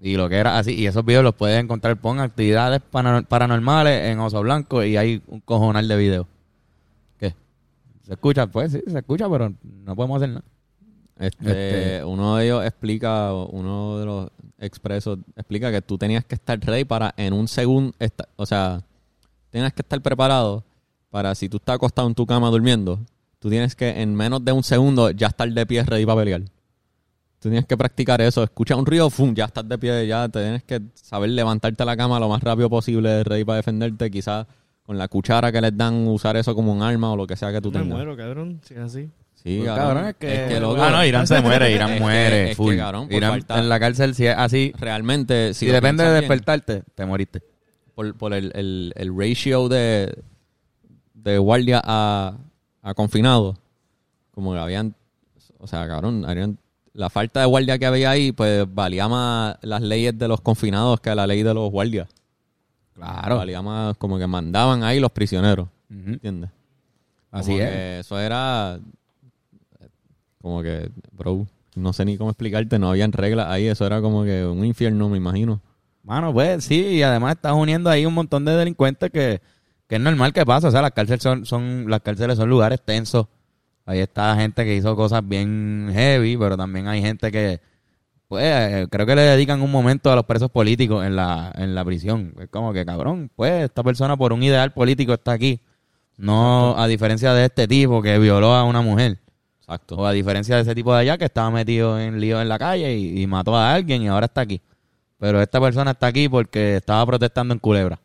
y 0.00 0.16
lo 0.16 0.28
que 0.28 0.36
era 0.36 0.58
así. 0.58 0.74
Y 0.74 0.86
esos 0.86 1.04
videos 1.04 1.22
los 1.22 1.34
puedes 1.34 1.62
encontrar, 1.62 1.96
pon 1.96 2.18
actividades 2.18 2.80
paranormales 2.90 4.10
en 4.10 4.18
Oso 4.18 4.40
Blanco 4.40 4.82
y 4.82 4.96
hay 4.96 5.22
un 5.28 5.38
cojonal 5.38 5.86
de 5.86 5.96
videos. 5.96 6.26
¿Qué? 7.18 7.36
¿Se 8.02 8.14
escucha? 8.14 8.48
Pues 8.48 8.72
sí, 8.72 8.82
se 8.84 8.98
escucha, 8.98 9.28
pero 9.30 9.52
no 9.62 9.94
podemos 9.94 10.16
hacer 10.16 10.30
nada. 10.30 10.44
Este, 11.20 11.50
Este- 11.98 12.04
Uno 12.04 12.36
de 12.36 12.46
ellos 12.46 12.64
explica, 12.64 13.32
uno 13.34 13.98
de 13.98 14.06
los 14.06 14.28
expresos 14.58 15.18
explica 15.36 15.70
que 15.70 15.82
tú 15.82 15.96
tenías 15.98 16.24
que 16.24 16.34
estar 16.34 16.58
ready 16.58 16.84
para 16.84 17.14
en 17.16 17.32
un 17.34 17.46
segundo, 17.46 17.92
o 18.36 18.46
sea, 18.46 18.80
tenías 19.50 19.72
que 19.72 19.82
estar 19.82 20.00
preparado 20.00 20.64
para 21.10 21.34
si 21.34 21.48
tú 21.48 21.58
estás 21.58 21.76
acostado 21.76 22.08
en 22.08 22.14
tu 22.14 22.24
cama 22.26 22.48
durmiendo, 22.50 22.98
tú 23.38 23.50
tienes 23.50 23.74
que 23.76 24.00
en 24.02 24.14
menos 24.14 24.44
de 24.44 24.52
un 24.52 24.62
segundo 24.62 25.10
ya 25.10 25.26
estar 25.28 25.50
de 25.50 25.66
pie 25.66 25.82
ready 25.84 26.06
para 26.06 26.20
pelear. 26.20 26.42
Tú 27.38 27.48
tienes 27.48 27.64
que 27.66 27.76
practicar 27.76 28.20
eso, 28.20 28.42
escucha 28.42 28.76
un 28.76 28.84
ruido, 28.84 29.08
¡fum! 29.10 29.34
ya 29.34 29.46
estás 29.46 29.66
de 29.66 29.78
pie, 29.78 30.06
ya 30.06 30.28
te 30.28 30.40
tienes 30.42 30.62
que 30.64 30.80
saber 30.94 31.30
levantarte 31.30 31.82
a 31.82 31.86
la 31.86 31.96
cama 31.96 32.20
lo 32.20 32.28
más 32.28 32.42
rápido 32.42 32.68
posible, 32.68 33.24
ready 33.24 33.44
para 33.44 33.56
defenderte, 33.56 34.10
quizás 34.10 34.46
con 34.82 34.98
la 34.98 35.08
cuchara 35.08 35.50
que 35.52 35.60
les 35.60 35.76
dan 35.76 36.06
usar 36.08 36.36
eso 36.36 36.54
como 36.54 36.72
un 36.72 36.82
arma 36.82 37.12
o 37.12 37.16
lo 37.16 37.26
que 37.26 37.36
sea 37.36 37.50
que 37.52 37.60
tú 37.60 37.70
Me 37.70 37.80
tengas. 37.80 37.96
muero, 37.96 38.16
cabrón, 38.16 38.60
si 38.62 38.74
es 38.74 38.80
así. 38.80 39.10
Sí, 39.42 39.58
Pues, 39.64 39.70
cabrón, 39.74 40.06
es 40.08 40.16
que, 40.16 40.60
loco, 40.60 40.82
ah, 40.82 40.90
no, 40.90 41.04
Irán 41.04 41.26
se 41.26 41.40
muere, 41.42 41.72
Irán 41.72 41.92
Es 41.94 42.00
muere. 42.00 42.50
es 42.50 42.56
full. 42.56 42.76
cabrón, 42.76 43.08
Irán 43.10 43.30
falta- 43.30 43.58
en 43.58 43.68
la 43.70 43.80
cárcel, 43.80 44.14
si 44.14 44.26
es 44.26 44.34
así, 44.36 44.72
realmente, 44.78 45.54
si, 45.54 45.66
si, 45.66 45.72
depende 45.72 46.04
de 46.04 46.10
bien, 46.10 46.20
despertarte, 46.20 46.82
te 46.94 47.06
moriste. 47.06 47.42
por, 47.94 48.14
por 48.16 48.34
el, 48.34 48.52
el, 48.54 48.92
el 48.96 49.16
ratio 49.18 49.68
de, 49.70 50.14
de 51.14 51.38
guardia 51.38 51.80
a, 51.82 52.36
a 52.82 52.94
confinado, 52.94 53.56
como 54.32 54.52
que 54.52 54.58
habían, 54.58 54.94
o 55.58 55.66
sea, 55.66 55.86
cabrón, 55.88 56.24
habían- 56.28 56.58
la 56.92 57.08
falta 57.08 57.40
de 57.40 57.46
guardia 57.46 57.78
que 57.78 57.86
había 57.86 58.10
ahí, 58.10 58.32
pues 58.32 58.66
valía 58.68 59.08
más 59.08 59.56
las 59.62 59.80
leyes 59.80 60.18
de 60.18 60.28
los 60.28 60.40
confinados 60.42 61.00
que 61.00 61.14
la 61.14 61.26
ley 61.26 61.42
de 61.42 61.54
los 61.54 61.70
guardias. 61.70 62.08
Claro. 62.94 63.36
Valía 63.38 63.62
más 63.62 63.96
como 63.96 64.18
que 64.18 64.26
mandaban 64.26 64.82
ahí 64.82 65.00
los 65.00 65.12
prisioneros, 65.12 65.68
Ujú. 65.88 66.10
¿entiendes? 66.10 66.50
Así 67.30 67.52
Como 67.52 67.62
es. 67.62 67.70
que 67.70 67.98
eso 68.00 68.18
era 68.20 68.78
como 70.40 70.62
que, 70.62 70.90
bro, 71.12 71.46
no 71.74 71.92
sé 71.92 72.04
ni 72.04 72.16
cómo 72.16 72.30
explicarte, 72.30 72.78
no 72.78 72.90
habían 72.90 73.12
reglas 73.12 73.48
ahí, 73.48 73.66
eso 73.66 73.86
era 73.86 74.00
como 74.00 74.24
que 74.24 74.44
un 74.44 74.64
infierno, 74.64 75.08
me 75.08 75.16
imagino. 75.16 75.60
Mano, 76.02 76.32
pues 76.32 76.64
sí, 76.64 76.80
y 76.80 77.02
además 77.02 77.36
estás 77.36 77.52
uniendo 77.52 77.90
ahí 77.90 78.06
un 78.06 78.14
montón 78.14 78.44
de 78.44 78.52
delincuentes 78.52 79.10
que, 79.10 79.40
que 79.86 79.96
es 79.96 80.00
normal 80.00 80.32
que 80.32 80.46
pasa. 80.46 80.68
O 80.68 80.70
sea, 80.70 80.82
las 80.82 80.92
cárceles 80.92 81.22
son, 81.22 81.44
son, 81.44 81.86
las 81.88 82.00
cárceles 82.00 82.36
son 82.36 82.48
lugares 82.48 82.80
tensos. 82.82 83.26
Ahí 83.84 83.98
está 83.98 84.36
gente 84.36 84.64
que 84.64 84.76
hizo 84.76 84.96
cosas 84.96 85.26
bien 85.26 85.90
heavy, 85.92 86.36
pero 86.36 86.56
también 86.56 86.88
hay 86.88 87.02
gente 87.02 87.30
que, 87.30 87.60
pues, 88.28 88.44
eh, 88.44 88.86
creo 88.90 89.04
que 89.04 89.16
le 89.16 89.22
dedican 89.22 89.60
un 89.62 89.70
momento 89.70 90.10
a 90.10 90.16
los 90.16 90.24
presos 90.24 90.50
políticos 90.50 91.04
en 91.04 91.16
la, 91.16 91.52
en 91.56 91.74
la 91.74 91.84
prisión. 91.84 92.34
Es 92.40 92.48
como 92.48 92.72
que, 92.72 92.86
cabrón, 92.86 93.30
pues, 93.34 93.64
esta 93.64 93.82
persona 93.82 94.16
por 94.16 94.32
un 94.32 94.42
ideal 94.42 94.72
político 94.72 95.12
está 95.12 95.32
aquí. 95.32 95.60
No, 96.16 96.76
a 96.78 96.86
diferencia 96.86 97.34
de 97.34 97.46
este 97.46 97.66
tipo 97.66 98.02
que 98.02 98.18
violó 98.18 98.54
a 98.54 98.64
una 98.64 98.82
mujer. 98.82 99.18
Exacto. 99.70 99.94
O 99.94 100.04
a 100.04 100.12
diferencia 100.12 100.56
de 100.56 100.62
ese 100.62 100.74
tipo 100.74 100.92
de 100.92 101.00
allá 101.00 101.16
que 101.16 101.26
estaba 101.26 101.48
metido 101.48 101.98
en 102.00 102.20
lío 102.20 102.40
en 102.40 102.48
la 102.48 102.58
calle 102.58 102.98
y, 102.98 103.24
mató 103.28 103.54
a 103.56 103.72
alguien 103.72 104.02
y 104.02 104.08
ahora 104.08 104.26
está 104.26 104.40
aquí. 104.40 104.60
Pero 105.18 105.40
esta 105.40 105.60
persona 105.60 105.92
está 105.92 106.08
aquí 106.08 106.28
porque 106.28 106.76
estaba 106.76 107.06
protestando 107.06 107.54
en 107.54 107.60
Culebra. 107.60 108.00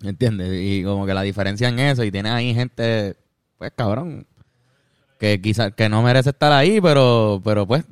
¿Entiendes? 0.00 0.48
Y 0.62 0.84
como 0.84 1.06
que 1.06 1.14
la 1.14 1.22
diferencia 1.22 1.68
en 1.68 1.78
eso, 1.80 2.04
y 2.04 2.12
tienes 2.12 2.32
ahí 2.32 2.54
gente, 2.54 3.16
pues 3.58 3.72
cabrón, 3.74 4.26
que 5.18 5.42
quizás 5.42 5.72
que 5.74 5.88
no 5.88 6.02
merece 6.02 6.30
estar 6.30 6.52
ahí, 6.52 6.80
pero, 6.80 7.40
pero 7.44 7.66
pues, 7.66 7.84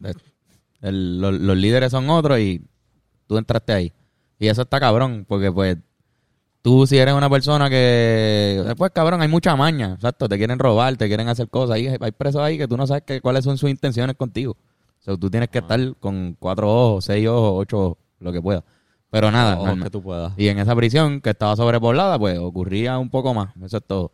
eh, 0.82 0.92
los 0.92 1.56
líderes 1.56 1.90
son 1.90 2.08
otros 2.08 2.38
y 2.38 2.62
tú 3.26 3.38
entraste 3.38 3.72
ahí. 3.72 3.92
Y 4.38 4.46
eso 4.46 4.62
está 4.62 4.78
cabrón, 4.78 5.26
porque 5.28 5.50
pues 5.50 5.78
tú 6.62 6.86
si 6.86 6.98
eres 6.98 7.14
una 7.14 7.30
persona 7.30 7.68
que, 7.70 8.74
pues 8.76 8.90
cabrón, 8.92 9.22
hay 9.22 9.28
mucha 9.28 9.56
maña, 9.56 9.94
exacto, 9.94 10.28
te 10.28 10.36
quieren 10.38 10.58
robar, 10.58 10.96
te 10.96 11.08
quieren 11.08 11.28
hacer 11.28 11.48
cosas, 11.48 11.76
hay, 11.76 11.88
hay 11.88 12.12
presos 12.12 12.42
ahí 12.42 12.58
que 12.58 12.68
tú 12.68 12.76
no 12.76 12.86
sabes 12.86 13.02
que, 13.04 13.20
cuáles 13.20 13.44
son 13.44 13.58
sus 13.58 13.70
intenciones 13.70 14.16
contigo. 14.16 14.52
O 14.52 15.02
sea, 15.02 15.16
tú 15.16 15.30
tienes 15.30 15.48
que 15.48 15.58
estar 15.58 15.80
con 16.00 16.36
cuatro 16.38 16.70
ojos, 16.70 17.04
seis 17.04 17.26
ojos, 17.28 17.52
ocho 17.56 17.78
ojos, 17.78 17.98
lo 18.20 18.32
que 18.32 18.42
pueda. 18.42 18.64
Pero 19.10 19.30
nada, 19.30 19.74
que 19.82 19.90
tú 19.90 20.02
puedas. 20.02 20.34
Y 20.36 20.48
en 20.48 20.58
esa 20.58 20.76
prisión 20.76 21.20
que 21.20 21.30
estaba 21.30 21.56
sobrepoblada, 21.56 22.18
pues 22.18 22.38
ocurría 22.38 22.98
un 22.98 23.08
poco 23.08 23.32
más. 23.32 23.56
Eso 23.62 23.78
es 23.78 23.84
todo. 23.86 24.12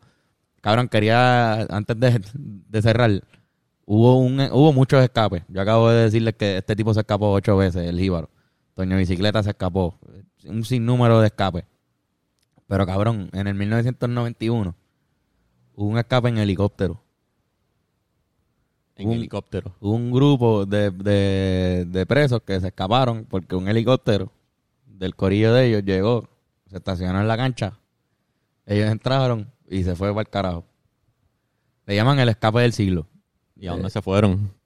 Cabrón, 0.60 0.88
quería, 0.88 1.62
antes 1.62 1.98
de, 1.98 2.20
de 2.34 2.82
cerrar, 2.82 3.22
hubo 3.86 4.18
un 4.18 4.40
hubo 4.52 4.72
muchos 4.72 5.02
escapes. 5.02 5.42
Yo 5.48 5.60
acabo 5.60 5.90
de 5.90 6.04
decirles 6.04 6.34
que 6.34 6.58
este 6.58 6.76
tipo 6.76 6.94
se 6.94 7.00
escapó 7.00 7.32
ocho 7.32 7.56
veces, 7.56 7.88
el 7.88 7.98
jíbaro. 7.98 8.30
Toño 8.74 8.96
Bicicleta 8.96 9.42
se 9.42 9.50
escapó. 9.50 9.98
Un 10.44 10.64
sinnúmero 10.64 11.20
de 11.20 11.26
escapes. 11.26 11.64
Pero 12.74 12.86
cabrón, 12.86 13.30
en 13.32 13.46
el 13.46 13.54
1991 13.54 14.74
hubo 15.76 15.86
un 15.88 15.96
escape 15.96 16.28
en 16.28 16.38
helicóptero. 16.38 17.00
En 18.96 19.06
Un- 19.10 19.14
helicóptero. 19.14 19.76
Un 19.78 20.10
grupo 20.10 20.66
de, 20.66 20.90
de, 20.90 21.84
de 21.86 22.04
presos 22.06 22.42
que 22.42 22.60
se 22.60 22.66
escaparon 22.66 23.26
porque 23.30 23.54
un 23.54 23.68
helicóptero 23.68 24.32
del 24.86 25.14
corillo 25.14 25.54
de 25.54 25.66
ellos 25.68 25.84
llegó, 25.84 26.28
se 26.66 26.78
estacionó 26.78 27.20
en 27.20 27.28
la 27.28 27.36
cancha, 27.36 27.78
ellos 28.66 28.90
entraron 28.90 29.52
y 29.68 29.84
se 29.84 29.94
fue 29.94 30.08
para 30.10 30.22
el 30.22 30.28
carajo. 30.28 30.64
Le 31.86 31.94
llaman 31.94 32.18
el 32.18 32.28
escape 32.28 32.58
del 32.58 32.72
siglo. 32.72 33.06
¿Y 33.54 33.68
a 33.68 33.70
dónde 33.70 33.88
se 33.90 34.02
fueron? 34.02 34.50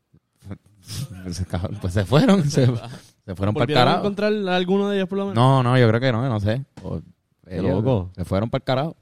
Pues, 1.23 1.44
pues 1.83 1.92
se 1.92 2.07
fueron, 2.07 2.45
se, 2.49 2.64
se 2.64 3.35
fueron 3.35 3.53
para 3.55 3.64
el 3.64 3.66
¿Volvieron 3.66 3.82
a 3.82 3.85
carajo. 3.85 3.99
encontrar 3.99 4.32
a 4.32 4.57
alguno 4.57 4.89
de 4.89 4.97
ellos 4.97 5.09
por 5.11 5.18
lo 5.18 5.26
menos? 5.26 5.35
No, 5.35 5.62
no, 5.62 5.76
yo 5.76 5.87
creo 5.89 6.01
que 6.01 6.11
no, 6.12 6.26
no 6.26 6.41
sé. 6.41 6.64
O- 6.82 7.03
Qué 7.49 7.62
loco. 7.62 8.11
Se 8.14 8.24
fueron 8.24 8.51
para 8.51 8.61
el 8.61 8.64
carajo. 8.64 8.96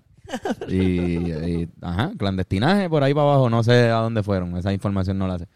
Y, 0.68 0.76
y, 0.76 1.68
ajá, 1.80 2.12
clandestinaje 2.18 2.88
por 2.90 3.02
ahí 3.02 3.14
para 3.14 3.28
abajo, 3.30 3.48
no 3.48 3.62
sé 3.62 3.90
a 3.90 3.98
dónde 3.98 4.22
fueron, 4.22 4.56
esa 4.56 4.72
información 4.72 5.18
no 5.18 5.28
la 5.28 5.38
sé. 5.38 5.46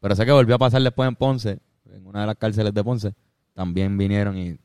Pero 0.00 0.14
sé 0.14 0.26
que 0.26 0.32
volvió 0.32 0.54
a 0.54 0.58
pasar 0.58 0.82
después 0.82 1.08
en 1.08 1.16
Ponce, 1.16 1.58
en 1.90 2.06
una 2.06 2.20
de 2.20 2.26
las 2.26 2.36
cárceles 2.36 2.74
de 2.74 2.84
Ponce, 2.84 3.14
también 3.54 3.96
vinieron 3.96 4.36
y 4.36 4.58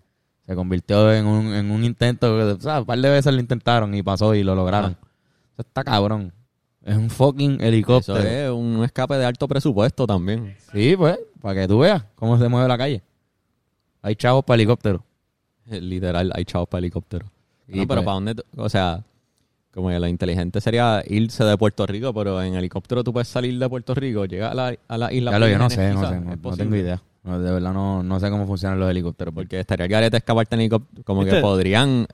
se 0.46 0.56
convirtió 0.56 1.14
en 1.14 1.26
un, 1.26 1.54
en 1.54 1.72
un 1.72 1.84
intento, 1.86 2.36
o 2.36 2.60
sea, 2.60 2.82
un 2.82 2.86
par 2.86 3.00
de 3.00 3.10
veces 3.10 3.34
lo 3.34 3.40
intentaron 3.40 3.94
y 3.96 4.04
pasó 4.04 4.36
y 4.36 4.44
lo 4.44 4.54
lograron. 4.54 4.92
Eso 5.54 5.62
está 5.62 5.84
cabrón. 5.84 6.34
Es 6.84 6.98
un 6.98 7.10
fucking 7.10 7.54
Eso 7.54 7.64
helicóptero. 7.64 8.20
es 8.20 8.50
un 8.52 8.84
escape 8.84 9.16
de 9.16 9.26
alto 9.26 9.48
presupuesto 9.48 10.06
también. 10.06 10.58
Sí, 10.74 10.96
pues, 10.98 11.18
para 11.42 11.62
que 11.62 11.68
tú 11.68 11.80
veas 11.80 12.04
cómo 12.16 12.38
se 12.38 12.50
mueve 12.50 12.68
la 12.68 12.78
calle. 12.78 13.02
Hay 14.02 14.16
chavos 14.16 14.44
para 14.44 14.56
helicóptero. 14.56 15.06
Literal, 15.66 16.34
hay 16.36 16.44
chavos 16.44 16.68
para 16.68 16.80
helicóptero. 16.80 17.26
Y 17.68 17.78
no, 17.78 17.88
pero 17.88 18.02
pues- 18.02 18.06
¿para 18.06 18.14
dónde? 18.14 18.36
O 18.58 18.70
sea, 18.70 19.04
como 19.74 19.90
que 19.90 20.00
lo 20.00 20.08
inteligente 20.08 20.62
sería 20.62 21.04
irse 21.08 21.44
de 21.44 21.58
Puerto 21.58 21.86
Rico, 21.88 22.14
pero 22.14 22.42
en 22.42 22.54
helicóptero 22.56 23.04
tú 23.04 23.12
puedes 23.12 23.28
salir 23.28 23.58
de 23.58 23.68
Puerto 23.68 23.96
Rico, 23.96 24.26
llegar 24.26 24.52
a 24.52 24.56
la, 24.56 24.76
a 24.88 24.98
la 24.98 25.12
isla. 25.12 25.40
Lo, 25.40 25.48
yo 25.48 25.58
no 25.58 25.70
sé, 25.70 25.94
no 25.94 26.08
sé, 26.08 26.16
es 26.16 26.22
no, 26.22 26.30
no 26.32 26.38
posible. 26.38 26.64
tengo 26.64 26.76
idea. 26.76 27.02
No, 27.24 27.40
de 27.40 27.52
verdad 27.52 27.74
no, 27.74 28.04
no 28.04 28.20
sé 28.20 28.30
cómo 28.30 28.46
funcionan 28.46 28.80
los 28.80 28.90
helicópteros. 28.90 29.34
Porque 29.34 29.48
Porque 29.48 29.60
estaría 29.62 29.86
el 29.86 29.92
garete 29.92 30.18
escaparte 30.18 30.56
en 30.56 30.62
helicóptero. 30.62 31.04
Como 31.04 31.24
que 31.24 31.36
podrían, 31.38 32.06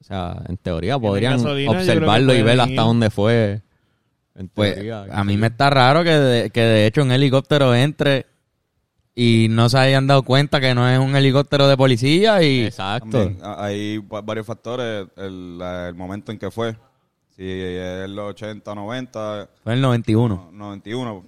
o 0.00 0.04
sea, 0.04 0.40
en 0.48 0.56
teoría 0.56 0.98
podrían 0.98 1.44
observarlo 1.44 2.32
y 2.34 2.42
ver 2.42 2.60
hasta 2.60 2.72
ir. 2.72 2.78
dónde 2.78 3.10
fue. 3.10 3.60
En 4.34 4.48
pues, 4.48 4.74
teoría, 4.74 5.04
a 5.10 5.24
mí 5.24 5.36
me 5.36 5.48
está 5.48 5.68
raro 5.68 6.02
que 6.04 6.10
de, 6.10 6.50
que 6.50 6.60
de 6.62 6.86
hecho 6.86 7.02
un 7.02 7.12
helicóptero 7.12 7.74
entre 7.74 8.24
y 9.14 9.48
no 9.50 9.68
se 9.68 9.78
hayan 9.78 10.06
dado 10.06 10.22
cuenta 10.22 10.60
que 10.60 10.74
no 10.74 10.88
es 10.88 10.98
un 10.98 11.14
helicóptero 11.14 11.68
de 11.68 11.76
policía 11.76 12.42
y... 12.42 12.62
Exacto. 12.64 13.10
También 13.10 13.38
hay 13.44 13.98
va- 13.98 14.22
varios 14.22 14.46
factores, 14.46 15.06
el, 15.16 15.92
momento 15.94 16.32
en 16.32 16.38
que 16.38 16.50
fue. 16.50 16.76
Si 17.36 17.42
es 17.44 18.08
los 18.10 18.30
80, 18.30 18.74
90, 18.74 19.48
Fue 19.62 19.74
el 19.74 19.80
91. 19.80 20.50
no- 20.52 20.66
91, 20.68 21.24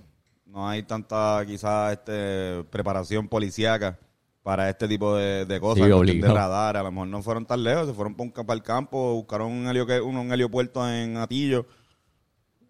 no 0.47 0.69
hay 0.69 0.83
tanta 0.85 1.43
quizás 1.47 1.93
este, 1.93 2.63
preparación 2.71 3.29
policíaca 3.29 3.99
para 4.43 4.69
este 4.69 4.87
tipo 4.87 5.17
de, 5.17 5.47
de 5.47 5.59
cosas, 5.61 5.85
Sí, 6.07 6.21
de 6.21 6.29
radar, 6.29 6.77
a 6.77 6.83
lo 6.83 6.93
mejor 6.93 7.09
no 7.09 7.23
fueron 7.23 7.47
tan 7.47 7.63
lejos, 7.65 7.87
se 7.89 7.95
fueron 7.95 8.15
para, 8.15 8.25
un, 8.27 8.31
ca- 8.31 8.45
para 8.45 8.57
el 8.57 8.63
campo, 8.63 9.15
buscaron 9.15 9.51
un, 9.51 9.67
helio, 9.67 9.87
un, 10.07 10.17
un 10.19 10.31
heliopuerto 10.33 10.87
en 10.89 11.17
Atillo, 11.17 11.67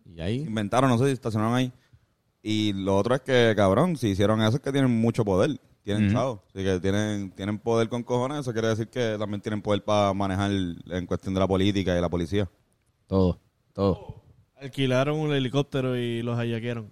Y 0.06 0.20
ahí, 0.20 0.36
inventaron, 0.42 0.88
no 0.88 0.98
sé 0.98 1.06
si 1.06 1.12
estacionaron 1.12 1.54
ahí. 1.56 1.72
Y 2.46 2.74
lo 2.74 2.98
otro 2.98 3.14
es 3.14 3.22
que, 3.22 3.54
cabrón, 3.56 3.96
si 3.96 4.08
hicieron 4.08 4.42
eso 4.42 4.56
es 4.56 4.60
que 4.62 4.70
tienen 4.70 4.90
mucho 4.90 5.24
poder. 5.24 5.58
Tienen 5.82 6.04
Ujú. 6.06 6.12
chavos. 6.14 6.40
Así 6.54 6.62
que 6.62 6.78
tienen, 6.78 7.30
tienen 7.30 7.58
poder 7.58 7.88
con 7.88 8.02
cojones. 8.02 8.40
Eso 8.40 8.52
quiere 8.52 8.68
decir 8.68 8.88
que 8.88 9.16
también 9.18 9.40
tienen 9.40 9.62
poder 9.62 9.82
para 9.82 10.12
manejar 10.12 10.50
en 10.50 11.06
cuestión 11.06 11.32
de 11.32 11.40
la 11.40 11.48
política 11.48 11.96
y 11.96 12.00
la 12.02 12.08
policía. 12.10 12.46
Todo, 13.06 13.40
todo. 13.72 14.22
Alquilaron 14.60 15.18
un 15.18 15.32
helicóptero 15.32 15.96
y 15.96 16.22
los 16.22 16.36
hallaquearon. 16.38 16.88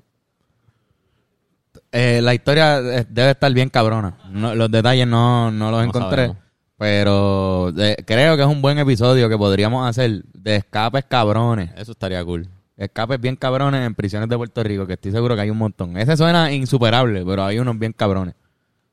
Eh, 1.91 2.21
la 2.23 2.35
historia 2.35 2.79
eh, 2.79 3.07
debe 3.09 3.33
estar 3.33 3.53
bien 3.53 3.69
cabrona. 3.69 4.17
No- 4.31 4.55
los 4.55 4.71
detalles 4.71 5.07
no, 5.07 5.51
no 5.51 5.71
los 5.71 5.85
encontré. 5.85 6.35
Pero 6.79 7.69
eh, 7.79 7.97
creo 8.07 8.37
que 8.37 8.43
es 8.43 8.49
un 8.49 8.63
buen 8.63 8.79
episodio 8.79 9.29
que 9.29 9.37
podríamos 9.37 9.87
hacer 9.89 10.23
de 10.33 10.57
escapes 10.57 11.05
cabrones. 11.05 11.71
eso 11.77 11.93
estaría 11.93 12.25
cool. 12.25 12.49
Escapes 12.77 13.21
bien 13.21 13.37
cabrones 13.37 13.87
en 13.87 13.95
prisiones 13.95 14.29
de 14.29 14.37
Puerto 14.37 14.63
Rico, 14.63 14.87
que 14.87 14.95
estoy 14.95 15.13
seguro 15.13 15.35
que 15.35 15.43
hay 15.43 15.51
un 15.51 15.59
montón. 15.59 15.97
Ese 15.97 16.17
suena 16.17 16.51
insuperable, 16.53 17.25
pero 17.25 17.45
hay 17.45 17.59
unos 17.59 17.79
bien 17.79 17.93
cabrones. 17.93 18.35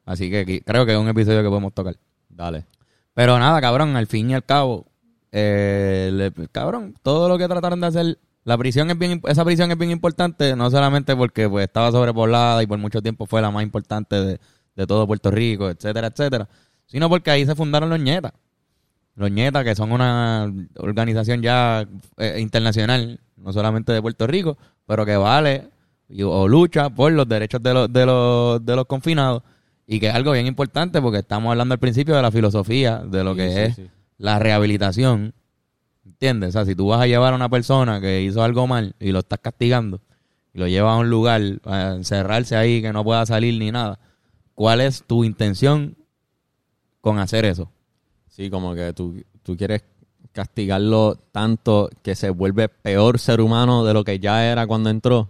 Así 0.06 0.30
que 0.30 0.62
creo 0.66 0.86
que 0.86 0.94
es 0.94 0.98
un 0.98 1.08
episodio 1.08 1.42
que 1.42 1.48
podemos 1.50 1.74
tocar. 1.74 1.96
Dale. 2.30 2.66
Pero 3.14 3.38
nada, 3.40 3.60
cabrón, 3.62 3.96
al 3.96 4.08
fin 4.08 4.30
y 4.30 4.34
al 4.34 4.44
cabo, 4.44 4.86
eh, 5.32 6.10
le- 6.12 6.48
cabrón, 6.50 6.96
todo 7.04 7.28
lo 7.30 7.38
que 7.38 7.48
trataron 7.48 7.80
de 7.82 7.88
hacer, 7.88 8.20
la 8.44 8.58
prisión 8.58 8.90
es 8.90 8.98
bien, 8.98 9.22
esa 9.28 9.46
prisión 9.46 9.72
es 9.72 9.78
bien 9.78 9.92
importante, 9.92 10.56
no 10.56 10.70
solamente 10.72 11.16
porque 11.16 11.48
pues 11.50 11.66
estaba 11.66 11.92
sobrepoblada 11.92 12.64
y 12.64 12.68
por 12.68 12.78
mucho 12.80 13.02
tiempo 13.02 13.26
fue 13.26 13.42
la 13.42 13.52
más 13.52 13.64
importante 13.64 14.16
de, 14.16 14.40
de 14.76 14.88
todo 14.88 15.06
Puerto 15.08 15.30
Rico, 15.32 15.70
etcétera, 15.70 16.08
etcétera, 16.08 16.48
sino 16.86 17.10
porque 17.10 17.32
ahí 17.32 17.46
se 17.46 17.56
fundaron 17.56 17.90
los 17.90 18.00
ñetas. 18.00 18.34
Los 19.16 19.30
ñetas, 19.32 19.64
que 19.66 19.76
son 19.76 19.92
una 19.92 20.52
organización 20.78 21.42
ya 21.42 21.86
eh, 22.18 22.38
internacional, 22.40 23.20
no 23.40 23.52
solamente 23.54 23.92
de 23.92 24.02
Puerto 24.02 24.28
Rico, 24.28 24.58
pero 24.86 25.06
que 25.06 25.18
vale 25.18 25.70
y- 26.10 26.24
o 26.24 26.48
lucha 26.48 26.90
por 26.90 27.12
los 27.12 27.28
derechos 27.28 27.62
de 27.62 27.74
los, 27.74 27.92
de 27.94 28.06
los, 28.06 28.66
de 28.66 28.76
los 28.76 28.86
confinados. 28.86 29.44
Y 29.88 30.00
que 30.00 30.08
es 30.10 30.14
algo 30.14 30.32
bien 30.34 30.46
importante 30.46 31.02
porque 31.02 31.20
estamos 31.20 31.50
hablando 31.52 31.74
al 31.74 31.80
principio 31.80 32.16
de 32.16 32.22
la 32.22 32.32
filosofía, 32.32 32.98
de 33.00 33.24
lo 33.24 33.32
Sí, 33.34 33.38
que 33.38 33.50
sí, 33.52 33.60
es 33.60 33.76
sí. 33.76 33.90
la 34.18 34.38
rehabilitación. 34.40 35.34
¿Entiendes? 36.06 36.50
O 36.50 36.52
sea, 36.54 36.66
si 36.66 36.76
tú 36.76 36.88
vas 36.88 37.02
a 37.02 37.08
llevar 37.08 37.34
a 37.34 37.36
una 37.36 37.50
persona 37.50 38.00
que 38.02 38.22
hizo 38.22 38.44
algo 38.44 38.68
mal 38.68 38.96
y 39.00 39.12
lo 39.12 39.20
estás 39.20 39.40
castigando 39.40 40.02
y 40.54 40.60
lo 40.60 40.68
llevas 40.68 40.94
a 40.94 40.98
un 40.98 41.10
lugar 41.10 41.42
a 41.66 41.94
encerrarse 41.96 42.56
ahí 42.56 42.82
que 42.82 42.92
no 42.94 43.04
pueda 43.04 43.26
salir 43.26 43.58
ni 43.60 43.72
nada, 43.72 44.00
¿cuál 44.56 44.82
es 44.82 45.04
tu 45.06 45.24
intención 45.24 45.96
con 47.02 47.20
hacer 47.20 47.46
eso? 47.46 47.72
Sí, 48.28 48.50
como 48.50 48.74
que 48.76 48.94
tú, 48.94 49.16
tú 49.44 49.56
quieres 49.56 49.84
castigarlo 50.40 51.16
tanto 51.34 51.90
que 52.02 52.16
se 52.16 52.30
vuelve 52.30 52.70
peor 52.70 53.20
ser 53.20 53.42
humano 53.42 53.84
de 53.84 53.94
lo 53.94 54.06
que 54.06 54.20
ya 54.20 54.46
era 54.50 54.66
cuando 54.68 54.90
entró. 54.90 55.30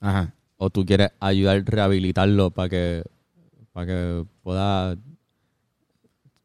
Ajá. 0.00 0.32
O 0.56 0.70
tú 0.70 0.86
quieres 0.86 1.10
ayudar 1.20 1.58
a 1.58 1.62
rehabilitarlo 1.62 2.50
para 2.50 2.70
que, 2.70 3.04
para 3.74 3.86
que 3.86 4.24
pueda 4.42 4.96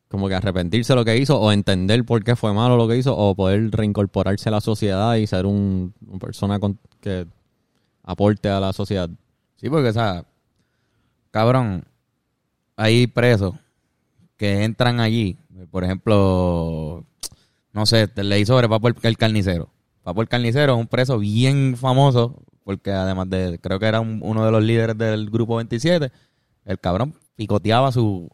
como 0.10 0.28
que 0.28 0.36
arrepentirse 0.36 0.92
de 0.92 0.98
lo 0.98 1.06
que 1.06 1.16
hizo 1.18 1.40
o 1.40 1.54
entender 1.54 2.04
por 2.04 2.22
qué 2.22 2.36
fue 2.36 2.54
malo 2.54 2.76
lo 2.76 2.86
que 2.86 2.98
hizo 2.98 3.16
o 3.16 3.34
poder 3.34 3.72
reincorporarse 3.72 4.50
a 4.50 4.52
la 4.52 4.60
sociedad 4.60 5.16
y 5.16 5.26
ser 5.26 5.46
un, 5.46 5.94
una 6.06 6.20
persona 6.20 6.60
con- 6.60 6.78
que 7.00 7.26
aporte 8.04 8.50
a 8.50 8.60
la 8.60 8.74
sociedad. 8.74 9.10
Sí, 9.56 9.70
porque, 9.70 9.88
o 9.88 9.94
sea, 9.94 10.26
cabrón, 11.32 11.86
hay 12.76 13.08
presos 13.08 13.56
que 14.36 14.66
entran 14.66 15.00
allí, 15.00 15.38
por 15.72 15.86
ejemplo, 15.86 17.06
no 17.74 17.86
sé, 17.86 18.08
te 18.08 18.24
leí 18.24 18.46
sobre 18.46 18.68
Papo 18.70 18.88
el, 18.88 18.96
el 19.02 19.18
Carnicero. 19.18 19.70
Papo 20.04 20.22
el 20.22 20.28
Carnicero 20.28 20.74
es 20.74 20.80
un 20.80 20.88
preso 20.88 21.18
bien 21.20 21.76
famoso, 21.78 22.42
porque 22.64 22.92
además 22.92 23.30
de, 23.30 23.60
creo 23.62 23.80
que 23.80 23.86
era 23.86 24.00
un- 24.02 24.20
uno 24.24 24.46
de 24.46 24.52
los 24.52 24.64
líderes 24.64 24.98
del 24.98 25.30
grupo 25.30 25.56
27, 25.58 26.12
el 26.66 26.80
cabrón 26.80 27.16
picoteaba 27.36 27.88
a 27.88 27.92
su, 27.92 28.30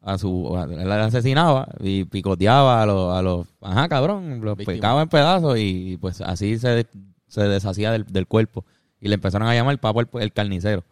a 0.00 0.18
su, 0.18 0.56
a- 0.56 0.64
él 0.64 0.90
asesinaba 0.92 1.68
y 1.80 2.04
picoteaba 2.04 2.82
a 2.82 2.86
los, 2.86 3.16
a 3.16 3.22
los, 3.22 3.46
ajá, 3.60 3.88
cabrón, 3.88 4.40
los 4.42 4.56
picaba 4.74 5.02
en 5.02 5.08
pedazos 5.08 5.58
y, 5.58 5.96
pues 6.00 6.20
así 6.20 6.58
se, 6.58 6.86
se 7.28 7.42
deshacía 7.42 7.92
del, 7.92 8.04
del 8.06 8.26
cuerpo. 8.26 8.64
Y 9.00 9.08
le 9.08 9.14
empezaron 9.14 9.48
a 9.48 9.54
llamar 9.54 9.78
Papo 9.78 10.00
el, 10.00 10.08
el 10.20 10.32
Carnicero. 10.32 10.84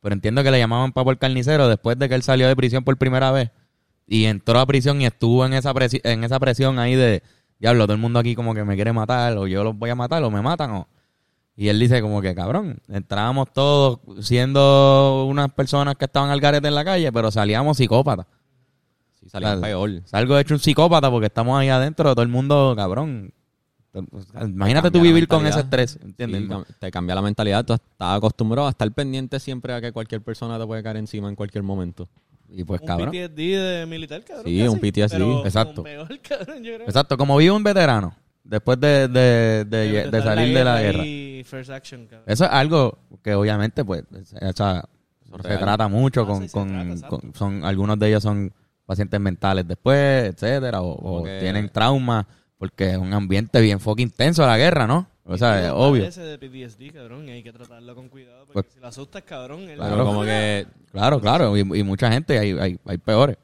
Pero 0.00 0.14
entiendo 0.14 0.42
que 0.42 0.50
le 0.50 0.58
llamaban 0.58 0.92
Papo 0.92 1.10
el 1.10 1.18
Carnicero 1.18 1.68
después 1.68 1.98
de 1.98 2.08
que 2.08 2.14
él 2.14 2.22
salió 2.22 2.48
de 2.48 2.56
prisión 2.56 2.84
por 2.84 2.96
primera 2.96 3.32
vez. 3.32 3.50
Y 4.06 4.24
entró 4.24 4.58
a 4.58 4.66
prisión 4.66 5.00
y 5.02 5.06
estuvo 5.06 5.44
en 5.44 5.52
esa, 5.52 5.72
presi- 5.74 6.00
en 6.04 6.24
esa 6.24 6.40
presión 6.40 6.78
ahí 6.78 6.94
de, 6.96 7.22
diablo, 7.60 7.84
todo 7.84 7.94
el 7.94 8.00
mundo 8.00 8.18
aquí 8.18 8.34
como 8.34 8.54
que 8.54 8.64
me 8.64 8.74
quiere 8.74 8.92
matar, 8.92 9.36
o 9.36 9.46
yo 9.46 9.62
los 9.62 9.76
voy 9.78 9.90
a 9.90 9.94
matar, 9.94 10.22
o 10.24 10.30
me 10.30 10.42
matan, 10.42 10.70
o... 10.72 10.88
Y 11.56 11.68
él 11.68 11.78
dice 11.78 12.00
como 12.00 12.22
que, 12.22 12.34
cabrón, 12.34 12.80
entrábamos 12.88 13.52
todos 13.52 13.98
siendo 14.20 15.26
unas 15.28 15.52
personas 15.52 15.94
que 15.96 16.06
estaban 16.06 16.30
al 16.30 16.40
garete 16.40 16.68
en 16.68 16.74
la 16.74 16.84
calle, 16.84 17.12
pero 17.12 17.30
salíamos 17.30 17.76
psicópatas. 17.76 18.26
Sí, 19.20 19.28
salía 19.28 19.48
Claro. 19.48 19.60
peor. 19.60 19.90
Salgo 20.06 20.38
hecho 20.38 20.54
un 20.54 20.60
psicópata 20.60 21.10
porque 21.10 21.26
estamos 21.26 21.58
ahí 21.60 21.68
adentro, 21.68 22.14
todo 22.14 22.22
el 22.22 22.30
mundo, 22.30 22.72
cabrón. 22.74 23.34
Imagínate 24.40 24.90
tú 24.90 25.00
vivir 25.00 25.26
con 25.28 25.46
ese 25.46 25.60
estrés, 25.60 25.98
¿entiendes? 26.02 26.44
Sí, 26.66 26.74
te 26.78 26.90
cambia 26.90 27.14
la 27.14 27.22
mentalidad. 27.22 27.64
Tú 27.64 27.74
estás 27.74 28.16
acostumbrado 28.16 28.68
a 28.68 28.70
estar 28.70 28.90
pendiente 28.92 29.38
siempre 29.40 29.74
a 29.74 29.80
que 29.80 29.92
cualquier 29.92 30.22
persona 30.22 30.58
te 30.58 30.64
puede 30.66 30.82
caer 30.82 30.96
encima 30.96 31.28
en 31.28 31.34
cualquier 31.34 31.64
momento. 31.64 32.08
Y 32.52 32.64
pues, 32.64 32.80
un 32.80 32.86
cabrón. 32.86 33.10
PTSD 33.10 33.36
de 33.36 33.86
militar, 33.88 34.24
cabrón. 34.24 34.46
Sí, 34.46 34.58
casi, 34.58 34.68
un 34.68 34.78
PTSD. 34.80 35.12
pero 35.12 35.44
Exacto. 35.44 35.82
peor, 35.82 36.20
cabrón, 36.28 36.62
yo 36.62 36.74
creo. 36.74 36.86
Exacto, 36.86 37.16
como 37.16 37.36
vive 37.36 37.52
un 37.52 37.62
veterano 37.62 38.14
después 38.44 38.80
de, 38.80 39.06
de, 39.08 39.64
de- 39.64 40.10
de 40.10 40.22
salir 40.22 40.54
de 40.56 40.64
la 40.64 40.80
guerra. 40.82 41.04
Y 41.06 41.42
first 41.44 41.70
action, 41.70 42.06
cabrón. 42.06 42.24
Eso 42.26 42.44
es 42.44 42.50
algo 42.50 42.98
que 43.22 43.34
obviamente 43.34 43.84
pues 43.84 44.04
o 44.12 44.52
sea, 44.52 44.84
se 45.42 45.56
trata 45.58 45.86
mucho 45.88 46.22
Ah, 46.22 46.26
con, 46.26 46.42
sí, 46.42 46.48
con- 46.52 46.96
trata, 46.96 47.08
con- 47.08 47.34
son 47.34 47.64
algunos 47.64 47.98
de 47.98 48.08
ellos 48.08 48.22
son 48.22 48.52
pacientes 48.86 49.20
mentales 49.20 49.68
después, 49.68 50.24
etcétera, 50.34 50.80
o, 50.82 51.20
o 51.20 51.22
tienen 51.22 51.68
traumas 51.68 52.26
porque 52.60 52.90
es 52.90 52.98
un 52.98 53.14
ambiente 53.14 53.58
bien 53.62 53.80
fucking 53.80 54.08
intenso 54.08 54.46
la 54.46 54.58
guerra, 54.58 54.86
¿no? 54.86 55.08
O 55.24 55.38
sea, 55.38 55.64
es 55.66 55.72
obvio. 55.74 56.02
de 56.10 56.38
PTSD, 56.38 56.92
cabrón, 56.92 57.26
y 57.26 57.30
hay 57.30 57.42
que 57.42 57.52
tratarlo 57.52 57.94
con 57.94 58.08
cuidado. 58.10 58.44
Porque 58.46 58.52
Pues- 58.64 58.74
si 58.74 58.80
lo 58.80 58.86
asustas, 58.88 59.22
cabrón, 59.22 59.60
él 59.62 59.76
Claro. 59.76 60.04
Como 60.04 60.22
que 60.24 60.66
Claro, 60.92 61.20
claro, 61.20 61.56
y, 61.56 61.60
y 61.60 61.82
mucha 61.84 62.12
gente, 62.12 62.38
hay, 62.38 62.50
hay, 62.52 62.78
hay 62.84 62.98
peores. 62.98 63.38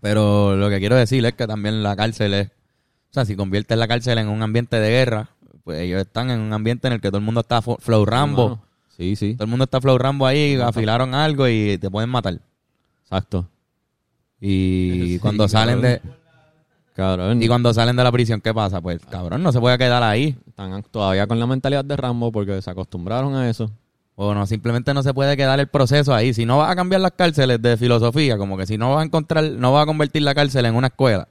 Pero 0.00 0.54
lo 0.56 0.68
que 0.68 0.78
quiero 0.80 0.96
decir 0.96 1.24
es 1.24 1.32
que 1.32 1.46
también 1.46 1.82
la 1.82 1.96
cárcel 1.96 2.34
es, 2.34 2.48
o 2.48 3.12
sea, 3.14 3.24
si 3.24 3.36
conviertes 3.36 3.78
la 3.78 3.88
cárcel 3.88 4.18
en 4.18 4.28
un 4.28 4.42
ambiente 4.42 4.78
de 4.78 4.90
guerra, 4.90 5.30
pues 5.64 5.80
ellos 5.80 6.00
están 6.02 6.30
en 6.30 6.40
un 6.40 6.52
ambiente 6.52 6.86
en 6.88 6.92
el 6.92 7.00
que 7.00 7.08
todo 7.08 7.18
el 7.18 7.24
mundo 7.24 7.40
está 7.40 7.62
flow 7.62 8.04
Rambo, 8.04 8.48
Mano, 8.50 8.62
Sí, 8.96 9.16
sí. 9.16 9.34
todo 9.34 9.44
el 9.44 9.50
mundo 9.50 9.64
está 9.64 9.80
flow 9.80 9.96
Rambo 9.96 10.26
ahí, 10.26 10.56
afilaron 10.60 11.14
algo 11.14 11.48
y 11.48 11.78
te 11.78 11.90
pueden 11.90 12.10
matar. 12.10 12.38
Exacto. 13.02 13.48
Y 14.40 14.90
Sí, 15.14 15.18
cuando 15.20 15.48
salen 15.48 15.80
de 15.80 16.02
Cabrón. 16.96 17.42
y 17.42 17.46
cuando 17.46 17.74
salen 17.74 17.94
de 17.94 18.02
la 18.02 18.10
prisión, 18.10 18.40
¿qué 18.40 18.54
pasa? 18.54 18.80
Pues 18.80 19.04
cabrón, 19.10 19.42
no 19.42 19.52
se 19.52 19.60
puede 19.60 19.76
quedar 19.76 20.02
ahí. 20.02 20.34
Están 20.48 20.82
todavía 20.90 21.26
con 21.26 21.38
la 21.38 21.46
mentalidad 21.46 21.84
de 21.84 21.94
Rambo 21.94 22.32
porque 22.32 22.62
se 22.62 22.70
acostumbraron 22.70 23.34
a 23.34 23.50
eso. 23.50 23.70
O 24.14 24.32
no, 24.32 24.46
simplemente 24.46 24.94
no 24.94 25.02
se 25.02 25.12
puede 25.12 25.36
quedar 25.36 25.60
el 25.60 25.66
proceso 25.66 26.14
ahí. 26.14 26.32
Si 26.32 26.46
no 26.46 26.56
vas 26.56 26.70
a 26.72 26.74
cambiar 26.74 27.02
las 27.02 27.12
cárceles 27.12 27.60
de 27.60 27.76
filosofía, 27.76 28.38
como 28.38 28.56
que 28.56 28.64
si 28.64 28.78
no 28.78 28.94
vas 28.94 29.02
a 29.02 29.04
encontrar, 29.04 29.44
no 29.44 29.74
vas 29.74 29.82
a 29.82 29.86
convertir 29.86 30.22
la 30.22 30.34
cárcel 30.34 30.64
en 30.64 30.74
una 30.74 30.86
escuela, 30.86 31.28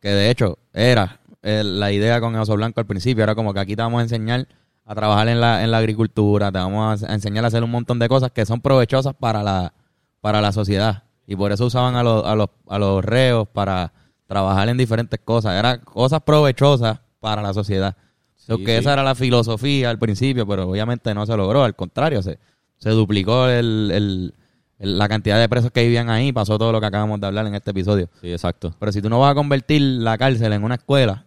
que 0.00 0.10
de 0.10 0.28
hecho 0.28 0.58
era 0.74 1.18
eh, 1.42 1.62
la 1.64 1.90
idea 1.92 2.20
con 2.20 2.34
el 2.34 2.40
Oso 2.42 2.54
Blanco 2.54 2.80
al 2.80 2.86
principio, 2.86 3.24
era 3.24 3.34
como 3.34 3.54
que 3.54 3.60
aquí 3.60 3.74
te 3.74 3.80
vamos 3.80 4.00
a 4.00 4.02
enseñar 4.02 4.46
a 4.84 4.94
trabajar 4.94 5.28
en 5.28 5.40
la, 5.40 5.64
en 5.64 5.70
la 5.70 5.78
agricultura, 5.78 6.52
te 6.52 6.58
vamos 6.58 7.02
a, 7.02 7.10
a 7.10 7.14
enseñar 7.14 7.44
a 7.44 7.48
hacer 7.48 7.64
un 7.64 7.70
montón 7.70 7.98
de 7.98 8.06
cosas 8.06 8.32
que 8.32 8.44
son 8.44 8.60
provechosas 8.60 9.14
para 9.18 9.42
la, 9.42 9.72
para 10.20 10.42
la 10.42 10.52
sociedad. 10.52 11.04
Y 11.26 11.36
por 11.36 11.52
eso 11.52 11.64
usaban 11.64 11.96
a 11.96 12.02
los, 12.02 12.26
a 12.26 12.34
los, 12.34 12.50
a 12.68 12.78
los 12.78 13.02
reos 13.02 13.48
para 13.48 13.94
trabajar 14.30 14.68
en 14.68 14.76
diferentes 14.76 15.18
cosas. 15.24 15.58
Eran 15.58 15.80
cosas 15.80 16.20
provechosas 16.22 17.00
para 17.18 17.42
la 17.42 17.52
sociedad. 17.52 17.96
So 18.36 18.56
Sí, 18.58 18.64
que 18.64 18.74
sí. 18.74 18.78
esa 18.78 18.92
era 18.92 19.02
la 19.02 19.16
filosofía 19.16 19.90
al 19.90 19.98
principio, 19.98 20.46
pero 20.46 20.68
obviamente 20.70 21.12
no 21.14 21.26
se 21.26 21.36
logró. 21.36 21.64
Al 21.64 21.74
contrario, 21.74 22.22
se, 22.22 22.38
se 22.78 22.90
duplicó 22.90 23.48
el, 23.48 23.90
el- 23.92 24.34
el- 24.78 24.98
la 24.98 25.08
cantidad 25.08 25.38
de 25.40 25.48
presos 25.48 25.72
que 25.72 25.82
vivían 25.82 26.08
ahí. 26.10 26.32
Pasó 26.32 26.58
todo 26.58 26.70
lo 26.70 26.80
que 26.80 26.86
acabamos 26.86 27.20
de 27.20 27.26
hablar 27.26 27.44
en 27.48 27.56
este 27.56 27.72
episodio. 27.72 28.08
Sí, 28.20 28.30
exacto. 28.32 28.72
Pero 28.78 28.92
si 28.92 29.02
tú 29.02 29.10
no 29.10 29.18
vas 29.18 29.32
a 29.32 29.34
convertir 29.34 29.82
la 29.82 30.16
cárcel 30.16 30.52
en 30.52 30.62
una 30.62 30.76
escuela, 30.76 31.26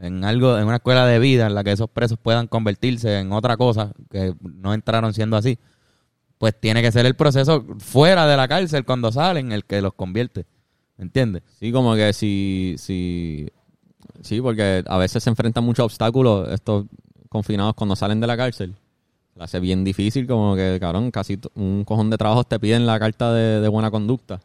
en 0.00 0.24
algo, 0.24 0.58
en 0.58 0.64
una 0.66 0.76
escuela 0.76 1.06
de 1.06 1.18
vida 1.20 1.46
en 1.46 1.54
la 1.54 1.62
que 1.62 1.70
esos 1.72 1.88
presos 1.88 2.18
puedan 2.20 2.48
convertirse 2.48 3.20
en 3.20 3.32
otra 3.32 3.56
cosa 3.56 3.92
que 4.10 4.34
no 4.40 4.74
entraron 4.74 5.14
siendo 5.14 5.36
así, 5.36 5.58
pues 6.38 6.58
tiene 6.58 6.82
que 6.82 6.90
ser 6.90 7.06
el 7.06 7.14
proceso 7.14 7.64
fuera 7.78 8.26
de 8.26 8.36
la 8.36 8.48
cárcel 8.48 8.84
cuando 8.84 9.12
salen 9.12 9.52
el 9.52 9.64
que 9.64 9.80
los 9.82 9.94
convierte. 9.94 10.46
¿Entiendes? 11.00 11.42
Sí, 11.58 11.72
como 11.72 11.94
que 11.94 12.12
si, 12.12 12.74
si, 12.78 13.48
sí, 14.20 14.40
porque 14.40 14.84
a 14.86 14.98
veces 14.98 15.24
se 15.24 15.30
enfrentan 15.30 15.64
muchos 15.64 15.86
obstáculos 15.86 16.48
estos 16.50 16.86
confinados 17.28 17.74
cuando 17.74 17.96
salen 17.96 18.20
de 18.20 18.26
la 18.26 18.36
cárcel. 18.36 18.74
Le 19.34 19.44
hace 19.44 19.60
bien 19.60 19.82
difícil, 19.82 20.26
como 20.26 20.54
que, 20.54 20.78
cabrón, 20.78 21.10
casi 21.10 21.38
un 21.54 21.84
cojón 21.84 22.10
de 22.10 22.18
trabajos 22.18 22.46
te 22.46 22.60
piden 22.60 22.86
la 22.86 22.98
carta 22.98 23.32
de, 23.32 23.60
de 23.60 23.68
buena 23.68 23.90
conducta. 23.90 24.40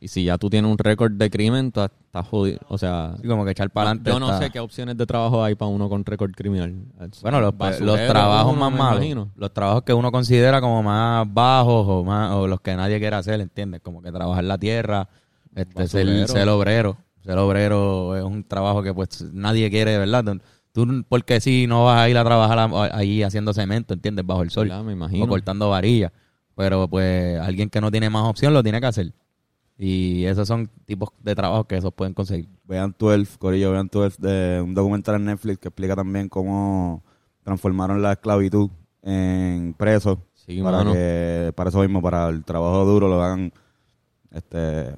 Y 0.00 0.08
si 0.08 0.24
ya 0.24 0.38
tú 0.38 0.50
tienes 0.50 0.68
un 0.68 0.76
récord 0.76 1.12
de 1.12 1.30
crimen, 1.30 1.70
tú 1.70 1.82
estás 1.82 2.26
jodido. 2.26 2.58
O 2.68 2.76
sea, 2.78 3.10
Así 3.12 3.28
como 3.28 3.44
que 3.44 3.52
echar 3.52 3.70
para 3.70 3.90
adelante. 3.90 4.10
yo 4.10 4.18
no 4.18 4.36
sé 4.36 4.50
qué 4.50 4.58
opciones 4.58 4.96
de 4.96 5.06
trabajo 5.06 5.44
hay 5.44 5.54
para 5.54 5.68
uno 5.68 5.88
con 5.88 6.04
récord 6.04 6.32
criminal. 6.32 6.74
Bueno, 7.22 7.40
los, 7.40 7.54
los 7.80 8.06
trabajos 8.08 8.52
uno, 8.54 8.70
más 8.70 8.76
malos, 8.76 9.28
los 9.36 9.54
trabajos 9.54 9.84
que 9.84 9.94
uno 9.94 10.10
considera 10.10 10.60
como 10.60 10.82
más 10.82 11.32
bajos 11.32 11.86
o 11.88 12.02
más 12.02 12.32
o 12.32 12.48
los 12.48 12.60
que 12.60 12.74
nadie 12.74 12.98
quiere 12.98 13.14
hacer, 13.14 13.40
¿entiendes? 13.40 13.80
Como 13.82 14.02
que 14.02 14.10
trabajar 14.10 14.42
la 14.42 14.58
tierra, 14.58 15.08
este, 15.54 15.88
ser, 15.88 16.28
ser 16.28 16.48
obrero. 16.48 16.96
Ser 17.24 17.38
obrero 17.38 18.16
es 18.16 18.24
un 18.24 18.42
trabajo 18.44 18.82
que 18.82 18.92
pues 18.92 19.22
nadie 19.32 19.70
quiere, 19.70 19.96
¿verdad? 19.98 20.24
Tú, 20.72 21.04
porque 21.08 21.40
si 21.40 21.66
no 21.66 21.84
vas 21.84 22.00
a 22.00 22.08
ir 22.08 22.16
a 22.18 22.24
trabajar 22.24 22.58
a- 22.58 22.96
allí 22.96 23.22
haciendo 23.22 23.52
cemento, 23.52 23.94
¿entiendes? 23.94 24.24
Bajo 24.26 24.42
el 24.42 24.50
sol. 24.50 24.68
¿Verdad? 24.68 24.84
Me 24.84 24.92
imagino. 24.92 25.24
O 25.24 25.28
cortando 25.28 25.68
varillas. 25.70 26.12
Pero 26.56 26.88
pues 26.88 27.38
alguien 27.40 27.70
que 27.70 27.80
no 27.80 27.90
tiene 27.90 28.10
más 28.10 28.24
opción 28.28 28.52
lo 28.52 28.62
tiene 28.62 28.80
que 28.80 28.86
hacer. 28.86 29.12
Y 29.78 30.24
esos 30.24 30.46
son 30.46 30.68
tipos 30.84 31.10
de 31.20 31.34
trabajos 31.34 31.66
que 31.66 31.76
esos 31.76 31.92
pueden 31.92 32.14
conseguir. 32.14 32.48
Vean 32.64 32.94
12, 32.98 33.38
Corillo, 33.38 33.72
vean 33.72 33.88
12, 33.90 34.16
de 34.20 34.60
un 34.60 34.74
documental 34.74 35.16
en 35.16 35.24
Netflix 35.26 35.58
que 35.58 35.68
explica 35.68 35.96
también 35.96 36.28
cómo 36.28 37.02
transformaron 37.42 38.00
la 38.00 38.12
esclavitud 38.12 38.70
en 39.02 39.74
presos. 39.74 40.18
Sí, 40.34 40.60
para 40.62 40.78
mano. 40.78 40.92
que, 40.92 41.52
para 41.56 41.70
eso 41.70 41.80
mismo, 41.80 42.00
para 42.02 42.28
el 42.28 42.44
trabajo 42.44 42.84
duro 42.84 43.08
lo 43.08 43.22
hagan, 43.22 43.52
este, 44.30 44.94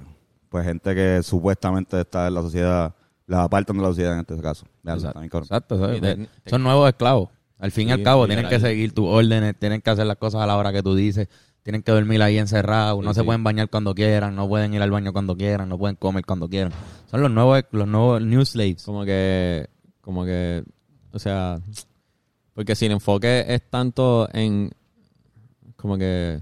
pues 0.55 0.65
gente 0.67 0.95
que 0.95 1.21
supuestamente 1.25 2.01
está 2.01 2.29
en 2.29 2.35
la 2.35 2.41
sociedad, 2.43 2.95
las 3.27 3.41
apartan 3.41 3.77
de 3.77 3.83
la 3.83 3.89
sociedad 3.89 4.13
en 4.15 4.21
este 4.21 4.41
caso. 4.41 4.65
Exacto. 4.85 5.19
Exacto, 5.49 5.79
¿sabes? 5.81 5.99
Y 5.99 6.01
de- 6.01 6.29
son 6.47 6.63
nuevos 6.63 6.89
esclavos. 6.89 7.29
Al 7.59 7.73
fin 7.73 7.89
y 7.89 7.91
al 7.91 8.05
cabo, 8.05 8.29
tienen 8.29 8.45
que 8.49 8.61
seguir 8.61 8.93
tus 8.93 9.05
órdenes, 9.09 9.59
tienen 9.59 9.81
que 9.81 9.91
hacer 9.91 10.07
las 10.07 10.17
cosas 10.17 10.43
a 10.43 10.47
la 10.47 10.57
hora 10.57 10.73
que 10.73 10.81
tú 10.81 10.95
dices, 10.95 11.27
tienen 11.65 11.83
que 11.83 11.91
dormir 11.91 12.23
ahí 12.23 12.39
encerrados, 12.39 13.03
no 13.03 13.11
Sí, 13.13 13.17
se 13.17 13.25
pueden 13.25 13.43
bañar 13.43 13.69
cuando 13.69 13.97
quieran, 13.97 14.37
no 14.37 14.47
pueden 14.47 14.73
ir 14.75 14.81
al 14.83 14.93
baño 14.93 15.13
cuando 15.13 15.37
quieran, 15.37 15.69
no 15.69 15.77
pueden 15.77 15.97
comer 15.97 16.25
cuando 16.25 16.49
quieran. 16.49 16.71
Son 17.11 17.21
los 17.21 17.33
nuevos, 17.33 17.61
los 17.73 17.89
nuevos 17.89 18.23
new 18.23 18.45
slaves. 18.45 18.85
Como 18.85 19.05
que, 19.05 19.67
como 20.03 20.25
que, 20.25 20.63
o 21.11 21.19
sea, 21.19 21.59
porque 22.55 22.77
si 22.77 22.87
el 22.87 22.93
enfoque 22.93 23.45
es 23.49 23.61
tanto 23.69 24.29
en, 24.33 24.71
como 25.75 25.99
que, 25.99 26.39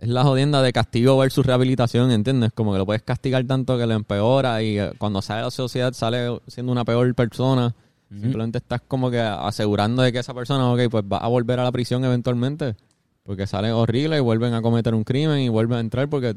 es 0.00 0.08
la 0.08 0.22
jodienda 0.24 0.62
de 0.62 0.72
castigo 0.72 1.16
versus 1.18 1.44
rehabilitación, 1.46 2.10
¿entiendes? 2.10 2.52
Como 2.54 2.72
que 2.72 2.78
lo 2.78 2.86
puedes 2.86 3.02
castigar 3.02 3.44
tanto 3.44 3.76
que 3.78 3.86
lo 3.86 3.94
empeora 3.94 4.62
y 4.62 4.78
eh, 4.78 4.92
cuando 4.98 5.20
sale 5.22 5.40
a 5.42 5.44
la 5.44 5.50
sociedad 5.50 5.92
sale 5.92 6.40
siendo 6.46 6.72
una 6.72 6.84
peor 6.84 7.14
persona. 7.14 7.74
Simplemente 8.10 8.58
estás 8.58 8.80
como 8.88 9.08
que 9.08 9.20
asegurando 9.20 10.02
de 10.02 10.10
que 10.12 10.18
esa 10.18 10.34
persona, 10.34 10.68
ok, 10.72 10.80
pues 10.90 11.04
va 11.04 11.18
a 11.18 11.28
volver 11.28 11.60
a 11.60 11.64
la 11.64 11.70
prisión 11.70 12.04
eventualmente. 12.04 12.74
Porque 13.22 13.46
sale 13.46 13.70
horrible 13.70 14.16
y 14.16 14.20
vuelven 14.20 14.52
a 14.54 14.62
cometer 14.62 14.94
un 14.96 15.04
crimen 15.04 15.38
y 15.38 15.48
vuelven 15.48 15.76
a 15.78 15.80
entrar 15.80 16.08
porque, 16.08 16.34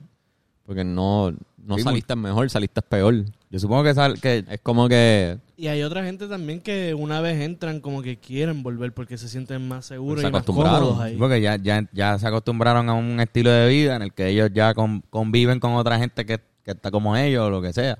porque 0.67 0.83
no, 0.83 1.31
no 1.57 1.77
Sí, 1.77 1.81
saliste 1.83 2.15
mejor, 2.15 2.47
saliste 2.51 2.81
peor. 2.83 3.25
Yo 3.49 3.59
supongo 3.59 3.83
que, 3.85 3.93
sal- 3.95 4.19
que 4.21 4.45
Es 4.47 4.59
como 4.61 4.87
que 4.87 5.39
Y 5.63 5.67
hay 5.69 5.81
otra 5.81 6.03
gente 6.03 6.27
también 6.27 6.59
que 6.59 6.93
una 6.93 7.21
vez 7.21 7.39
entran 7.39 7.79
como 7.79 8.01
que 8.01 8.17
quieren 8.17 8.63
volver 8.63 8.93
porque 8.93 9.17
se 9.17 9.29
sienten 9.29 9.65
más 9.65 9.85
seguros 9.85 10.21
Se 10.21 10.27
y 10.27 10.31
más 10.31 10.43
cómodos 10.43 10.99
ahí. 10.99 11.15
porque 11.15 11.39
ya, 11.39 11.55
ya, 11.55 11.87
ya 11.93 12.19
se 12.19 12.27
acostumbraron 12.27 12.89
a 12.89 12.93
un 12.93 13.17
estilo 13.21 13.49
de 13.49 13.69
vida 13.69 13.95
en 13.95 14.01
el 14.01 14.13
que 14.13 14.27
ellos 14.27 14.49
ya 14.53 14.73
con- 14.73 14.99
conviven 15.09 15.61
con 15.61 15.71
otra 15.75 15.97
gente 15.97 16.25
que, 16.25 16.41
que 16.65 16.71
está 16.71 16.91
como 16.91 17.15
ellos 17.15 17.43
o 17.45 17.49
lo 17.49 17.61
que 17.61 17.71
sea. 17.71 17.97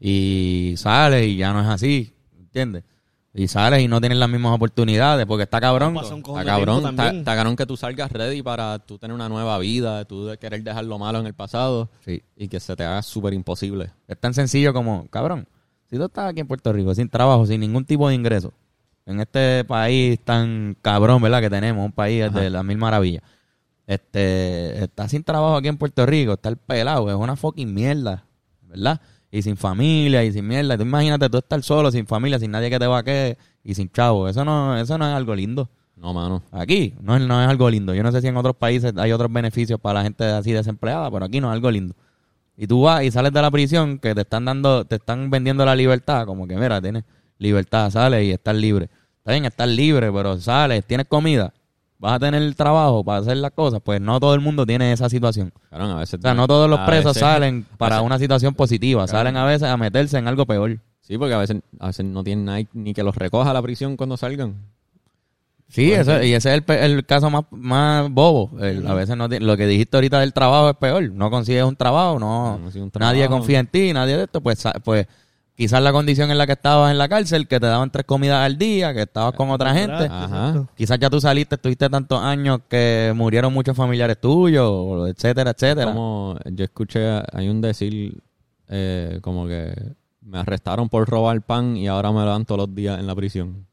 Y 0.00 0.74
sales 0.78 1.26
y 1.28 1.36
ya 1.36 1.52
no 1.52 1.60
es 1.60 1.68
así, 1.68 2.12
¿entiendes? 2.40 2.82
Y 3.32 3.46
sales 3.46 3.82
y 3.82 3.86
no 3.86 4.00
tienes 4.00 4.18
las 4.18 4.28
mismas 4.28 4.52
oportunidades 4.56 5.26
porque 5.26 5.44
está 5.44 5.60
cabrón. 5.60 5.96
Está 5.96 6.44
cabrón, 6.44 6.86
está, 6.88 7.10
está 7.10 7.36
cabrón 7.36 7.54
que 7.54 7.66
tú 7.66 7.76
salgas 7.76 8.10
ready 8.10 8.42
para 8.42 8.80
tú 8.80 8.98
tener 8.98 9.14
una 9.14 9.28
nueva 9.28 9.58
vida, 9.60 10.04
tú 10.06 10.26
de 10.26 10.38
querer 10.38 10.64
dejar 10.64 10.84
lo 10.86 10.98
malo 10.98 11.20
en 11.20 11.26
el 11.26 11.34
pasado 11.34 11.88
Sí. 12.04 12.20
y 12.36 12.48
que 12.48 12.58
se 12.58 12.74
te 12.74 12.82
haga 12.82 13.00
súper 13.02 13.32
imposible. 13.32 13.90
Es 14.08 14.18
tan 14.18 14.34
sencillo 14.34 14.72
como, 14.72 15.06
cabrón, 15.08 15.46
si 15.88 15.96
tú 15.96 16.04
estás 16.04 16.30
aquí 16.30 16.40
en 16.40 16.46
Puerto 16.46 16.72
Rico 16.72 16.94
sin 16.94 17.08
trabajo, 17.08 17.46
sin 17.46 17.60
ningún 17.60 17.84
tipo 17.84 18.08
de 18.08 18.14
ingreso, 18.14 18.52
en 19.06 19.20
este 19.20 19.64
país 19.64 20.18
tan 20.24 20.76
cabrón, 20.82 21.22
¿verdad? 21.22 21.40
Que 21.40 21.50
tenemos, 21.50 21.84
un 21.84 21.92
país 21.92 22.32
de 22.32 22.50
las 22.50 22.64
mil 22.64 22.76
maravillas. 22.76 23.22
Este, 23.86 24.82
estás 24.82 25.12
sin 25.12 25.22
trabajo 25.22 25.56
aquí 25.56 25.68
en 25.68 25.76
Puerto 25.76 26.04
Rico, 26.06 26.32
está 26.32 26.48
el 26.48 26.56
pelado, 26.56 27.08
es 27.08 27.14
una 27.14 27.36
fucking 27.36 27.72
mierda, 27.72 28.24
¿verdad? 28.62 29.00
Y 29.30 29.42
sin 29.42 29.56
familia 29.56 30.24
y 30.24 30.32
sin 30.32 30.46
mierda. 30.46 30.76
Tú 30.76 30.82
imagínate 30.82 31.28
tú 31.30 31.38
estar 31.38 31.62
solo, 31.62 31.90
sin 31.92 32.06
familia, 32.06 32.38
sin 32.38 32.50
nadie 32.50 32.68
que 32.68 32.78
te 32.78 32.86
vaquee 32.86 33.38
y 33.62 33.74
sin 33.74 33.90
chavo. 33.90 34.28
Eso 34.28 34.44
no, 34.44 34.76
eso 34.76 34.98
no 34.98 35.06
es 35.06 35.14
algo 35.14 35.34
lindo. 35.34 35.68
No, 35.94 36.12
mano. 36.12 36.42
Aquí 36.50 36.94
no 37.00 37.16
es, 37.16 37.22
no 37.22 37.42
es 37.42 37.48
algo 37.48 37.70
lindo. 37.70 37.94
Yo 37.94 38.02
no 38.02 38.12
sé 38.12 38.20
si 38.20 38.26
en 38.26 38.36
otros 38.36 38.56
países 38.56 38.92
hay 38.96 39.12
otros 39.12 39.32
beneficios 39.32 39.80
para 39.80 40.00
la 40.00 40.02
gente 40.04 40.24
así 40.24 40.52
desempleada, 40.52 41.10
pero 41.10 41.24
aquí 41.24 41.40
no 41.40 41.48
es 41.48 41.54
algo 41.54 41.70
lindo. 41.70 41.94
Y 42.56 42.66
tú 42.66 42.82
vas 42.82 43.02
y 43.04 43.10
sales 43.10 43.32
de 43.32 43.42
la 43.42 43.50
prisión 43.50 43.98
que 43.98 44.14
te 44.14 44.22
están 44.22 44.44
dando, 44.46 44.84
te 44.84 44.96
están 44.96 45.30
vendiendo 45.30 45.64
la 45.64 45.74
libertad, 45.76 46.24
como 46.26 46.46
que 46.48 46.56
mira, 46.56 46.80
tienes 46.80 47.04
libertad, 47.38 47.90
sales 47.90 48.24
y 48.24 48.30
estás 48.32 48.56
libre. 48.56 48.88
Está 49.18 49.32
bien, 49.32 49.44
estás 49.44 49.68
libre, 49.68 50.10
pero 50.12 50.38
sales, 50.38 50.84
tienes 50.86 51.06
comida, 51.06 51.52
vas 51.98 52.14
a 52.14 52.18
tener 52.18 52.54
trabajo 52.54 53.04
para 53.04 53.18
hacer 53.18 53.36
las 53.38 53.50
cosas, 53.50 53.80
pues 53.84 54.00
no 54.00 54.18
todo 54.20 54.34
el 54.34 54.40
mundo 54.40 54.64
tiene 54.64 54.92
esa 54.92 55.08
situación. 55.08 55.52
Cabrón, 55.68 55.90
a 55.90 55.96
veces 55.98 56.18
O 56.18 56.22
sea, 56.22 56.32
no 56.34 56.46
todos 56.46 56.70
los 56.70 56.80
presos 56.80 57.14
veces- 57.14 57.20
salen 57.20 57.66
para 57.76 57.96
veces- 57.96 58.06
una 58.06 58.18
situación 58.18 58.54
positiva, 58.54 59.06
salen 59.06 59.36
a 59.36 59.44
veces 59.44 59.68
a 59.68 59.76
meterse 59.76 60.16
en 60.16 60.26
algo 60.28 60.46
peor. 60.46 60.78
Sí, 61.02 61.18
porque 61.18 61.34
a 61.34 61.38
veces, 61.38 61.58
a 61.78 61.86
veces 61.88 62.04
no 62.06 62.24
tienen 62.24 62.66
ni 62.72 62.94
que 62.94 63.02
los 63.02 63.14
recoja 63.16 63.50
a 63.50 63.54
la 63.54 63.62
prisión 63.62 63.96
cuando 63.96 64.16
salgan. 64.16 64.54
Sí, 65.68 65.92
eso, 65.92 66.22
y 66.22 66.32
ese 66.32 66.48
es 66.50 66.54
el, 66.54 66.62
pe- 66.62 66.84
el 66.84 67.04
caso 67.04 67.28
más, 67.28 67.44
más 67.50 68.08
bobo. 68.10 68.52
El- 68.60 68.86
a 68.86 68.94
veces 68.94 69.16
no 69.16 69.28
lo 69.28 69.56
que 69.56 69.66
dijiste 69.66 69.96
ahorita 69.96 70.20
del 70.20 70.32
trabajo 70.32 70.70
es 70.70 70.76
peor. 70.76 71.10
No 71.10 71.30
consigues 71.30 71.64
un 71.64 71.76
trabajo, 71.76 72.18
no, 72.18 72.58
nadie 73.00 73.22
confía 73.38 73.58
en 73.58 73.66
ti, 73.66 73.92
nadie 73.92 74.16
de 74.16 74.24
esto. 74.24 74.40
Pues, 74.40 74.62
pues 74.84 75.06
quizás 75.56 75.82
la 75.82 75.90
condición 75.92 76.30
en 76.30 76.38
la 76.38 76.46
que 76.46 76.52
estabas 76.52 76.92
en 76.92 76.98
la 76.98 77.08
cárcel, 77.08 77.48
que 77.48 77.58
te 77.58 77.66
daban 77.66 77.90
tres 77.90 78.06
comidas 78.06 78.44
al 78.46 78.56
día, 78.58 78.94
que 78.94 79.02
estabas 79.02 79.32
con 79.34 79.50
otra 79.50 79.74
gente. 79.74 80.04
Ajá. 80.10 80.66
Quizás 80.76 80.98
ya 81.00 81.10
tú 81.10 81.20
saliste, 81.20 81.56
estuviste 81.56 81.90
tantos 81.90 82.22
años 82.22 82.60
que 82.68 83.12
murieron 83.16 83.52
muchos 83.52 83.76
familiares 83.76 84.20
tuyos, 84.20 85.08
etcétera, 85.10 85.50
etcétera. 85.50 85.86
Como 85.92 86.36
yo 86.52 86.64
escuché, 86.64 87.20
hay 87.32 87.48
un 87.48 87.60
decir 87.60 88.22
eh, 88.68 89.18
como 89.20 89.46
que 89.46 89.74
me 90.22 90.38
arrestaron 90.38 90.88
por 90.88 91.08
robar 91.08 91.40
pan 91.42 91.76
y 91.76 91.88
ahora 91.88 92.12
me 92.12 92.24
dan 92.24 92.44
todos 92.44 92.60
los 92.68 92.74
días 92.74 92.98
en 93.00 93.06
la 93.06 93.14
prisión. 93.14 93.66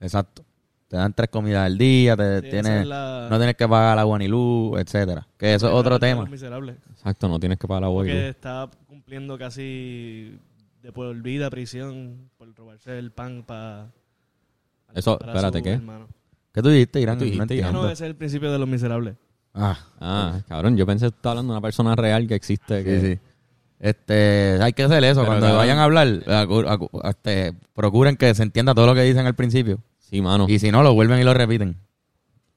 Exacto. 0.00 0.44
Te 0.90 0.96
dan 0.96 1.12
tres 1.14 1.30
comidas 1.30 1.64
al 1.66 1.78
día, 1.78 2.16
te 2.16 2.40
Sí, 2.40 2.50
tienes, 2.50 2.80
es 2.80 2.86
la- 2.88 3.28
no 3.30 3.36
tienes 3.38 3.54
que 3.54 3.68
pagar 3.68 3.96
agua 4.00 4.18
ni 4.18 4.26
luz, 4.26 4.76
etcétera. 4.80 5.24
Que 5.38 5.54
eso 5.54 5.68
es 5.68 5.72
otro 5.72 6.00
tema. 6.00 6.24
miserables. 6.26 6.78
Exacto, 6.90 7.28
no 7.28 7.38
tienes 7.38 7.58
que 7.60 7.68
pagar 7.68 7.82
la 7.82 7.88
Porque 7.88 8.10
huelga. 8.12 8.28
está 8.28 8.68
cumpliendo 8.88 9.38
casi 9.38 10.36
de 10.82 10.90
por 10.92 11.14
vida 11.22 11.48
prisión 11.48 12.28
por 12.36 12.52
robarse 12.56 12.98
el 12.98 13.12
pan 13.12 13.44
para... 13.46 13.86
Eso, 14.92 15.16
espérate, 15.24 15.62
¿qué? 15.62 15.80
¿Qué 16.52 16.60
tú 16.60 16.68
dijiste, 16.70 17.00
Irán? 17.00 17.16
¿Qué 17.18 17.20
tú 17.20 17.24
dijiste, 17.26 17.54
entiendo. 17.54 17.72
No, 17.72 17.84
ese 17.84 17.92
es 18.04 18.10
el 18.10 18.16
principio 18.16 18.50
de 18.50 18.58
los 18.58 18.66
miserables. 18.68 19.14
Ah, 19.54 19.78
Ah, 20.00 20.40
cabrón, 20.48 20.76
yo 20.76 20.84
pensé 20.86 21.04
que 21.08 21.14
estaba 21.14 21.34
hablando 21.34 21.52
de 21.52 21.58
una 21.58 21.62
persona 21.62 21.94
real 21.94 22.26
que 22.26 22.34
existe. 22.34 22.82
Que, 22.82 23.00
Sí, 23.00 23.06
sí. 23.14 23.20
Este, 23.78 24.58
hay 24.60 24.72
que 24.72 24.82
hacer 24.82 25.04
eso. 25.04 25.20
Pero, 25.20 25.38
Cuando 25.38 25.56
vayan 25.56 25.78
a 25.78 25.84
hablar, 25.84 26.08
este, 27.04 27.54
procuren 27.74 28.16
que 28.16 28.34
se 28.34 28.42
entienda 28.42 28.74
todo 28.74 28.86
lo 28.88 28.94
que 28.94 29.02
dicen 29.02 29.24
al 29.26 29.34
principio. 29.34 29.78
Sí, 30.10 30.20
mano. 30.20 30.46
Y 30.48 30.58
si 30.58 30.70
no, 30.72 30.82
lo 30.82 30.92
vuelven 30.92 31.20
y 31.20 31.24
lo 31.24 31.32
repiten. 31.32 31.76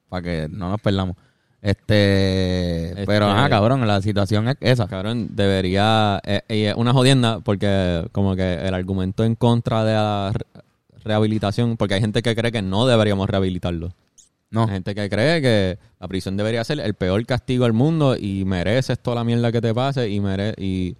Para 0.08 0.22
que 0.22 0.48
no 0.50 0.68
nos 0.70 0.80
perdamos. 0.80 1.16
Este, 1.62 2.90
Este- 2.90 3.06
pero 3.06 3.26
ajá, 3.26 3.48
cabrón, 3.48 3.86
la 3.86 4.02
situación 4.02 4.48
es 4.48 4.56
esa. 4.60 4.86
Cabrón, 4.86 5.28
debería... 5.32 6.20
eh, 6.24 6.42
y 6.48 6.62
es 6.64 6.74
una 6.74 6.92
jodienda 6.92 7.40
porque 7.40 8.06
como 8.12 8.36
que 8.36 8.54
el 8.66 8.74
argumento 8.74 9.24
en 9.24 9.34
contra 9.34 9.84
de 9.84 9.92
la 9.94 10.32
re- 10.34 10.62
rehabilitación, 11.04 11.76
porque 11.76 11.94
hay 11.94 12.00
gente 12.00 12.22
que 12.22 12.34
cree 12.34 12.52
que 12.52 12.62
no 12.62 12.86
deberíamos 12.86 13.28
rehabilitarlo. 13.28 13.92
No, 14.50 14.64
Hay 14.64 14.70
gente 14.70 14.94
que 14.94 15.08
cree 15.08 15.40
que 15.42 15.78
la 15.98 16.06
prisión 16.06 16.36
debería 16.36 16.62
ser 16.64 16.78
el 16.80 16.94
peor 16.94 17.24
castigo 17.26 17.64
del 17.64 17.72
mundo 17.72 18.14
y 18.16 18.44
mereces 18.44 18.98
toda 19.00 19.16
la 19.16 19.24
mierda 19.24 19.50
que 19.50 19.60
te 19.60 19.74
pase 19.74 20.08
y 20.10 20.20
mere 20.20 20.54
y 20.58 20.96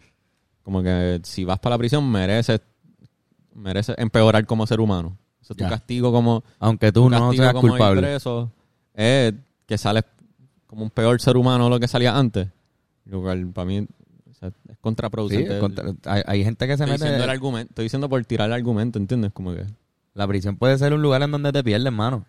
como 0.63 0.83
que 0.83 1.21
si 1.23 1.45
vas 1.45 1.59
para 1.61 1.75
la 1.75 1.79
prisión 1.79 2.11
mereces 2.11 2.61
mereces 3.55 3.95
empeorar 3.99 4.45
como 4.47 4.67
ser 4.67 4.81
humano. 4.81 5.17
Eso 5.45 5.53
es 5.53 5.57
tu 5.59 5.65
Ya. 5.65 5.69
castigo 5.69 6.11
como 6.11 6.43
Aunque 6.59 6.91
tú 6.91 7.11
no 7.11 7.33
seas 7.35 7.53
como 7.53 7.69
culpable. 7.69 8.01
preso 8.01 8.51
es 8.95 9.35
que 9.67 9.77
sales 9.77 10.05
como 10.67 10.85
un 10.85 10.91
peor 10.91 11.21
ser 11.21 11.37
humano 11.37 11.65
de 11.65 11.71
lo 11.71 11.79
que 11.79 11.87
salía 11.87 12.17
antes. 12.17 12.49
Lo 13.05 13.21
cual 13.21 13.47
para 13.49 13.67
mí 13.67 13.81
o 13.81 14.35
sea, 14.35 14.49
es 14.49 14.55
Sí, 14.67 14.73
contraproducente. 14.81 15.55
es 15.55 15.61
contra- 15.61 15.85
hay, 16.07 16.23
hay 16.27 16.45
gente 16.45 16.67
que 16.67 16.77
se 16.79 16.85
estoy 16.85 16.93
mete... 16.95 17.05
diciendo 17.05 17.25
el 17.25 17.31
argumento, 17.31 17.71
estoy 17.73 17.83
diciendo 17.85 18.09
por 18.09 18.25
tirar 18.25 18.47
el 18.49 18.55
argumento, 18.55 18.99
¿entiendes? 18.99 19.33
Como 19.33 19.53
que 19.55 19.65
La 20.15 20.27
prisión 20.27 20.57
puede 20.57 20.79
ser 20.79 20.95
un 20.95 21.03
lugar 21.03 21.23
en 21.23 21.31
donde 21.31 21.53
te 21.53 21.63
pierdes, 21.63 21.93
mano. 21.93 22.25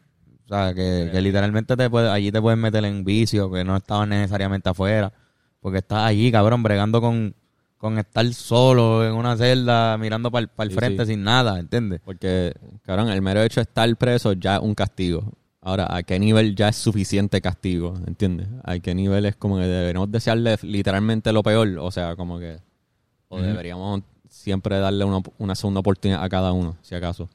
O 0.45 0.47
sea, 0.49 0.73
que, 0.73 1.09
que 1.11 1.21
literalmente 1.21 1.75
te 1.77 1.89
puede, 1.89 2.09
allí 2.09 2.31
te 2.31 2.41
puedes 2.41 2.59
meter 2.59 2.83
en 2.85 3.03
vicio, 3.05 3.49
que 3.51 3.63
no 3.63 3.77
estabas 3.77 4.07
necesariamente 4.07 4.69
afuera. 4.69 5.11
Porque 5.61 5.77
estás 5.79 5.99
allí, 6.03 6.31
cabrón, 6.31 6.61
bregando 6.63 6.99
con, 7.01 7.33
con 7.85 7.99
estar 7.99 8.33
solo 8.33 9.05
en 9.05 9.13
una 9.13 9.37
celda, 9.37 9.95
mirando 9.99 10.31
para 10.31 10.49
el 10.57 10.69
Sí, 10.69 10.75
frente 10.75 11.05
sí. 11.05 11.11
sin 11.11 11.23
nada, 11.23 11.59
¿entiendes? 11.59 12.01
Porque, 12.03 12.51
cabrón, 12.81 13.09
el 13.09 13.21
mero 13.21 13.43
hecho 13.43 13.59
de 13.59 13.65
estar 13.65 13.95
preso 13.95 14.33
ya 14.33 14.55
es 14.55 14.61
un 14.63 14.73
castigo. 14.73 15.31
Ahora, 15.61 15.85
¿a 15.95 16.01
qué 16.01 16.17
nivel 16.17 16.55
ya 16.55 16.69
es 16.69 16.77
suficiente 16.77 17.41
castigo? 17.41 17.93
¿Entiendes? 18.07 18.47
¿A 18.63 18.79
qué 18.79 18.95
nivel 18.95 19.27
es 19.27 19.35
como 19.35 19.57
que 19.57 19.67
deberíamos 19.67 20.11
desearle 20.11 20.57
literalmente 20.63 21.31
lo 21.31 21.43
peor? 21.43 21.77
O 21.79 21.91
sea, 21.91 22.15
como 22.15 22.39
que... 22.39 22.57
O 23.27 23.39
deberíamos 23.39 24.01
siempre 24.29 24.79
darle 24.79 25.05
una, 25.05 25.19
una 25.37 25.53
segunda 25.53 25.81
oportunidad 25.81 26.23
a 26.23 26.29
cada 26.29 26.53
uno, 26.53 26.77
si 26.81 26.95
acaso. 26.95 27.29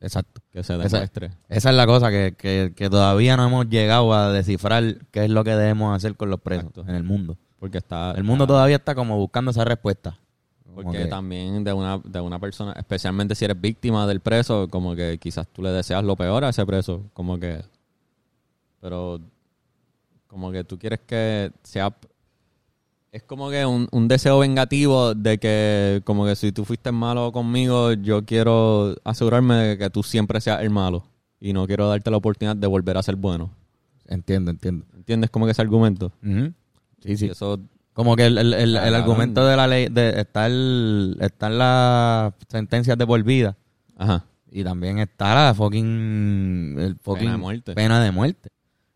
Exacto. 0.00 0.40
Que 0.50 0.64
se 0.64 0.74
Esa, 0.74 0.96
demuestre. 0.96 1.30
esa 1.48 1.70
es 1.70 1.76
la 1.76 1.86
cosa, 1.86 2.10
que, 2.10 2.34
que, 2.36 2.72
que 2.74 2.90
todavía 2.90 3.36
no 3.36 3.46
hemos 3.46 3.68
llegado 3.68 4.12
a 4.12 4.32
descifrar 4.32 4.96
qué 5.12 5.24
es 5.24 5.30
lo 5.30 5.44
que 5.44 5.50
debemos 5.54 5.94
hacer 5.94 6.16
con 6.16 6.30
los 6.30 6.40
presos 6.40 6.64
Exacto. 6.70 6.88
en 6.90 6.96
el 6.96 7.04
mundo. 7.04 7.36
Porque 7.58 7.78
está... 7.78 8.12
El 8.12 8.24
mundo 8.24 8.46
todavía 8.46 8.76
está 8.76 8.94
como 8.94 9.16
buscando 9.18 9.50
esa 9.50 9.64
respuesta. 9.64 10.18
Porque 10.74 10.98
que- 10.98 11.06
también 11.06 11.64
de 11.64 11.72
una, 11.72 11.98
de 11.98 12.20
una 12.20 12.38
persona, 12.38 12.72
especialmente 12.72 13.34
si 13.34 13.44
eres 13.44 13.60
víctima 13.60 14.06
del 14.06 14.20
preso, 14.20 14.68
como 14.68 14.94
que 14.94 15.18
quizás 15.18 15.46
tú 15.48 15.62
le 15.62 15.70
deseas 15.70 16.04
lo 16.04 16.14
peor 16.16 16.44
a 16.44 16.50
ese 16.50 16.64
preso, 16.64 17.02
como 17.14 17.38
que... 17.38 17.62
Pero 18.80 19.20
como 20.28 20.52
que 20.52 20.62
tú 20.64 20.78
quieres 20.78 21.00
que 21.06 21.50
sea... 21.62 21.92
Es 23.10 23.22
como 23.22 23.48
que 23.50 23.64
un, 23.64 23.88
un 23.90 24.06
deseo 24.06 24.38
vengativo 24.38 25.14
de 25.14 25.38
que 25.38 26.02
como 26.04 26.26
que 26.26 26.36
si 26.36 26.52
tú 26.52 26.64
fuiste 26.66 26.92
malo 26.92 27.32
conmigo, 27.32 27.94
yo 27.94 28.24
quiero 28.24 28.94
asegurarme 29.02 29.54
de 29.54 29.78
que 29.78 29.88
tú 29.90 30.02
siempre 30.02 30.40
seas 30.42 30.60
el 30.60 30.68
malo. 30.70 31.04
Y 31.40 31.54
no 31.54 31.66
quiero 31.66 31.88
darte 31.88 32.10
la 32.10 32.18
oportunidad 32.18 32.54
de 32.54 32.66
volver 32.66 32.98
a 32.98 33.02
ser 33.02 33.16
bueno. 33.16 33.50
Entiendo, 34.06 34.50
entiendo. 34.50 34.84
¿Entiendes 34.94 35.30
como 35.30 35.46
que 35.46 35.52
ese 35.52 35.62
argumento? 35.62 36.12
Ujú. 36.22 36.52
Sí, 37.02 37.16
sí. 37.16 37.26
Eso 37.26 37.60
Como 37.92 38.14
que 38.16 38.26
el, 38.26 38.38
el, 38.38 38.54
el- 38.54 38.76
argumento 38.94 39.46
de 39.46 39.56
la 39.56 39.66
ley, 39.66 39.88
de, 39.90 40.20
está, 40.20 40.46
el, 40.46 41.16
están 41.20 41.58
las 41.58 42.32
sentencias 42.48 42.96
de 42.98 43.06
por 43.06 43.22
vida 43.22 43.56
Ajá. 43.96 44.24
y 44.50 44.62
también 44.64 44.98
está 44.98 45.34
la 45.34 45.54
fucking, 45.54 46.76
el 46.78 46.96
fucking 47.02 47.20
Pena 47.24 47.32
de 47.32 47.38
muerte. 47.38 47.74
pena 47.74 48.00
de 48.02 48.10
muerte. 48.12 48.48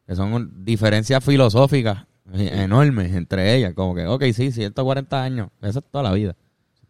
Que 0.06 0.14
son 0.16 0.64
diferencias 0.64 1.24
filosóficas 1.24 2.04
eh, 2.34 2.50
enormes 2.64 3.14
entre 3.14 3.54
ellas. 3.56 3.72
Como 3.74 3.94
que, 3.94 4.06
ok, 4.06 4.22
sí, 4.34 4.50
140 4.52 5.22
años, 5.22 5.48
eso 5.62 5.78
es 5.80 5.84
toda 5.90 6.04
la 6.04 6.12
vida. 6.12 6.34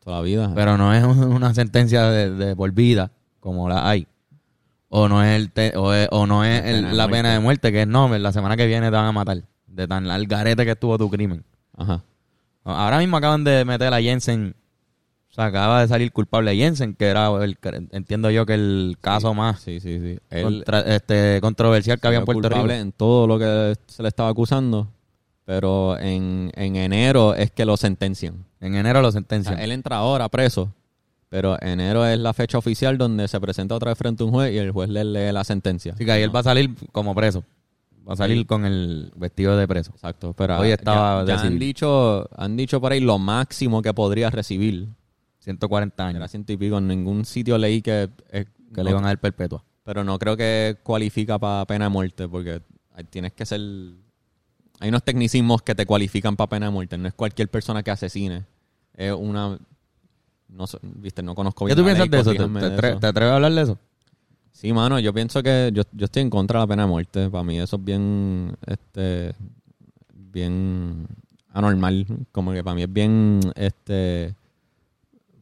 Toda 0.04 0.16
la 0.18 0.22
vida. 0.22 0.52
Pero 0.54 0.76
no 0.76 0.92
es 0.94 1.04
un- 1.04 1.24
una 1.32 1.54
sentencia 1.54 2.04
de, 2.10 2.30
de 2.30 2.56
por 2.56 2.72
vida 2.72 3.10
como 3.40 3.68
la 3.68 3.88
hay. 3.88 4.06
O 4.88 5.08
no 5.08 5.22
es 5.24 5.36
el 5.40 5.50
te- 5.50 5.76
o, 5.76 5.94
es- 5.94 6.08
o 6.10 6.26
no 6.26 6.44
es 6.44 6.62
La 6.62 6.68
el- 6.70 6.76
pena 6.76 6.90
de 6.90 6.96
la 6.96 7.08
pena 7.08 7.32
de 7.32 7.40
muerte, 7.40 7.70
que 7.72 7.82
es 7.82 7.88
no, 7.88 8.08
la 8.18 8.32
semana 8.32 8.56
que 8.56 8.66
viene 8.66 8.86
te 8.86 8.90
van 8.96 9.06
a 9.06 9.12
matar. 9.12 9.42
De 9.72 9.88
tan 9.88 10.08
al 10.10 10.26
garete 10.26 10.64
que 10.64 10.72
estuvo 10.72 10.98
tu 10.98 11.10
crimen. 11.10 11.44
Ajá. 11.76 12.02
Ahora 12.64 12.98
mismo 12.98 13.16
acaban 13.16 13.42
de 13.44 13.64
meter 13.64 13.92
a 13.92 14.00
Jensen. 14.00 14.54
O 15.30 15.34
sea, 15.34 15.46
acaba 15.46 15.80
de 15.80 15.88
salir 15.88 16.12
culpable 16.12 16.54
Jensen, 16.54 16.94
que 16.94 17.06
era, 17.06 17.28
el, 17.42 17.56
entiendo 17.92 18.30
yo, 18.30 18.44
que 18.44 18.52
el 18.52 18.98
caso 19.00 19.32
más 19.32 19.60
Sí, 19.60 19.80
sí, 19.80 19.98
sí. 19.98 20.18
Él 20.28 20.42
contra- 20.44 20.80
este, 20.94 21.40
controversial 21.40 21.98
que 21.98 22.06
había 22.06 22.18
en 22.18 22.24
Puerto 22.26 22.50
Rico. 22.50 22.68
en 22.70 22.92
todo 22.92 23.26
lo 23.26 23.38
que 23.38 23.74
se 23.86 24.02
le 24.02 24.08
estaba 24.08 24.28
acusando, 24.28 24.88
pero 25.46 25.98
en, 25.98 26.52
en 26.54 26.76
enero 26.76 27.34
es 27.34 27.50
que 27.50 27.64
lo 27.64 27.78
sentencian. 27.78 28.44
En 28.60 28.74
enero 28.74 29.00
lo 29.00 29.08
O 29.08 29.12
sentencian. 29.12 29.56
sea, 29.56 29.64
él 29.64 29.72
entra 29.72 29.96
ahora 29.96 30.28
preso, 30.28 30.70
pero 31.30 31.56
enero 31.62 32.04
es 32.06 32.18
la 32.18 32.34
fecha 32.34 32.58
oficial 32.58 32.98
donde 32.98 33.26
se 33.26 33.40
presenta 33.40 33.74
otra 33.74 33.92
vez 33.92 33.98
frente 33.98 34.22
a 34.22 34.26
un 34.26 34.32
juez 34.32 34.52
y 34.52 34.58
el 34.58 34.70
juez 34.70 34.90
le 34.90 35.02
lee 35.02 35.32
la 35.32 35.44
sentencia. 35.44 35.94
Así 35.94 36.04
que 36.04 36.12
ahí 36.12 36.22
él 36.22 36.36
va 36.36 36.40
a 36.40 36.44
salir 36.44 36.70
como 36.92 37.14
preso. 37.14 37.42
Va 38.08 38.14
a 38.14 38.16
salir 38.16 38.38
Sí. 38.38 38.44
con 38.46 38.64
el 38.64 39.12
vestido 39.16 39.56
de 39.56 39.68
preso. 39.68 39.92
Exacto, 39.92 40.32
pero 40.32 40.58
Hoy 40.58 40.70
estaba 40.70 41.24
ya, 41.24 41.40
han 41.40 41.58
dicho 41.58 42.28
han 42.36 42.56
dicho 42.56 42.80
por 42.80 42.92
ahí 42.92 43.00
lo 43.00 43.18
máximo 43.18 43.80
que 43.82 43.94
podría 43.94 44.28
recibir. 44.30 44.88
140 45.38 46.10
Era 46.10 46.18
años. 46.18 46.30
ciento 46.30 46.52
y 46.52 46.56
pico. 46.56 46.78
En 46.78 46.86
ningún 46.88 47.24
sitio 47.24 47.58
leí 47.58 47.82
que... 47.82 48.08
eh, 48.30 48.44
Que 48.74 48.76
no- 48.78 48.84
le 48.84 48.90
iban 48.90 49.04
a 49.04 49.08
dar 49.08 49.18
perpetua. 49.20 49.64
pero 49.84 50.02
no 50.04 50.18
creo 50.18 50.36
que 50.36 50.78
cualifica 50.82 51.38
para 51.38 51.64
pena 51.66 51.86
de 51.86 51.90
muerte 51.90 52.28
porque 52.28 52.62
tienes 53.10 53.32
que 53.32 53.44
ser 53.46 53.60
hay 54.80 54.88
unos 54.88 55.02
tecnicismos 55.04 55.62
que 55.62 55.74
te 55.74 55.86
cualifican 55.86 56.36
para 56.36 56.48
pena 56.48 56.66
de 56.66 56.72
muerte 56.72 56.96
no 56.98 57.08
es 57.08 57.14
cualquier 57.14 57.48
persona 57.48 57.82
que 57.82 57.90
asesine 57.90 58.44
es 58.94 59.12
una 59.12 59.58
no 60.48 60.66
sé, 60.66 60.78
viste 60.82 61.22
no 61.22 61.34
conozco 61.34 61.64
¿Qué 61.66 61.74
bien 61.74 61.76
tú 61.76 61.82
la 61.82 61.96
piensas 61.96 62.04
ley, 62.04 62.10
de 62.10 62.20
eso? 62.20 62.30
¿Te, 62.30 62.36
corríjanme 62.36 62.60
te 62.60 62.68
de 62.68 62.76
atre- 62.76 62.90
eso. 62.92 63.00
te 63.00 63.06
atreves 63.08 63.32
a 63.32 63.36
hablar 63.36 63.52
de 63.52 63.62
eso? 63.62 63.78
Sí 64.52 64.72
mano 64.72 64.98
yo 65.00 65.12
pienso 65.12 65.42
que 65.42 65.70
yo, 65.72 65.82
yo 65.92 66.04
estoy 66.04 66.22
en 66.22 66.30
contra 66.30 66.60
de 66.60 66.62
la 66.64 66.66
pena 66.68 66.82
de 66.84 66.88
muerte 66.88 67.30
para 67.30 67.42
mí 67.44 67.58
eso 67.58 67.76
es 67.76 67.84
bien 67.84 68.54
este 68.66 69.34
bien 70.14 71.06
anormal 71.52 72.06
como 72.32 72.52
que 72.52 72.62
para 72.62 72.74
mí 72.74 72.82
es 72.82 72.92
bien 72.92 73.40
este 73.56 74.34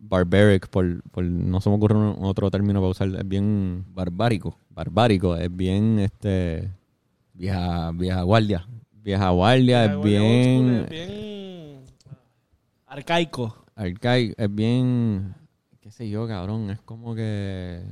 barbaric 0.00 0.68
por, 0.68 1.02
por 1.10 1.24
no 1.24 1.60
se 1.60 1.68
me 1.70 1.76
ocurre 1.76 1.96
un- 1.96 2.24
otro 2.24 2.50
término 2.50 2.80
para 2.80 2.90
usar 2.90 3.08
es 3.08 3.28
bien 3.28 3.84
Barbárico. 3.94 4.56
barbárico, 4.70 5.36
es 5.36 5.54
bien 5.54 5.98
este 5.98 6.68
Vieja, 7.34 7.90
vieja 7.92 8.22
guardia. 8.22 8.66
vieja 8.92 9.30
guardia, 9.30 9.84
es 9.86 10.02
bien 10.02 10.68
es 10.84 10.88
bien 10.90 11.80
arcaico. 12.86 13.64
arcaico, 13.76 14.34
es 14.36 14.54
bien 14.54 15.34
qué 15.80 15.90
sé 15.90 16.08
yo, 16.10 16.26
cabrón, 16.26 16.70
es 16.70 16.80
como 16.82 17.14
que 17.14 17.82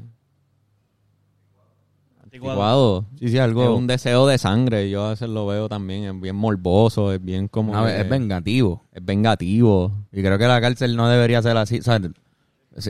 Sí, 2.41 3.28
Es 3.64 3.68
un 3.76 3.86
deseo 3.86 4.26
de 4.26 4.39
sangre, 4.39 4.89
yo 4.91 5.05
a 5.07 5.11
veces 5.11 5.28
lo 5.28 5.47
veo 5.47 5.68
también, 5.68 6.05
es 6.05 6.20
bien 6.20 6.36
morboso, 6.36 7.12
es 7.12 7.24
bien 7.24 7.49
como 7.49 7.72
que- 7.86 8.01
es 8.03 8.09
vengativo. 8.09 8.84
es 8.93 9.05
vengativo. 9.05 9.93
Y 10.12 10.22
creo 10.22 10.39
que 10.39 10.47
la 10.47 10.61
cárcel 10.61 10.97
no 10.97 11.09
debería 11.09 11.43
ser 11.43 11.57
así. 11.57 11.80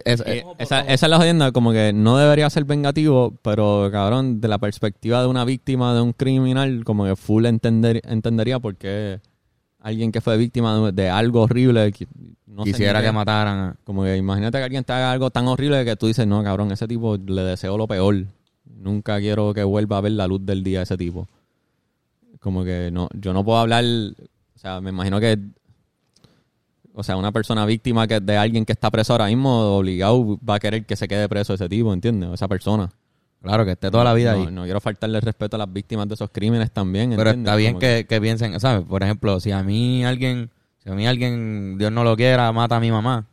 es- 0.05 0.20
Eh, 0.26 0.44
esa, 0.59 0.80
esa 0.80 1.07
es 1.07 1.11
la 1.11 1.16
jodienda, 1.16 1.51
como 1.53 1.72
que 1.72 1.92
no 1.94 2.18
debería 2.18 2.51
ser 2.51 2.64
vengativo, 2.64 3.34
pero 3.42 3.88
cabrón, 3.90 4.40
de 4.40 4.49
la 4.49 4.59
perspectiva 4.59 5.20
de 5.22 5.28
una 5.28 5.44
víctima 5.46 5.94
de 5.94 6.03
un 6.03 6.12
criminal, 6.12 6.84
como 6.84 7.05
que 7.07 7.16
full 7.16 7.46
entender, 7.46 8.03
entendería 8.05 8.59
por 8.59 8.76
qué 8.76 9.20
alguien 9.80 10.12
que 10.12 10.20
fue 10.20 10.36
víctima 10.36 10.76
de, 10.78 10.92
de 10.92 11.09
algo 11.09 11.42
horrible 11.42 11.92
no 12.46 12.64
quisiera 12.64 13.01
qué. 13.01 13.07
que 13.07 13.12
mataran. 13.12 13.76
Como 13.84 14.03
que 14.03 14.16
imagínate 14.16 14.59
que 14.59 14.64
alguien 14.64 14.84
te 14.84 14.92
haga 14.92 15.11
algo 15.12 15.30
tan 15.30 15.46
horrible 15.49 15.84
que 15.86 15.96
tú 15.96 16.07
dices, 16.07 16.26
no, 16.26 16.42
cabrón, 16.42 16.70
ese 16.72 16.86
tipo 16.86 17.16
le 17.16 17.42
deseo 17.42 17.78
lo 17.78 17.86
peor. 17.86 18.26
Nunca 18.77 19.19
quiero 19.19 19.55
que 19.55 19.64
vuelva 19.64 19.99
a 19.99 20.01
ver 20.01 20.12
la 20.12 20.27
luz 20.27 20.45
del 20.45 20.62
día 20.62 20.83
ese 20.83 20.97
tipo. 20.97 21.29
Como 22.41 22.64
que 22.64 22.91
no, 22.93 23.09
yo 23.14 23.33
no 23.33 23.45
puedo 23.45 23.59
hablar, 23.59 23.85
o 23.85 24.59
sea, 24.59 24.81
me 24.81 24.91
imagino 24.91 25.19
que, 25.19 25.39
o 26.95 27.03
sea, 27.03 27.16
una 27.16 27.33
persona 27.33 27.66
víctima 27.66 28.07
que 28.07 28.21
de 28.21 28.37
alguien 28.37 28.64
que 28.64 28.73
está 28.73 28.91
preso 28.91 29.12
ahora 29.12 29.27
mismo, 29.27 29.77
obligado 29.77 30.39
va 30.49 30.57
a 30.57 30.61
querer 30.61 30.87
que 30.87 30.97
se 30.97 31.09
quede 31.09 31.29
preso 31.29 31.55
ese 31.55 31.69
tipo, 31.69 31.93
¿entiendes? 31.93 32.31
Esa 32.33 32.49
persona. 32.49 32.91
Claro, 33.43 33.64
que 33.64 33.73
esté 33.73 33.91
toda 33.91 34.05
la 34.05 34.14
vida 34.14 34.35
no, 34.35 34.41
ahí. 34.41 34.53
No 34.53 34.64
quiero 34.64 34.81
faltarle 34.81 35.21
respeto 35.21 35.57
a 35.57 35.59
las 35.59 35.73
víctimas 35.73 36.09
de 36.09 36.14
esos 36.14 36.31
crímenes 36.31 36.71
también, 36.73 37.14
Pero 37.16 37.31
está 37.31 37.57
bien 37.57 37.75
Como 37.75 37.81
que, 37.81 38.07
que 38.09 38.21
piensen, 38.21 38.59
¿sabes? 38.59 38.85
Por 38.85 39.03
ejemplo, 39.03 39.39
si 39.41 39.53
a 39.53 39.62
mí 39.62 40.05
alguien, 40.05 40.51
si 40.83 40.91
a 40.91 40.95
mí 40.95 41.07
alguien, 41.07 41.79
Dios 41.79 41.93
no 41.93 42.03
lo 42.05 42.16
quiera, 42.16 42.51
mata 42.53 42.77
a 42.77 42.81
mi 42.81 42.91
mamá. 42.91 43.27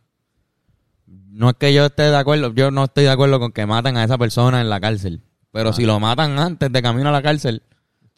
No 1.35 1.49
es 1.49 1.55
que 1.57 1.73
yo 1.73 1.85
esté 1.85 2.03
de 2.03 2.15
acuerdo, 2.15 2.53
yo 2.53 2.71
no 2.71 2.85
estoy 2.85 3.03
de 3.03 3.09
acuerdo 3.09 3.39
con 3.39 3.51
que 3.51 3.65
maten 3.65 3.97
a 3.97 4.03
esa 4.05 4.17
persona 4.17 4.61
en 4.61 4.69
la 4.69 4.79
cárcel. 4.79 5.21
Pero 5.51 5.73
si 5.73 5.85
lo 5.85 5.99
matan 5.99 6.39
antes 6.39 6.71
de 6.71 6.81
camino 6.81 7.09
a 7.09 7.11
la 7.11 7.21
cárcel, 7.21 7.61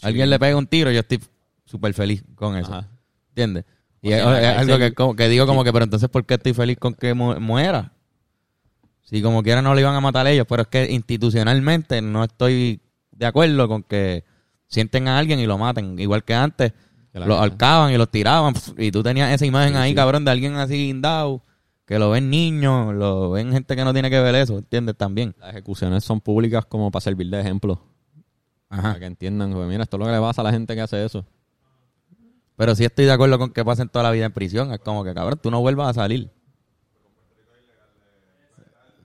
alguien 0.01 0.30
le 0.30 0.39
pega 0.39 0.55
un 0.55 0.68
tiro, 0.68 0.91
yo 0.91 0.99
estoy 0.99 1.20
súper 1.65 1.93
feliz 1.93 2.24
con 2.36 2.55
eso. 2.57 2.72
Ajá. 2.74 2.88
¿Entiendes? 3.30 3.65
Y 4.01 4.09
Porque 4.11 4.18
es, 4.49 4.57
algo 4.57 4.78
que, 4.78 4.93
como- 4.93 5.15
que 5.15 5.28
digo 5.30 5.45
como 5.47 5.63
que, 5.63 5.74
pero 5.74 5.84
entonces, 5.86 6.09
¿por 6.09 6.26
qué 6.26 6.36
estoy 6.36 6.53
feliz 6.53 6.78
con 6.80 6.93
que 6.93 7.13
mu- 7.15 7.39
muera? 7.39 7.91
Si 9.01 9.22
como 9.22 9.41
quiera 9.41 9.61
no 9.61 9.74
le 9.74 9.82
iban 9.82 9.95
a 9.95 10.01
matar 10.01 10.28
ellos, 10.28 10.45
pero 10.47 10.63
es 10.63 10.68
que 10.68 10.91
institucionalmente 10.91 12.01
no 12.01 12.24
estoy 12.24 12.82
de 13.11 13.26
acuerdo 13.26 13.68
con 13.68 13.84
que 13.84 14.24
sienten 14.68 15.07
a 15.07 15.18
alguien 15.18 15.39
y 15.39 15.45
lo 15.45 15.57
maten. 15.57 15.97
Igual 15.97 16.24
que 16.24 16.34
antes, 16.36 16.74
los 17.13 17.39
ahorcaban 17.39 17.91
y 17.93 17.97
los 17.97 18.09
tiraban. 18.11 18.53
Y 18.78 18.91
tú 18.91 19.01
tenías 19.03 19.32
esa 19.32 19.45
imagen 19.45 19.74
Sí, 19.74 19.80
ahí, 19.80 19.89
sí. 19.91 19.95
cabrón, 19.95 20.26
de 20.26 20.32
alguien 20.32 20.55
así 20.55 20.76
guindado, 20.76 21.41
que 21.88 21.97
lo 21.97 22.09
ven 22.09 22.29
niños, 22.29 22.93
lo 22.93 23.31
ven 23.31 23.53
gente 23.53 23.73
que 23.77 23.85
no 23.85 23.93
tiene 23.93 24.09
que 24.09 24.19
ver 24.19 24.35
eso, 24.35 24.57
¿entiendes? 24.57 24.97
También. 24.97 25.33
Las 25.39 25.51
ejecuciones 25.51 26.03
son 26.03 26.19
públicas 26.19 26.65
como 26.65 26.91
para 26.91 27.01
servir 27.01 27.29
de 27.29 27.39
ejemplo. 27.39 27.81
Ajá. 28.69 28.89
Para 28.89 28.99
que 28.99 29.05
entiendan, 29.05 29.53
pues, 29.53 29.65
mira, 29.69 29.83
esto 29.83 29.95
es 29.95 29.99
lo 29.99 30.05
que 30.05 30.11
le 30.11 30.19
pasa 30.19 30.41
a 30.41 30.43
la 30.43 30.51
gente 30.51 30.75
que 30.75 30.81
hace 30.81 31.05
eso. 31.05 31.25
Pero 32.57 32.75
sí 32.75 32.83
estoy 32.83 33.05
de 33.05 33.13
acuerdo 33.13 33.39
con 33.39 33.51
que 33.51 33.63
pasen 33.63 33.88
toda 33.88 34.03
la 34.03 34.11
vida 34.11 34.25
en 34.25 34.33
prisión. 34.33 34.73
Es 34.73 34.79
como 34.79 35.05
que, 35.05 35.13
cabrón, 35.13 35.39
tú 35.41 35.49
no 35.49 35.61
vuelvas 35.61 35.88
a 35.88 35.93
salir. 35.93 36.29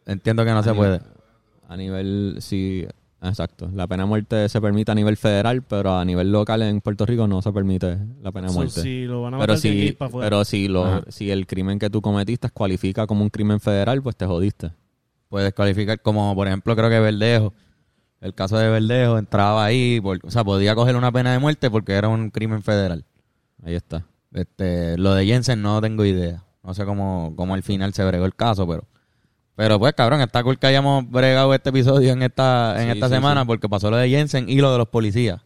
Entiendo 0.04 0.44
que 0.44 0.50
no 0.50 0.62
se 0.64 0.74
puede. 0.74 1.00
A 1.68 1.76
nivel, 1.76 2.38
sí, 2.40 2.88
exacto. 3.28 3.70
La 3.74 3.86
pena 3.86 4.02
de 4.04 4.08
muerte 4.08 4.48
se 4.48 4.60
permite 4.60 4.92
a 4.92 4.94
nivel 4.94 5.16
federal, 5.16 5.62
pero 5.62 5.96
a 5.96 6.04
nivel 6.04 6.32
local 6.32 6.62
en 6.62 6.80
Puerto 6.80 7.06
Rico 7.06 7.26
no 7.28 7.40
se 7.42 7.52
permite 7.52 7.98
la 8.20 8.32
pena 8.32 8.48
de 8.48 8.52
So, 8.52 8.58
muerte. 8.58 8.82
si 8.82 9.04
lo 9.04 9.22
van 9.22 9.34
a 9.34 9.38
pero 9.38 9.56
si, 9.56 9.68
ir 9.68 9.96
para 9.98 10.08
afuera. 10.08 10.26
pero 10.26 10.44
si, 10.44 10.68
lo, 10.68 10.84
Ajá. 10.84 11.02
si 11.08 11.30
el 11.30 11.46
crimen 11.46 11.78
que 11.78 11.90
tú 11.90 12.00
cometiste 12.02 12.50
cualifica 12.50 13.06
como 13.06 13.22
un 13.22 13.30
crimen 13.30 13.60
federal, 13.60 14.02
pues 14.02 14.16
te 14.16 14.26
jodiste. 14.26 14.72
Puedes 15.28 15.52
calificar 15.54 16.00
como, 16.02 16.34
por 16.34 16.46
ejemplo, 16.46 16.74
creo 16.76 16.90
que 16.90 17.00
Verdejo. 17.00 17.54
El 18.20 18.34
caso 18.34 18.56
de 18.58 18.68
Verdejo 18.68 19.18
entraba 19.18 19.64
ahí, 19.64 20.00
por- 20.00 20.20
o 20.24 20.30
sea, 20.30 20.44
podía 20.44 20.74
coger 20.74 20.94
una 20.96 21.10
pena 21.10 21.32
de 21.32 21.38
muerte 21.38 21.70
porque 21.70 21.92
era 21.92 22.08
un 22.08 22.30
crimen 22.30 22.62
federal. 22.62 23.04
Ahí 23.64 23.74
está. 23.74 24.04
Este, 24.32 24.96
lo 24.98 25.14
de 25.14 25.26
Jensen 25.26 25.60
no 25.62 25.80
tengo 25.80 26.04
idea. 26.04 26.44
No 26.62 26.74
sé 26.74 26.84
cómo, 26.84 27.32
cómo 27.36 27.54
al 27.54 27.62
final 27.62 27.92
se 27.94 28.04
bregó 28.04 28.24
el 28.24 28.34
caso, 28.34 28.66
pero. 28.68 28.84
Pero 29.54 29.78
pues, 29.78 29.92
cabrón, 29.94 30.20
está 30.22 30.42
cool 30.42 30.58
que 30.58 30.66
hayamos 30.66 31.08
bregado 31.10 31.52
este 31.54 31.70
episodio 31.70 32.12
en 32.12 32.22
esta, 32.22 32.74
en 32.82 32.86
Sí, 32.90 32.94
esta 32.94 33.08
sí, 33.08 33.14
semana 33.14 33.42
sí. 33.42 33.46
porque 33.46 33.68
pasó 33.68 33.90
lo 33.90 33.96
de 33.96 34.08
Jensen 34.08 34.48
y 34.48 34.56
lo 34.60 34.72
de 34.72 34.78
los 34.78 34.88
policías 34.88 35.40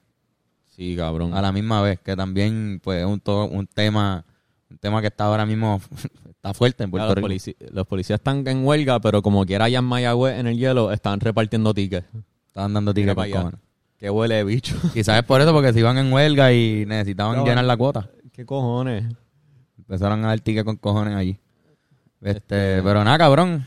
Sí, 0.76 0.94
cabrón. 0.96 1.34
a 1.34 1.42
la 1.42 1.52
misma 1.52 1.80
vez, 1.82 1.98
que 2.00 2.14
también, 2.14 2.80
pues, 2.84 3.00
es 3.00 3.06
un, 3.06 3.20
un 3.26 3.66
tema, 3.66 4.24
un 4.70 4.78
tema 4.78 5.00
que 5.00 5.06
está 5.08 5.24
ahora 5.24 5.44
mismo, 5.46 5.80
está 6.30 6.54
fuerte 6.54 6.84
en 6.84 6.90
Puerto 6.90 7.08
los, 7.08 7.16
Rico. 7.16 7.56
los 7.72 7.86
policías 7.86 8.20
están 8.20 8.46
en 8.46 8.64
huelga, 8.64 9.00
pero 9.00 9.22
como 9.22 9.44
quiera 9.46 9.64
allá 9.64 9.78
en 9.78 9.84
Mayagüez, 9.86 10.38
en 10.38 10.46
el 10.46 10.56
hielo, 10.58 10.92
están 10.92 11.18
repartiendo 11.20 11.72
tickets. 11.74 12.06
Estaban 12.46 12.74
dando 12.74 12.92
tickets 12.94 13.14
pa' 13.14 13.22
con 13.22 13.24
allá. 13.24 13.36
cojones. 13.36 13.60
Qué 13.98 14.10
huele 14.10 14.34
de 14.36 14.44
bicho. 14.44 14.76
Quizás 14.92 15.18
es 15.18 15.24
por 15.24 15.40
eso, 15.40 15.52
porque 15.54 15.72
se 15.72 15.80
iban 15.80 15.96
en 15.98 16.12
huelga 16.12 16.52
y 16.52 16.84
necesitaban 16.86 17.38
No, 17.38 17.44
llenar 17.46 17.64
la 17.64 17.76
cuota. 17.76 18.08
¿Qué 18.32 18.44
cojones? 18.44 19.04
Empezaron 19.78 20.22
a 20.24 20.28
dar 20.28 20.40
tickets 20.40 20.64
con 20.64 20.76
cojones 20.76 21.14
allí. 21.14 21.38
Este, 22.20 22.82
pero 22.82 23.02
nada, 23.04 23.16
cabrón. 23.18 23.66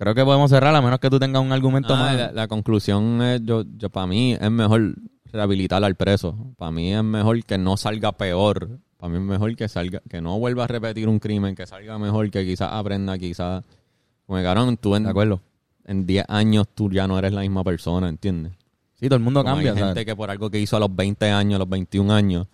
Creo 0.00 0.14
que 0.14 0.24
podemos 0.24 0.48
cerrar, 0.50 0.74
a 0.74 0.80
menos 0.80 0.98
que 0.98 1.10
tú 1.10 1.18
tengas 1.18 1.42
un 1.42 1.52
argumento 1.52 1.94
Ah, 1.94 1.98
más. 1.98 2.16
la, 2.16 2.32
la 2.32 2.48
conclusión 2.48 3.20
es, 3.20 3.42
yo, 3.44 3.64
yo 3.76 3.90
para 3.90 4.06
mí 4.06 4.32
es 4.32 4.50
mejor 4.50 4.94
rehabilitar 5.26 5.84
al 5.84 5.94
preso. 5.94 6.34
Para 6.56 6.70
mí 6.70 6.92
es 6.94 7.04
mejor 7.04 7.44
que 7.44 7.58
no 7.58 7.76
salga 7.76 8.12
peor. 8.12 8.78
Para 8.96 9.10
mí 9.12 9.18
es 9.18 9.24
mejor 9.24 9.54
que 9.56 9.68
salga, 9.68 10.00
que 10.08 10.22
no 10.22 10.38
vuelva 10.38 10.64
a 10.64 10.66
repetir 10.66 11.06
un 11.06 11.18
crimen, 11.18 11.54
que 11.54 11.66
salga 11.66 11.98
mejor, 11.98 12.30
que 12.30 12.46
quizás 12.46 12.70
aprenda, 12.72 13.18
quizás. 13.18 13.62
Como 14.26 14.42
cabrón, 14.42 14.78
tú 14.78 14.96
en, 14.96 15.04
De 15.04 15.10
acuerdo. 15.10 15.40
en 15.84 16.06
10 16.06 16.24
años 16.28 16.66
tú 16.74 16.90
ya 16.90 17.06
no 17.06 17.18
eres 17.18 17.32
la 17.34 17.42
misma 17.42 17.62
persona, 17.62 18.08
¿entiendes? 18.08 18.52
Sí, 18.94 19.06
todo 19.06 19.16
el 19.16 19.22
mundo 19.22 19.42
Como 19.42 19.54
cambia, 19.56 19.72
hay 19.72 19.76
gente 19.76 19.90
¿sabes? 19.90 20.04
que 20.06 20.16
por 20.16 20.30
algo 20.30 20.48
que 20.50 20.60
hizo 20.60 20.76
a 20.76 20.80
los 20.80 20.94
20 20.96 21.30
años, 21.30 21.56
a 21.56 21.58
los 21.58 21.68
21 21.68 22.12
años, 22.12 22.46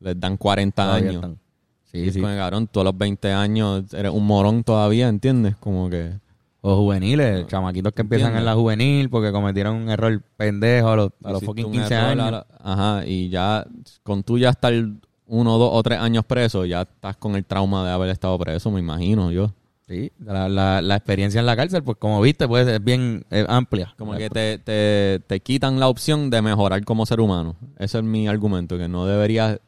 les 0.00 0.18
dan 0.18 0.36
40 0.38 0.82
Todavía 0.82 1.08
años. 1.10 1.14
están. 1.16 1.38
Sí, 1.84 2.10
sí. 2.12 2.20
como, 2.20 2.34
cabrón, 2.34 2.66
tú 2.66 2.80
a 2.80 2.84
los 2.84 2.96
20 2.96 3.30
años 3.32 3.92
eres 3.92 4.10
un 4.12 4.26
morón 4.26 4.64
todavía, 4.64 5.08
¿entiendes? 5.08 5.56
Como 5.56 5.90
que... 5.90 6.12
O 6.66 6.76
juveniles, 6.76 7.46
chamaquitos 7.46 7.92
que 7.92 8.00
empiezan 8.00 8.28
Entiendo. 8.28 8.50
en 8.50 8.56
la 8.56 8.60
juvenil 8.60 9.10
porque 9.10 9.30
cometieron 9.32 9.76
un 9.76 9.90
error 9.90 10.22
pendejo 10.38 10.88
a 10.88 10.96
los, 10.96 11.10
a 11.22 11.32
los 11.32 11.42
Hiciste 11.42 11.46
fucking 11.46 11.66
un 11.66 11.72
15 11.72 11.94
error 11.94 12.10
años. 12.10 12.30
la- 12.30 12.46
ajá, 12.62 13.06
y 13.06 13.28
ya 13.28 13.66
con 14.02 14.22
tú 14.22 14.38
ya 14.38 14.48
estar 14.48 14.72
uno, 15.26 15.58
dos 15.58 15.70
o 15.74 15.82
tres 15.82 15.98
años 15.98 16.24
preso, 16.24 16.64
ya 16.64 16.82
estás 16.82 17.16
con 17.18 17.34
el 17.36 17.44
trauma 17.44 17.84
de 17.84 17.90
haber 17.92 18.08
estado 18.08 18.38
preso, 18.38 18.70
me 18.70 18.80
imagino 18.80 19.30
yo. 19.30 19.52
Sí, 19.86 20.10
la, 20.18 20.48
la, 20.48 20.80
la 20.80 20.96
experiencia 20.96 21.38
en 21.38 21.44
la 21.44 21.54
cárcel, 21.54 21.82
pues 21.82 21.98
como 21.98 22.18
viste, 22.22 22.48
pues 22.48 22.66
es 22.66 22.82
bien 22.82 23.26
amplia. 23.48 23.92
Como 23.98 24.14
que 24.16 24.30
te, 24.30 24.56
te, 24.56 25.20
te 25.26 25.40
quitan 25.40 25.78
la 25.78 25.88
opción 25.88 26.30
de 26.30 26.40
mejorar 26.40 26.82
como 26.86 27.04
ser 27.04 27.20
humano. 27.20 27.56
Ese 27.78 27.98
es 27.98 28.04
mi 28.04 28.26
argumento, 28.26 28.78
que 28.78 28.88
no 28.88 29.04
deberías, 29.04 29.60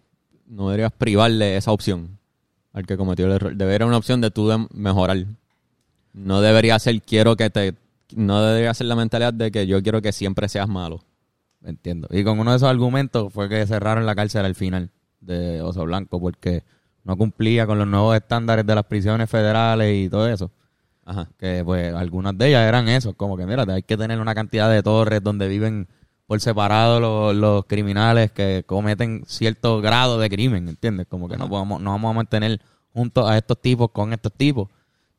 no 0.46 0.68
deberías 0.70 0.92
privarle 0.92 1.58
esa 1.58 1.72
opción 1.72 2.18
al 2.72 2.86
que 2.86 2.96
cometió 2.96 3.26
el 3.26 3.32
error. 3.32 3.54
Debería 3.54 3.86
una 3.86 3.98
opción 3.98 4.22
de 4.22 4.30
tú 4.30 4.48
de 4.48 4.66
mejorar. 4.72 5.18
No 6.16 6.40
debería 6.40 6.78
ser 6.78 7.00
quiero 7.02 7.36
que 7.36 7.50
te... 7.50 7.74
No 8.14 8.42
debería 8.42 8.72
ser 8.74 8.86
la 8.86 8.96
mentalidad 8.96 9.34
de 9.34 9.52
que 9.52 9.66
yo 9.66 9.82
quiero 9.82 10.00
que 10.00 10.12
siempre 10.12 10.48
seas 10.48 10.68
malo. 10.68 11.04
Entiendo. 11.62 12.08
Y 12.10 12.24
con 12.24 12.38
uno 12.38 12.52
de 12.52 12.56
esos 12.56 12.68
argumentos 12.68 13.32
fue 13.32 13.48
que 13.48 13.66
cerraron 13.66 14.06
la 14.06 14.14
cárcel 14.14 14.44
al 14.44 14.54
final 14.54 14.90
de 15.20 15.60
Oso 15.60 15.84
Blanco 15.84 16.20
porque 16.20 16.64
no 17.04 17.16
cumplía 17.16 17.66
con 17.66 17.78
los 17.78 17.86
nuevos 17.86 18.16
estándares 18.16 18.66
de 18.66 18.74
las 18.74 18.84
prisiones 18.84 19.28
federales 19.28 19.94
y 19.94 20.08
todo 20.08 20.28
eso. 20.28 20.50
Ajá. 21.04 21.28
Que 21.38 21.62
pues 21.64 21.94
algunas 21.94 22.36
de 22.38 22.48
ellas 22.48 22.66
eran 22.66 22.88
eso, 22.88 23.14
como 23.14 23.36
que 23.36 23.46
mira, 23.46 23.64
hay 23.68 23.82
que 23.82 23.96
tener 23.96 24.20
una 24.20 24.34
cantidad 24.34 24.70
de 24.70 24.82
torres 24.82 25.22
donde 25.22 25.46
viven 25.48 25.86
por 26.26 26.40
separado 26.40 26.98
los, 26.98 27.36
los 27.36 27.64
criminales 27.66 28.32
que 28.32 28.64
cometen 28.66 29.22
cierto 29.26 29.80
grado 29.80 30.18
de 30.18 30.28
crimen, 30.28 30.68
¿entiendes? 30.68 31.06
Como 31.08 31.28
que 31.28 31.36
no, 31.36 31.48
podemos, 31.48 31.80
no 31.80 31.90
vamos 31.90 32.10
a 32.10 32.14
mantener 32.14 32.60
juntos 32.92 33.28
a 33.28 33.36
estos 33.36 33.60
tipos 33.60 33.90
con 33.90 34.12
estos 34.12 34.32
tipos, 34.32 34.68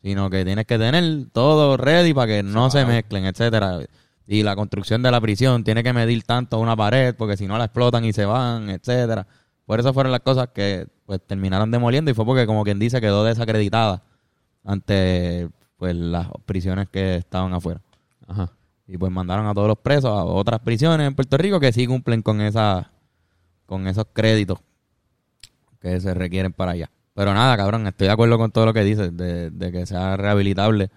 sino 0.01 0.29
que 0.29 0.45
tienes 0.45 0.65
que 0.65 0.77
tener 0.77 1.27
todo 1.31 1.77
ready 1.77 2.13
para 2.13 2.27
que 2.27 2.43
no 2.43 2.69
se 2.69 2.85
mezclen, 2.85 3.25
etcétera. 3.25 3.79
Y 4.27 4.43
la 4.43 4.55
construcción 4.55 5.01
de 5.01 5.11
la 5.11 5.21
prisión 5.21 5.63
tiene 5.63 5.83
que 5.83 5.93
medir 5.93 6.23
tanto 6.23 6.59
una 6.59 6.75
pared, 6.75 7.15
porque 7.15 7.37
si 7.37 7.47
no 7.47 7.57
la 7.57 7.65
explotan 7.65 8.03
y 8.05 8.13
se 8.13 8.25
van, 8.25 8.69
etcétera. 8.69 9.27
Por 9.65 9.79
eso 9.79 9.93
fueron 9.93 10.11
las 10.11 10.21
cosas 10.21 10.49
que 10.53 10.87
pues 11.05 11.21
terminaron 11.25 11.71
demoliendo 11.71 12.11
y 12.11 12.13
fue 12.13 12.25
porque 12.25 12.45
como 12.45 12.63
quien 12.63 12.79
dice 12.79 13.01
quedó 13.01 13.23
desacreditada 13.23 14.03
ante 14.63 15.49
pues 15.77 15.95
las 15.95 16.27
prisiones 16.45 16.89
que 16.89 17.15
estaban 17.15 17.53
afuera. 17.53 17.81
Ajá. 18.27 18.51
Y 18.87 18.97
pues 18.97 19.11
mandaron 19.11 19.47
a 19.47 19.53
todos 19.53 19.67
los 19.67 19.77
presos 19.77 20.11
a 20.11 20.23
otras 20.23 20.61
prisiones 20.61 21.07
en 21.07 21.15
Puerto 21.15 21.37
Rico 21.37 21.59
que 21.59 21.71
sí 21.71 21.87
cumplen 21.87 22.21
con 22.21 22.41
esa 22.41 22.91
con 23.65 23.87
esos 23.87 24.05
créditos 24.13 24.59
que 25.79 25.99
se 25.99 26.13
requieren 26.13 26.53
para 26.53 26.71
allá. 26.71 26.89
Pero 27.17 27.33
nada, 27.33 27.57
cabrón, 27.57 27.87
estoy 27.87 28.05
de 28.05 28.13
acuerdo 28.13 28.37
con 28.37 28.51
todo 28.51 28.67
lo 28.67 28.73
que 28.75 28.83
dices, 28.83 29.17
de, 29.17 29.49
de 29.49 29.71
que 29.71 29.87
sea 29.87 30.17
rehabilitable, 30.17 30.91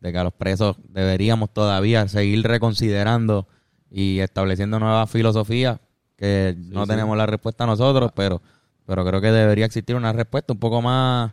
de 0.00 0.10
que 0.10 0.18
a 0.18 0.24
los 0.24 0.32
presos 0.32 0.76
deberíamos 0.88 1.50
todavía 1.50 2.08
seguir 2.08 2.44
reconsiderando 2.44 3.46
y 3.88 4.18
estableciendo 4.18 4.80
nuevas 4.80 5.08
filosofías, 5.08 5.78
que 6.16 6.56
no 6.58 6.82
sí. 6.86 6.90
tenemos 6.90 7.16
la 7.16 7.24
respuesta 7.26 7.66
nosotros, 7.66 8.10
pero, 8.16 8.42
pero 8.84 9.06
creo 9.06 9.20
que 9.20 9.30
debería 9.30 9.64
existir 9.64 9.94
una 9.94 10.12
respuesta 10.12 10.52
un 10.52 10.58
poco 10.58 10.82
más, 10.82 11.30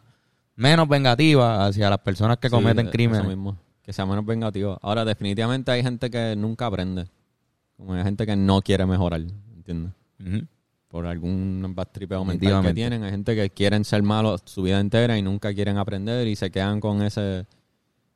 menos 0.55 0.87
vengativa 0.87 1.65
hacia 1.65 1.89
las 1.89 1.99
personas 2.01 2.37
que 2.37 2.49
Sí, 2.49 2.53
cometen 2.55 2.85
eso 2.85 2.91
crímenes. 2.91 3.25
mismo. 3.27 3.57
Que 3.81 3.91
sea 3.91 4.05
menos 4.05 4.23
vengativo. 4.23 4.77
Ahora, 4.83 5.03
definitivamente 5.03 5.71
hay 5.71 5.81
gente 5.81 6.11
que 6.11 6.35
nunca 6.35 6.67
aprende. 6.67 7.07
Como 7.75 7.95
hay 7.95 8.03
gente 8.03 8.27
que 8.27 8.35
no 8.35 8.61
quiere 8.61 8.85
mejorar, 8.85 9.21
¿entiendes? 9.55 9.93
Ujú. 10.19 10.45
Por 10.87 11.05
algún 11.05 11.73
bastripeo 11.75 12.23
mental 12.23 12.63
que 12.63 12.73
tienen. 12.73 13.03
Hay 13.03 13.11
gente 13.11 13.35
que 13.35 13.49
quieren 13.49 13.83
ser 13.83 14.03
malos 14.03 14.41
su 14.45 14.63
vida 14.63 14.79
entera 14.79 15.17
y 15.17 15.21
nunca 15.21 15.53
quieren 15.53 15.77
aprender 15.77 16.27
y 16.27 16.35
se 16.35 16.49
quedan 16.49 16.79
con 16.79 17.01
ese 17.01 17.45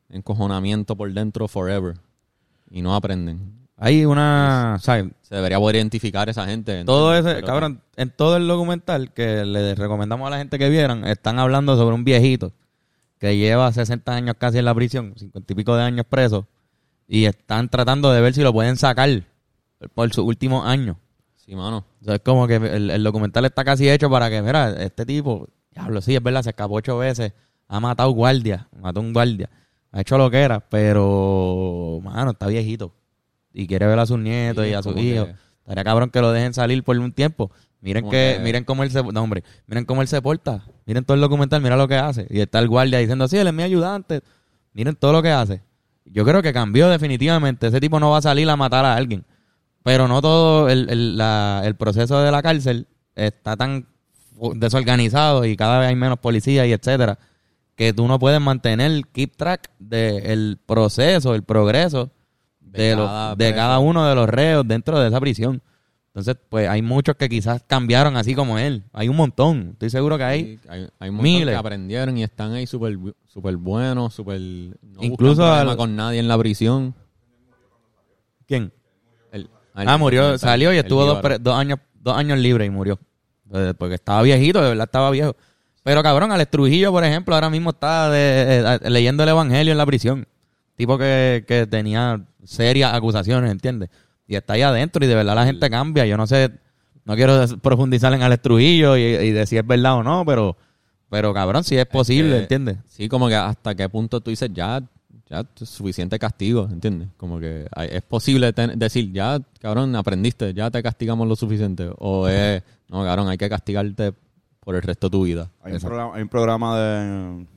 encojonamiento 0.09 0.95
por 0.95 1.11
dentro 1.13 1.47
forever. 1.47 1.95
Y 2.69 2.81
no 2.81 2.95
aprenden. 2.95 3.67
Hay 3.75 4.05
una, 4.05 4.77
¿sabes? 4.79 5.05
Se 5.21 5.35
debería 5.35 5.57
poder 5.57 5.77
identificar 5.77 6.29
esa 6.29 6.45
gente. 6.45 6.85
Todo 6.85 7.15
ese, 7.15 7.35
Pero- 7.35 7.47
cabrón, 7.47 7.81
en 7.95 8.09
todo 8.11 8.37
el 8.37 8.47
documental 8.47 9.11
que 9.11 9.43
le 9.43 9.75
recomendamos 9.75 10.27
a 10.27 10.29
la 10.29 10.37
gente 10.37 10.59
que 10.59 10.69
vieran, 10.69 11.03
están 11.05 11.39
hablando 11.39 11.75
sobre 11.75 11.95
un 11.95 12.03
viejito 12.03 12.53
que 13.17 13.37
lleva 13.37 13.71
60 13.71 14.15
años 14.15 14.35
casi 14.37 14.59
en 14.59 14.65
la 14.65 14.75
prisión, 14.75 15.13
50 15.17 15.51
y 15.51 15.55
pico 15.55 15.75
de 15.75 15.83
años 15.83 16.05
preso, 16.07 16.47
y 17.07 17.25
están 17.25 17.69
tratando 17.69 18.11
de 18.11 18.21
ver 18.21 18.33
si 18.33 18.41
lo 18.41 18.53
pueden 18.53 18.77
sacar 18.77 19.09
por 19.93 20.13
sus 20.13 20.25
últimos 20.25 20.65
años. 20.65 20.97
Sí, 21.35 21.55
mano. 21.55 21.83
O 22.01 22.05
sea, 22.05 22.15
es 22.15 22.21
como 22.21 22.47
que 22.47 22.55
el, 22.55 22.89
el 22.89 23.03
documental 23.03 23.45
está 23.45 23.63
casi 23.63 23.89
hecho 23.89 24.09
para 24.09 24.29
que, 24.29 24.41
mira, 24.41 24.71
este 24.83 25.05
tipo, 25.05 25.47
diablo, 25.71 26.01
sí, 26.01 26.15
es 26.15 26.23
verdad, 26.23 26.41
se 26.43 26.49
escapó 26.49 26.75
ocho 26.75 26.97
veces, 26.97 27.33
ha 27.67 27.79
matado 27.79 28.09
guardia, 28.11 28.67
mató 28.81 28.99
un 29.01 29.13
guardia, 29.13 29.49
ha 29.91 30.01
hecho 30.01 30.17
lo 30.17 30.29
que 30.31 30.39
era, 30.41 30.59
pero, 30.69 31.99
mano, 32.03 32.31
está 32.31 32.47
viejito. 32.47 32.93
Y 33.53 33.67
quiere 33.67 33.85
ver 33.85 33.99
a 33.99 34.05
sus 34.05 34.17
nietos 34.17 34.63
Sí, 34.63 34.71
y 34.71 34.73
a 34.73 34.81
sus 34.81 34.93
que- 34.93 35.01
hijos. 35.01 35.29
Estaría 35.59 35.83
cabrón 35.83 36.09
que 36.09 36.21
lo 36.21 36.31
dejen 36.31 36.53
salir 36.53 36.83
por 36.83 36.97
un 36.97 37.11
tiempo. 37.11 37.51
Miren 37.81 38.09
que- 38.09 38.39
miren 38.43 38.63
cómo 38.63 38.83
él 38.83 38.91
se, 38.91 39.03
no, 39.03 39.21
hombre, 39.21 39.43
miren 39.67 39.85
cómo 39.85 40.01
él 40.01 40.07
se 40.07 40.21
porta. 40.21 40.63
Miren 40.85 41.03
todo 41.05 41.15
el 41.15 41.21
documental, 41.21 41.61
mira 41.61 41.75
lo 41.77 41.87
que 41.87 41.95
hace. 41.95 42.27
Y 42.29 42.39
está 42.41 42.59
el 42.59 42.67
guardia 42.67 42.99
diciendo, 42.99 43.27
sí, 43.27 43.37
él 43.37 43.47
es 43.47 43.53
mi 43.53 43.63
ayudante. 43.63 44.21
Miren 44.73 44.95
todo 44.95 45.11
lo 45.13 45.21
que 45.21 45.29
hace. 45.31 45.61
Yo 46.05 46.25
creo 46.25 46.41
que 46.41 46.51
cambió 46.53 46.89
definitivamente. 46.89 47.67
Ese 47.67 47.79
tipo 47.79 47.99
no 47.99 48.09
va 48.09 48.17
a 48.17 48.21
salir 48.21 48.49
a 48.49 48.55
matar 48.55 48.85
a 48.85 48.95
alguien. 48.95 49.23
Pero 49.83 50.07
no 50.07 50.21
todo 50.21 50.69
el, 50.69 50.89
el, 50.89 51.17
la- 51.17 51.61
el 51.65 51.75
proceso 51.75 52.21
de 52.21 52.31
la 52.31 52.41
cárcel 52.41 52.87
está 53.15 53.57
tan 53.57 53.87
desorganizado 54.55 55.45
y 55.45 55.55
cada 55.55 55.79
vez 55.79 55.89
hay 55.89 55.95
menos 55.95 56.19
policías 56.19 56.65
y 56.67 56.71
etcétera 56.73 57.17
que 57.75 57.93
tú 57.93 58.07
no 58.07 58.19
puedes 58.19 58.39
mantener 58.39 59.01
keep 59.11 59.35
track 59.35 59.71
del 59.79 60.59
proceso, 60.65 61.33
el 61.33 61.43
progreso 61.43 62.11
de, 62.59 62.83
De 62.83 62.95
los- 62.95 63.07
cada 63.07 63.35
de 63.35 63.55
cada 63.55 63.79
uno 63.79 64.05
de 64.07 64.13
los 64.15 64.29
reos 64.29 64.67
dentro 64.67 64.99
de 64.99 65.07
esa 65.07 65.19
prisión. 65.19 65.61
Entonces, 66.07 66.35
pues 66.49 66.67
hay 66.67 66.81
muchos 66.81 67.15
que 67.15 67.29
quizás 67.29 67.63
cambiaron 67.65 68.17
así 68.17 68.35
como 68.35 68.59
él. 68.59 68.83
Hay 68.91 69.07
un 69.07 69.15
montón. 69.15 69.69
Estoy 69.73 69.89
seguro 69.89 70.17
que 70.17 70.23
hay. 70.25 70.43
Sí, 70.43 70.59
hay, 70.67 70.87
hay 70.99 71.09
muchos 71.09 71.23
miles. 71.23 71.53
que 71.53 71.57
aprendieron 71.59 72.17
y 72.17 72.23
están 72.23 72.51
ahí 72.51 72.67
súper 72.67 72.97
súper 73.27 73.55
buenos, 73.55 74.13
súper... 74.13 74.39
No 74.41 75.01
Incluso 75.01 75.45
al- 75.49 75.77
con 75.77 75.95
nadie 75.95 76.19
en 76.19 76.27
la 76.27 76.37
prisión. 76.37 76.93
¿Quién? 78.45 78.73
Ah, 79.73 79.97
murió, 79.97 80.37
salió 80.37 80.73
y 80.73 80.77
estuvo 80.77 81.01
dos, 81.05 81.17
Jíbaro. 81.17 81.35
pre- 81.35 81.39
dos 81.39 81.55
años 81.57 81.79
dos 81.93 82.17
años 82.17 82.37
libre 82.39 82.65
y 82.65 82.69
murió. 82.69 82.99
Eh, 83.53 83.73
Porque 83.77 83.95
estaba 83.95 84.21
viejito, 84.23 84.61
de 84.61 84.69
verdad 84.69 84.85
estaba 84.85 85.11
viejo. 85.11 85.35
Pero 85.83 86.01
cabrón, 86.03 86.31
Alex 86.31 86.49
Trujillo, 86.51 86.91
por 86.91 87.03
ejemplo, 87.03 87.33
ahora 87.35 87.49
mismo 87.49 87.69
está 87.71 88.09
de- 88.09 88.59
eh, 88.83 88.89
leyendo 88.89 89.23
el 89.23 89.29
Evangelio 89.29 89.71
en 89.71 89.77
la 89.77 89.85
prisión. 89.85 90.27
Tipo 90.75 90.97
que, 90.97 91.43
que 91.47 91.67
tenía 91.67 92.21
serias 92.43 92.93
acusaciones, 92.93 93.51
¿entiendes? 93.51 93.89
Y 94.27 94.35
está 94.35 94.53
ahí 94.53 94.61
adentro 94.63 95.03
y 95.03 95.07
de 95.07 95.15
verdad 95.15 95.35
la 95.35 95.45
gente 95.45 95.69
cambia. 95.69 96.05
Yo 96.05 96.17
no 96.17 96.25
sé, 96.27 96.49
no 97.05 97.15
quiero 97.15 97.45
profundizar 97.61 98.13
en 98.13 98.21
Alex 98.23 98.41
Trujillo 98.41 98.97
y, 98.97 99.01
y 99.01 99.31
de 99.31 99.45
si 99.45 99.57
es 99.57 99.65
verdad 99.67 99.95
o 99.95 100.03
no, 100.03 100.23
pero, 100.25 100.55
pero 101.09 101.33
cabrón, 101.33 101.63
si 101.63 101.77
es 101.77 101.85
posible, 101.85 102.31
que- 102.31 102.41
¿entiendes? 102.41 102.77
Sí, 102.87 103.07
como 103.09 103.27
que 103.27 103.35
hasta 103.35 103.75
qué 103.75 103.87
punto 103.89 104.21
tú 104.21 104.29
dices 104.31 104.49
ya, 104.53 104.81
ya 105.31 105.45
es 105.61 105.69
suficiente 105.69 106.19
castigo, 106.19 106.67
¿entiendes? 106.69 107.07
Como 107.17 107.39
que 107.39 107.65
hay- 107.73 107.87
es 107.91 108.01
posible 108.01 108.51
ten- 108.53 108.77
decir, 108.77 109.11
ya, 109.13 109.39
cabrón, 109.59 109.95
aprendiste, 109.95 110.53
ya 110.53 110.69
te 110.69 110.83
castigamos 110.83 111.27
lo 111.27 111.35
suficiente. 111.37 111.89
O 111.99 112.27
es, 112.27 112.61
no, 112.89 113.03
cabrón, 113.05 113.29
hay 113.29 113.37
que 113.37 113.49
castigarte 113.49 114.13
por 114.59 114.75
el 114.75 114.81
resto 114.81 115.07
de 115.07 115.11
tu 115.11 115.23
vida. 115.23 115.49
Hay 115.63 115.73
un, 115.73 115.79
programa, 115.79 116.15
hay 116.15 116.21
un 116.21 116.27
programa 116.29 116.77
de... 116.79 117.47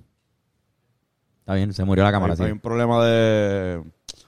Está 1.41 1.55
bien, 1.55 1.73
se 1.75 1.85
murió 1.85 2.05
la 2.05 2.13
cámara, 2.13 2.33
hay, 2.35 2.37
sí. 2.39 2.43
hay 2.45 2.53
un 2.53 2.61
problema 2.61 3.05
de... 3.05 3.83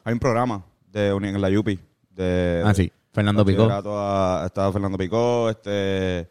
Hay 0.05 0.13
un 0.13 0.19
programa 0.19 0.65
de 0.93 1.13
uni- 1.15 1.29
en 1.29 1.41
la 1.41 1.49
Yupi. 1.49 1.79
De, 2.11 2.63
Ah, 2.65 2.75
sí, 2.75 2.91
Fernando 3.13 3.45
Picó. 3.45 3.65
Estaba 3.65 4.73
Fernando 4.73 4.99
Picó, 4.99 5.49
este... 5.51 6.29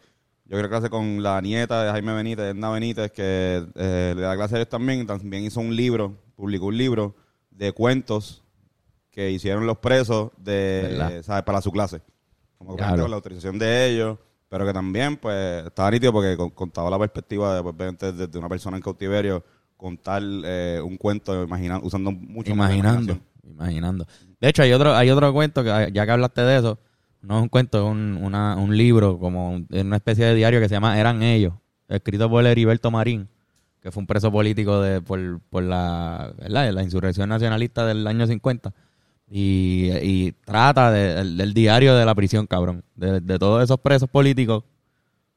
Yo 0.48 0.52
creo 0.58 0.64
que 0.64 0.70
clase 0.70 0.90
con 0.92 1.24
la 1.24 1.42
nieta 1.42 1.84
de 1.84 1.90
Jaime 1.92 2.14
Benítez, 2.14 2.54
Edna 2.54 2.70
Benítez, 2.70 3.12
que 3.12 3.66
eh, 3.74 4.14
le 4.16 4.22
da 4.22 4.36
clase 4.36 4.54
a 4.54 4.58
ellos 4.60 4.70
también. 4.70 5.08
También 5.08 5.44
hizo 5.44 5.60
un 5.60 5.76
libro, 5.76 6.14
publicó 6.36 6.68
un 6.68 6.78
libro 6.78 7.16
de 7.52 7.72
cuentos 7.72 8.44
que 9.12 9.32
hicieron 9.32 9.66
los 9.66 9.78
presos 9.78 10.32
de, 10.38 11.22
para 11.46 11.62
su 11.62 11.72
clase. 11.72 12.02
Como 12.58 12.76
que 12.76 12.84
con 13.02 13.10
la 13.12 13.16
autorización 13.18 13.58
de 13.60 13.90
ellos, 13.90 14.18
pero 14.50 14.66
que 14.66 14.74
también, 14.74 15.18
pues, 15.18 15.66
estaba 15.66 15.90
nítido 15.92 16.12
porque 16.14 16.36
con- 16.38 16.50
contaba 16.52 16.90
la 16.90 17.00
perspectiva 17.00 17.56
de, 17.56 17.62
pues, 17.64 17.76
obviamente, 17.76 18.12
de, 18.12 18.28
de 18.28 18.38
una 18.40 18.50
persona 18.50 18.78
en 18.78 18.84
cautiverio 18.84 19.44
contar 19.78 20.22
eh, 20.24 20.82
un 20.84 20.98
cuento 20.98 21.44
imagina- 21.44 21.80
usando 21.82 22.12
mucho 22.12 22.52
Imaginando, 22.52 23.18
imaginando. 23.44 24.08
De 24.40 24.50
hecho, 24.50 24.64
hay 24.64 24.72
otro, 24.74 24.94
hay 24.96 25.10
otro 25.10 25.32
cuento 25.34 25.64
que 25.64 25.90
ya 25.94 26.06
que 26.06 26.12
hablaste 26.12 26.42
de 26.42 26.58
eso, 26.58 26.80
no 27.22 27.38
es 27.38 27.44
un 27.44 27.50
cuento, 27.50 27.78
es 27.80 27.92
un, 27.92 28.20
una- 28.22 28.56
un 28.56 28.76
libro, 28.78 29.18
como 29.20 29.52
un- 29.52 29.68
una 29.72 29.96
especie 29.98 30.26
de 30.26 30.36
diario 30.36 30.60
que 30.60 30.68
se 30.70 30.76
llama 30.76 31.00
Eran 31.00 31.24
ellos, 31.24 31.54
escrito 31.88 32.30
por 32.30 32.46
Heriberto 32.46 32.90
Marín, 32.92 33.28
que 33.86 33.92
fue 33.92 34.02
un 34.02 34.08
preso 34.08 34.32
político 34.32 34.82
de 34.82 35.00
por, 35.00 35.40
por 35.52 35.62
la, 35.62 36.34
¿verdad? 36.40 36.72
la 36.72 36.82
insurrección 36.82 37.30
nacionalista 37.30 37.86
del 37.86 38.08
año 38.08 38.26
50. 38.26 38.74
Y, 39.30 39.92
y 40.02 40.32
trata 40.44 40.90
de- 40.90 41.14
del, 41.14 41.38
del 41.38 41.54
diario 41.54 41.94
de 41.94 42.04
la 42.04 42.16
prisión, 42.16 42.48
cabrón. 42.48 42.84
De, 42.96 43.22
de 43.22 43.38
todos 43.38 43.64
esos 43.64 43.80
presos 43.80 44.10
políticos 44.10 44.64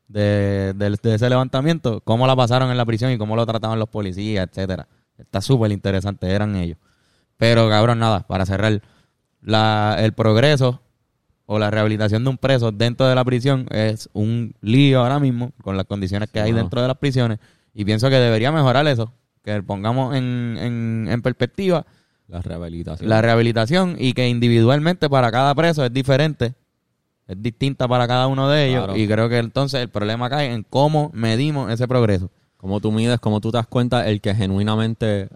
de, 0.06 0.72
de 0.74 1.14
ese 1.14 1.28
levantamiento, 1.28 2.00
cómo 2.00 2.26
la 2.26 2.34
pasaron 2.34 2.70
en 2.70 2.78
la 2.78 2.86
prisión 2.86 3.12
y 3.12 3.18
cómo 3.18 3.36
lo 3.36 3.44
trataban 3.44 3.78
los 3.78 3.90
policías, 3.90 4.48
etcétera. 4.50 4.88
Está 5.18 5.42
súper 5.42 5.70
interesante, 5.70 6.30
eran 6.30 6.56
ellos. 6.56 6.78
Pero, 7.36 7.68
cabrón, 7.68 7.98
nada, 7.98 8.26
para 8.26 8.46
cerrar, 8.46 8.80
la, 9.42 9.96
el 10.00 10.14
progreso 10.14 10.80
o 11.44 11.58
la 11.58 11.70
rehabilitación 11.70 12.24
de 12.24 12.30
un 12.30 12.38
preso 12.38 12.72
dentro 12.72 13.06
de 13.06 13.14
la 13.14 13.26
prisión 13.26 13.66
es 13.72 14.08
un 14.14 14.54
lío 14.62 15.00
ahora 15.00 15.20
mismo 15.20 15.52
con 15.62 15.76
las 15.76 15.84
condiciones 15.84 16.30
que 16.30 16.40
hay 16.40 16.52
dentro 16.52 16.80
de 16.80 16.88
las 16.88 16.96
prisiones 16.96 17.38
y 17.78 17.84
pienso 17.84 18.10
que 18.10 18.16
debería 18.16 18.50
mejorar 18.50 18.86
eso, 18.88 19.12
que 19.44 19.62
pongamos 19.62 20.16
en, 20.16 20.56
en, 20.58 21.08
en 21.08 21.22
perspectiva 21.22 21.86
La 22.26 22.42
rehabilitación. 22.42 23.08
la 23.08 23.22
rehabilitación 23.22 23.96
y 23.98 24.12
que 24.14 24.28
individualmente 24.28 25.08
para 25.08 25.30
cada 25.30 25.54
preso 25.54 25.84
es 25.84 25.92
diferente, 25.92 26.54
es 27.28 27.40
distinta 27.42 27.86
para 27.86 28.08
cada 28.08 28.26
uno 28.26 28.48
de 28.48 28.68
ellos 28.68 28.84
Claro. 28.84 28.98
y 28.98 29.06
creo 29.06 29.28
que 29.28 29.38
entonces 29.38 29.80
el 29.80 29.88
problema 29.90 30.28
cae 30.28 30.52
en 30.52 30.64
cómo 30.68 31.10
medimos 31.14 31.70
ese 31.70 31.86
progreso. 31.86 32.30
Cómo 32.56 32.80
tú 32.80 32.90
mides, 32.90 33.20
cómo 33.20 33.40
tú 33.40 33.52
te 33.52 33.58
das 33.58 33.68
cuenta 33.68 34.08
el 34.08 34.20
que 34.20 34.34
genuinamente 34.34 35.28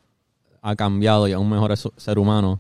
ha 0.61 0.75
cambiado 0.75 1.29
y 1.29 1.31
es 1.33 1.37
un 1.39 1.49
mejor 1.49 1.73
ser 1.77 2.19
humano. 2.19 2.59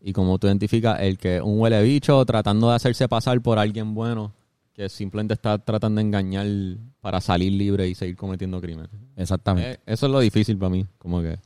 Y 0.00 0.12
cómo 0.12 0.38
tú 0.38 0.46
identificas 0.46 1.00
el 1.00 1.18
que 1.18 1.40
un 1.40 1.58
huele 1.58 1.82
bicho 1.82 2.24
tratando 2.24 2.68
de 2.68 2.76
hacerse 2.76 3.08
pasar 3.08 3.40
por 3.40 3.58
alguien 3.58 3.94
bueno 3.94 4.32
que 4.74 4.88
simplemente 4.88 5.34
está 5.34 5.56
tratando 5.58 6.00
de 6.00 6.06
engañar 6.06 6.46
para 7.00 7.20
salir 7.20 7.52
libre 7.52 7.88
y 7.88 7.94
seguir 7.94 8.16
cometiendo 8.16 8.60
crímenes. 8.60 8.90
Exactamente. 9.16 9.72
Eh, 9.72 9.78
eso 9.86 10.06
es 10.06 10.12
lo 10.12 10.18
difícil 10.20 10.58
para 10.58 10.70
mí. 10.70 10.84
Como 10.98 11.22
que. 11.22 11.38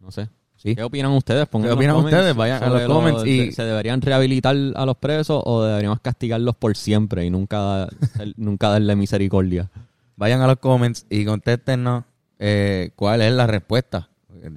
No 0.00 0.10
sé. 0.10 0.28
Sí. 0.56 0.74
¿Qué 0.74 0.82
opinan 0.82 1.12
ustedes? 1.12 1.46
Pongan 1.48 1.68
¿Qué 1.68 1.74
opinan 1.74 1.96
comments 1.96 2.14
ustedes? 2.14 2.34
Vayan 2.36 2.62
a 2.62 2.68
los 2.70 2.82
comments 2.84 3.20
lo- 3.22 3.26
y- 3.28 3.52
¿Se 3.52 3.62
deberían 3.64 4.00
rehabilitar 4.00 4.56
a 4.74 4.86
los 4.86 4.96
presos 4.96 5.42
o 5.44 5.62
deberíamos 5.64 6.00
castigarlos 6.00 6.56
por 6.56 6.76
siempre 6.76 7.24
y 7.26 7.30
nunca, 7.30 7.88
nunca 8.36 8.70
darle 8.70 8.96
misericordia? 8.96 9.68
Vayan 10.16 10.40
a 10.40 10.46
los 10.46 10.56
comments 10.58 11.06
y 11.10 11.24
contéstenos 11.24 12.04
eh, 12.38 12.90
cuál 12.96 13.20
es 13.22 13.32
la 13.32 13.46
respuesta. 13.46 14.08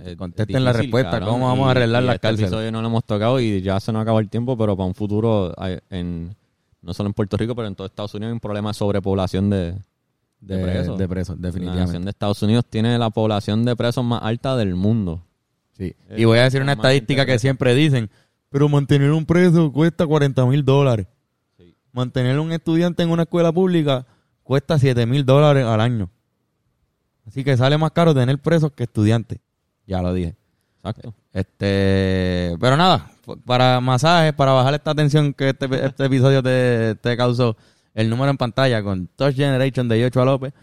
Es 0.05 0.15
Contesten 0.17 0.63
la 0.63 0.71
respuesta, 0.71 1.11
cabrón, 1.11 1.29
cómo 1.29 1.47
vamos 1.47 1.65
y- 1.65 1.67
a 1.67 1.71
arreglar 1.71 2.03
las 2.03 2.15
este 2.15 2.27
cárceles. 2.27 2.49
episodio 2.51 2.71
no 2.71 2.81
lo 2.81 2.87
hemos 2.89 3.03
tocado 3.05 3.39
y 3.39 3.61
ya 3.61 3.79
se 3.79 3.91
nos 3.91 4.03
acabó 4.03 4.19
el 4.19 4.29
tiempo, 4.29 4.55
pero 4.57 4.77
para 4.77 4.87
un 4.87 4.93
futuro, 4.95 5.51
hay- 5.57 5.79
en, 5.89 6.35
no 6.81 6.93
solo 6.93 7.07
en 7.07 7.13
Puerto 7.13 7.37
Rico, 7.37 7.55
pero 7.55 7.67
en 7.67 7.75
todo 7.75 7.87
Estados 7.87 8.13
Unidos 8.13 8.29
hay 8.29 8.33
un 8.33 8.39
problema 8.39 8.69
de 8.69 8.73
sobrepoblación 8.73 9.49
de, 9.49 9.73
De, 10.39 10.57
de 10.57 10.63
presos. 10.63 10.97
de 10.97 11.07
presos, 11.07 11.35
La 11.39 11.41
nación 11.47 11.61
definitivamente. 11.63 12.05
de 12.05 12.09
Estados 12.09 12.41
Unidos 12.43 12.65
tiene 12.69 12.97
la 12.97 13.09
población 13.09 13.65
de 13.65 13.75
presos 13.75 14.03
más 14.05 14.21
alta 14.23 14.55
del 14.55 14.75
mundo. 14.75 15.25
Sí. 15.73 15.95
Eh, 16.09 16.15
Y 16.17 16.25
voy 16.25 16.39
a 16.39 16.43
decir 16.43 16.61
una 16.61 16.73
estadística 16.73 17.25
que 17.25 17.37
siempre 17.39 17.73
dicen, 17.75 18.09
pero 18.49 18.67
mantener 18.69 19.11
un 19.11 19.25
preso 19.25 19.71
cuesta 19.71 20.05
40 20.07 20.45
mil 20.45 20.63
dólares. 20.63 21.07
Sí. 21.57 21.75
Mantener 21.91 22.39
un 22.39 22.51
estudiante 22.51 23.03
en 23.03 23.11
una 23.11 23.23
escuela 23.23 23.51
pública 23.51 24.05
cuesta 24.43 24.79
7 24.79 25.05
mil 25.05 25.25
dólares 25.25 25.65
al 25.65 25.81
año. 25.81 26.09
Así 27.25 27.43
que 27.43 27.55
sale 27.57 27.77
más 27.77 27.91
caro 27.91 28.13
tener 28.15 28.39
presos 28.39 28.71
que 28.71 28.83
estudiantes. 28.83 29.39
Ya 29.85 30.01
lo 30.01 30.13
dije. 30.13 30.35
Exacto. 30.79 31.13
Este, 31.33 32.55
pero 32.59 32.77
nada, 32.77 33.11
para 33.45 33.79
masajes, 33.79 34.33
para 34.33 34.53
bajar 34.53 34.73
esta 34.73 34.95
tensión 34.95 35.33
que 35.33 35.49
este, 35.49 35.85
este 35.85 36.05
episodio 36.05 36.41
te, 36.41 36.95
te 36.95 37.15
causó, 37.17 37.55
el 37.93 38.09
número 38.09 38.31
en 38.31 38.37
pantalla 38.37 38.81
con 38.81 39.07
Touch 39.07 39.35
Generation 39.35 39.87
de 39.87 39.99
Yochoa 39.99 40.25
López, 40.25 40.53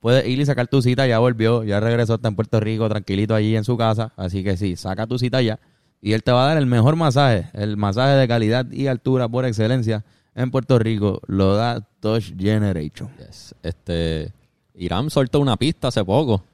puedes 0.00 0.26
ir 0.26 0.40
y 0.40 0.46
sacar 0.46 0.66
tu 0.66 0.80
cita, 0.82 1.06
ya 1.06 1.18
volvió, 1.18 1.62
ya 1.64 1.80
regresó, 1.80 2.14
está 2.14 2.28
en 2.28 2.36
Puerto 2.36 2.58
Rico, 2.60 2.88
tranquilito 2.88 3.34
allí 3.34 3.56
en 3.56 3.64
su 3.64 3.76
casa, 3.76 4.12
así 4.16 4.42
que 4.42 4.56
sí, 4.56 4.76
saca 4.76 5.06
tu 5.06 5.18
cita 5.18 5.42
ya 5.42 5.58
y 6.00 6.12
él 6.12 6.22
te 6.22 6.32
va 6.32 6.44
a 6.44 6.48
dar 6.48 6.58
el 6.58 6.66
mejor 6.66 6.96
masaje, 6.96 7.50
el 7.52 7.76
masaje 7.76 8.14
de 8.14 8.28
calidad 8.28 8.70
y 8.70 8.86
altura 8.86 9.28
por 9.28 9.44
excelencia 9.44 10.04
en 10.34 10.50
Puerto 10.50 10.78
Rico, 10.78 11.20
lo 11.26 11.56
da 11.56 11.80
Touch 12.00 12.32
Generation. 12.38 13.10
Yes. 13.18 13.54
Este, 13.62 14.32
Irán 14.74 15.10
soltó 15.10 15.40
una 15.40 15.56
pista 15.56 15.88
hace 15.88 16.04
poco, 16.04 16.44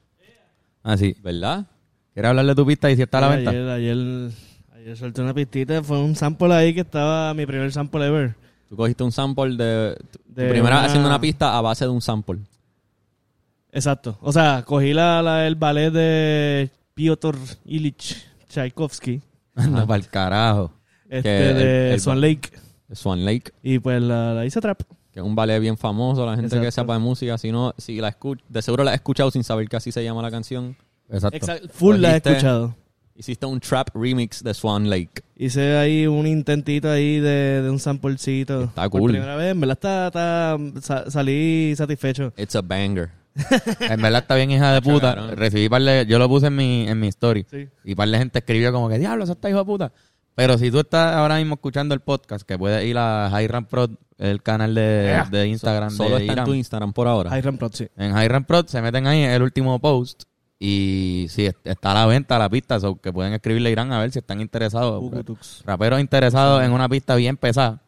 Así, 0.81 1.15
¿verdad? 1.21 1.65
¿Quieres 2.13 2.29
hablar 2.29 2.45
de 2.45 2.55
tu 2.55 2.65
pista 2.65 2.89
y 2.91 2.95
si 2.95 3.01
está 3.01 3.17
a 3.19 3.21
la 3.21 3.27
venta? 3.29 3.51
Ayer, 3.51 3.69
ayer, 3.69 4.31
ayer 4.75 4.97
solté 4.97 5.21
una 5.21 5.33
pistita. 5.33 5.83
Fue 5.83 5.99
un 5.99 6.15
sample 6.15 6.53
ahí 6.53 6.73
que 6.73 6.81
estaba 6.81 7.33
mi 7.33 7.45
primer 7.45 7.71
sample 7.71 8.05
ever. 8.07 8.35
Tú 8.69 8.75
cogiste 8.77 9.03
un 9.03 9.11
sample 9.11 9.55
de... 9.55 9.97
primera 10.33 10.77
una- 10.77 10.85
haciendo 10.85 11.07
una 11.07 11.19
pista 11.21 11.57
a 11.57 11.61
base 11.61 11.85
de 11.85 11.91
un 11.91 12.01
sample. 12.01 12.39
Exacto. 13.71 14.17
O 14.21 14.31
sea, 14.31 14.63
cogí 14.65 14.93
la, 14.93 15.21
la- 15.21 15.47
el 15.47 15.55
ballet 15.55 15.91
de 15.91 16.69
Piotr 16.93 17.35
Ilich 17.65 18.23
Tchaikovsky. 18.49 19.21
Anda 19.55 19.85
pa'l 19.85 20.07
carajo. 20.07 20.71
Este 21.09 21.21
Que 21.29 21.49
el- 21.49 21.55
de 21.57 21.93
el- 21.93 21.99
Swan 22.01 22.21
Lake. 22.21 22.49
Swan 22.91 23.25
Lake. 23.25 23.51
Y 23.63 23.79
pues 23.79 24.01
la, 24.01 24.33
la 24.33 24.45
hice 24.45 24.61
trap. 24.61 24.81
que 25.11 25.19
es 25.19 25.25
un 25.25 25.35
ballet 25.35 25.59
bien 25.59 25.77
famoso, 25.77 26.25
la 26.25 26.35
gente 26.35 26.59
que 26.59 26.71
sepa 26.71 26.93
de 26.93 26.99
música, 26.99 27.37
si 27.37 27.51
no, 27.51 27.73
si 27.77 27.99
la 27.99 28.09
escucha, 28.09 28.43
de 28.49 28.61
seguro 28.61 28.83
la 28.83 28.91
has 28.91 28.95
escuchado 28.95 29.29
sin 29.31 29.43
saber 29.43 29.67
que 29.67 29.75
así 29.75 29.91
se 29.91 30.03
llama 30.03 30.21
la 30.21 30.29
canción. 30.31 30.75
Exacto. 31.09 31.37
Exacto. 31.37 31.67
Full 31.73 31.97
la 31.97 32.09
he 32.15 32.21
Cogiste- 32.21 32.29
escuchado. 32.31 32.75
Hiciste 33.15 33.45
un 33.45 33.59
trap 33.59 33.89
remix 33.95 34.43
de 34.43 34.53
Swan 34.55 34.89
Lake. 34.89 35.21
Hice 35.35 35.77
ahí 35.77 36.07
un 36.07 36.25
intentito 36.25 36.89
ahí 36.89 37.19
de, 37.19 37.61
de 37.61 37.69
un 37.69 37.77
samplecito. 37.79 38.63
Está 38.63 38.89
Por 38.89 39.01
cool. 39.01 39.11
primera 39.11 39.35
vez, 39.35 39.51
en 39.51 39.59
verdad 39.59 39.73
está, 39.77 40.07
está- 40.07 40.81
sa- 40.81 41.11
salí 41.11 41.75
satisfecho. 41.75 42.33
It's 42.37 42.55
a 42.55 42.61
banger. 42.61 43.11
En 43.81 44.01
verdad 44.01 44.21
está 44.21 44.35
bien 44.35 44.49
hija 44.51 44.73
de 44.73 44.81
puta. 44.81 45.13
cabrón. 45.15 45.37
Recibí 45.37 45.69
par 45.69 45.81
de, 45.83 46.05
yo 46.07 46.17
lo 46.17 46.27
puse 46.27 46.47
en 46.47 46.55
mi, 46.55 46.87
en 46.87 46.99
mi 46.99 47.07
story. 47.09 47.45
Sí. 47.51 47.67
Y 47.83 47.93
par 47.93 48.09
de 48.09 48.17
gente 48.17 48.39
escribió 48.39 48.71
como 48.71 48.89
que, 48.89 48.97
diablo, 48.97 49.23
eso 49.25 49.33
está 49.33 49.47
hijo 49.49 49.59
de 49.59 49.65
puta. 49.65 49.91
Pero 50.35 50.57
si 50.57 50.71
tú 50.71 50.79
estás 50.79 51.15
ahora 51.15 51.37
mismo 51.37 51.53
escuchando 51.55 51.93
el 51.93 51.99
podcast, 52.01 52.43
que 52.47 52.57
puedes 52.57 52.83
ir 52.85 52.97
a 52.97 53.29
Hiram 53.43 53.65
Prod, 53.65 53.91
el 54.17 54.41
canal 54.41 54.73
de, 54.73 55.21
de 55.29 55.47
Instagram 55.47 55.91
Solo 55.91 56.15
de 56.15 56.21
está 56.21 56.33
en 56.33 56.37
Irán. 56.37 56.45
tu 56.45 56.53
Instagram 56.55 56.93
por 56.93 57.07
ahora. 57.07 57.37
Hiram 57.37 57.57
Prod, 57.57 57.73
sí. 57.73 57.87
En 57.95 58.17
Hiram 58.17 58.43
Prod 58.45 58.65
se 58.67 58.81
meten 58.81 59.05
ahí 59.05 59.21
en 59.21 59.29
el 59.31 59.43
último 59.43 59.79
post. 59.79 60.23
Y 60.59 61.25
sí, 61.29 61.45
est- 61.45 61.65
está 61.67 61.91
a 61.91 61.93
la 61.93 62.05
venta 62.05 62.39
la 62.39 62.49
pista, 62.49 62.79
so 62.79 62.95
que 62.95 63.11
pueden 63.11 63.33
escribirle 63.33 63.69
a 63.69 63.71
Irán 63.71 63.91
a 63.91 63.99
ver 63.99 64.11
si 64.11 64.19
están 64.19 64.39
interesados. 64.39 65.03
Raperos 65.65 65.99
interesados 65.99 66.63
en 66.63 66.71
una 66.71 66.87
pista 66.87 67.15
bien 67.15 67.35
pesada, 67.37 67.81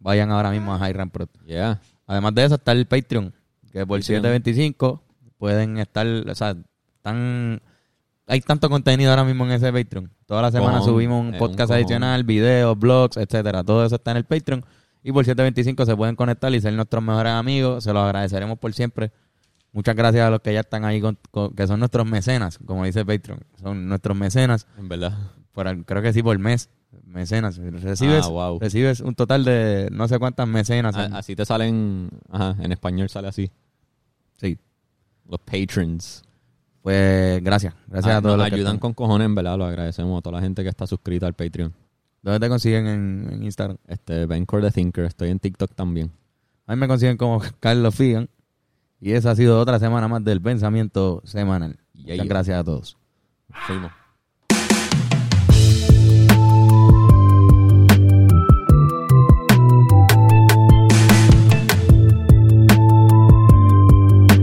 vayan 0.00 0.30
ahora 0.32 0.50
mismo 0.50 0.74
a 0.74 0.90
Hiram 0.90 1.10
Prod. 1.10 1.28
Yeah. 1.46 1.80
Además 2.06 2.34
de 2.34 2.44
eso 2.44 2.54
está 2.56 2.72
el 2.72 2.86
Patreon, 2.86 3.32
que 3.72 3.86
por 3.86 4.00
Patreon. 4.00 4.22
7.25 4.24 5.00
pueden 5.38 5.78
estar, 5.78 6.06
o 6.06 6.34
sea, 6.34 6.56
están 6.96 7.60
hay 8.28 8.40
tanto 8.40 8.68
contenido 8.68 9.10
ahora 9.10 9.22
mismo 9.24 9.44
en 9.44 9.52
ese 9.52 9.72
Patreon. 9.72 10.10
Toda 10.26 10.42
la 10.42 10.50
semana 10.50 10.78
Cojón, 10.78 10.84
subimos 10.94 11.20
un 11.20 11.34
es 11.34 11.38
podcast 11.38 11.70
un 11.70 11.76
adicional, 11.76 12.24
videos, 12.24 12.76
blogs, 12.76 13.16
etcétera. 13.18 13.62
Todo 13.62 13.84
eso 13.86 13.94
está 13.94 14.10
en 14.10 14.16
el 14.16 14.24
Patreon 14.24 14.64
y 15.04 15.12
por 15.12 15.24
7.25 15.24 15.86
se 15.86 15.94
pueden 15.94 16.16
conectar 16.16 16.52
y 16.52 16.60
ser 16.60 16.72
nuestros 16.72 17.04
mejores 17.04 17.32
amigos. 17.32 17.84
Se 17.84 17.92
los 17.92 18.02
agradeceremos 18.02 18.58
por 18.58 18.72
siempre. 18.72 19.12
Muchas 19.76 19.94
gracias 19.94 20.26
a 20.26 20.30
los 20.30 20.40
que 20.40 20.54
ya 20.54 20.60
están 20.60 20.84
ahí, 20.86 21.00
con- 21.02 21.18
con- 21.30 21.54
que 21.54 21.66
son 21.66 21.78
nuestros 21.80 22.06
mecenas, 22.06 22.58
como 22.64 22.84
dice 22.86 23.04
Patreon. 23.04 23.40
Son 23.60 23.88
nuestros 23.88 24.16
mecenas, 24.16 24.66
En 24.78 24.88
verdad. 24.88 25.12
por, 25.52 25.84
creo 25.84 26.00
que 26.02 26.12
sí 26.14 26.22
por 26.22 26.38
mes. 26.38 26.70
Mecenas. 27.04 27.58
Recibes, 27.58 28.24
Ah, 28.24 28.28
wow. 28.28 28.58
recibes 28.58 29.00
un 29.00 29.14
total 29.14 29.44
de 29.44 29.88
no 29.92 30.08
sé 30.08 30.18
cuántas 30.18 30.48
mecenas. 30.48 30.96
A- 30.96 31.18
así 31.18 31.36
te 31.36 31.44
salen. 31.44 32.08
Ajá, 32.30 32.56
en 32.58 32.72
español 32.72 33.10
sale 33.10 33.28
así. 33.28 33.50
Sí. 34.38 34.58
Los 35.28 35.40
patrons. 35.40 36.22
Pues 36.82 37.42
gracias. 37.44 37.74
Gracias 37.88 38.14
Ah, 38.14 38.18
a 38.18 38.22
todos 38.22 38.38
nos 38.38 38.46
los 38.48 38.54
ayudan 38.54 38.78
con 38.78 38.94
cojones, 38.94 39.26
en 39.26 39.34
verdad. 39.34 39.58
Lo 39.58 39.66
agradecemos 39.66 40.18
a 40.18 40.22
toda 40.22 40.36
la 40.36 40.42
gente 40.42 40.62
que 40.62 40.68
está 40.70 40.86
suscrita 40.86 41.26
al 41.26 41.34
Patreon. 41.34 41.74
¿Dónde 42.22 42.40
te 42.40 42.48
consiguen 42.48 42.86
en, 42.86 43.28
en 43.30 43.42
Instagram? 43.42 43.76
Este, 43.86 44.24
Bencore 44.26 44.62
the 44.66 44.70
Thinker. 44.72 45.04
Estoy 45.04 45.28
en 45.30 45.38
TikTok 45.38 45.74
también. 45.74 46.10
A 46.66 46.74
mí 46.74 46.80
me 46.80 46.88
consiguen 46.88 47.16
como 47.18 47.40
Carlos 47.60 47.94
Figan. 47.94 48.28
Y 49.00 49.12
esa 49.12 49.32
ha 49.32 49.36
sido 49.36 49.60
otra 49.60 49.78
semana 49.78 50.08
más 50.08 50.24
del 50.24 50.40
pensamiento 50.40 51.22
semanal. 51.24 51.78
Yeah, 51.92 52.02
Muchas 52.02 52.16
yeah. 52.16 52.24
gracias 52.24 52.58
a 52.60 52.64
todos. 52.64 52.96
Fuimos. 53.66 53.92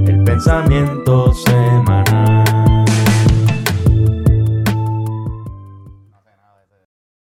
El 0.08 0.24
pensamiento 0.24 1.34
semanal. 1.34 2.03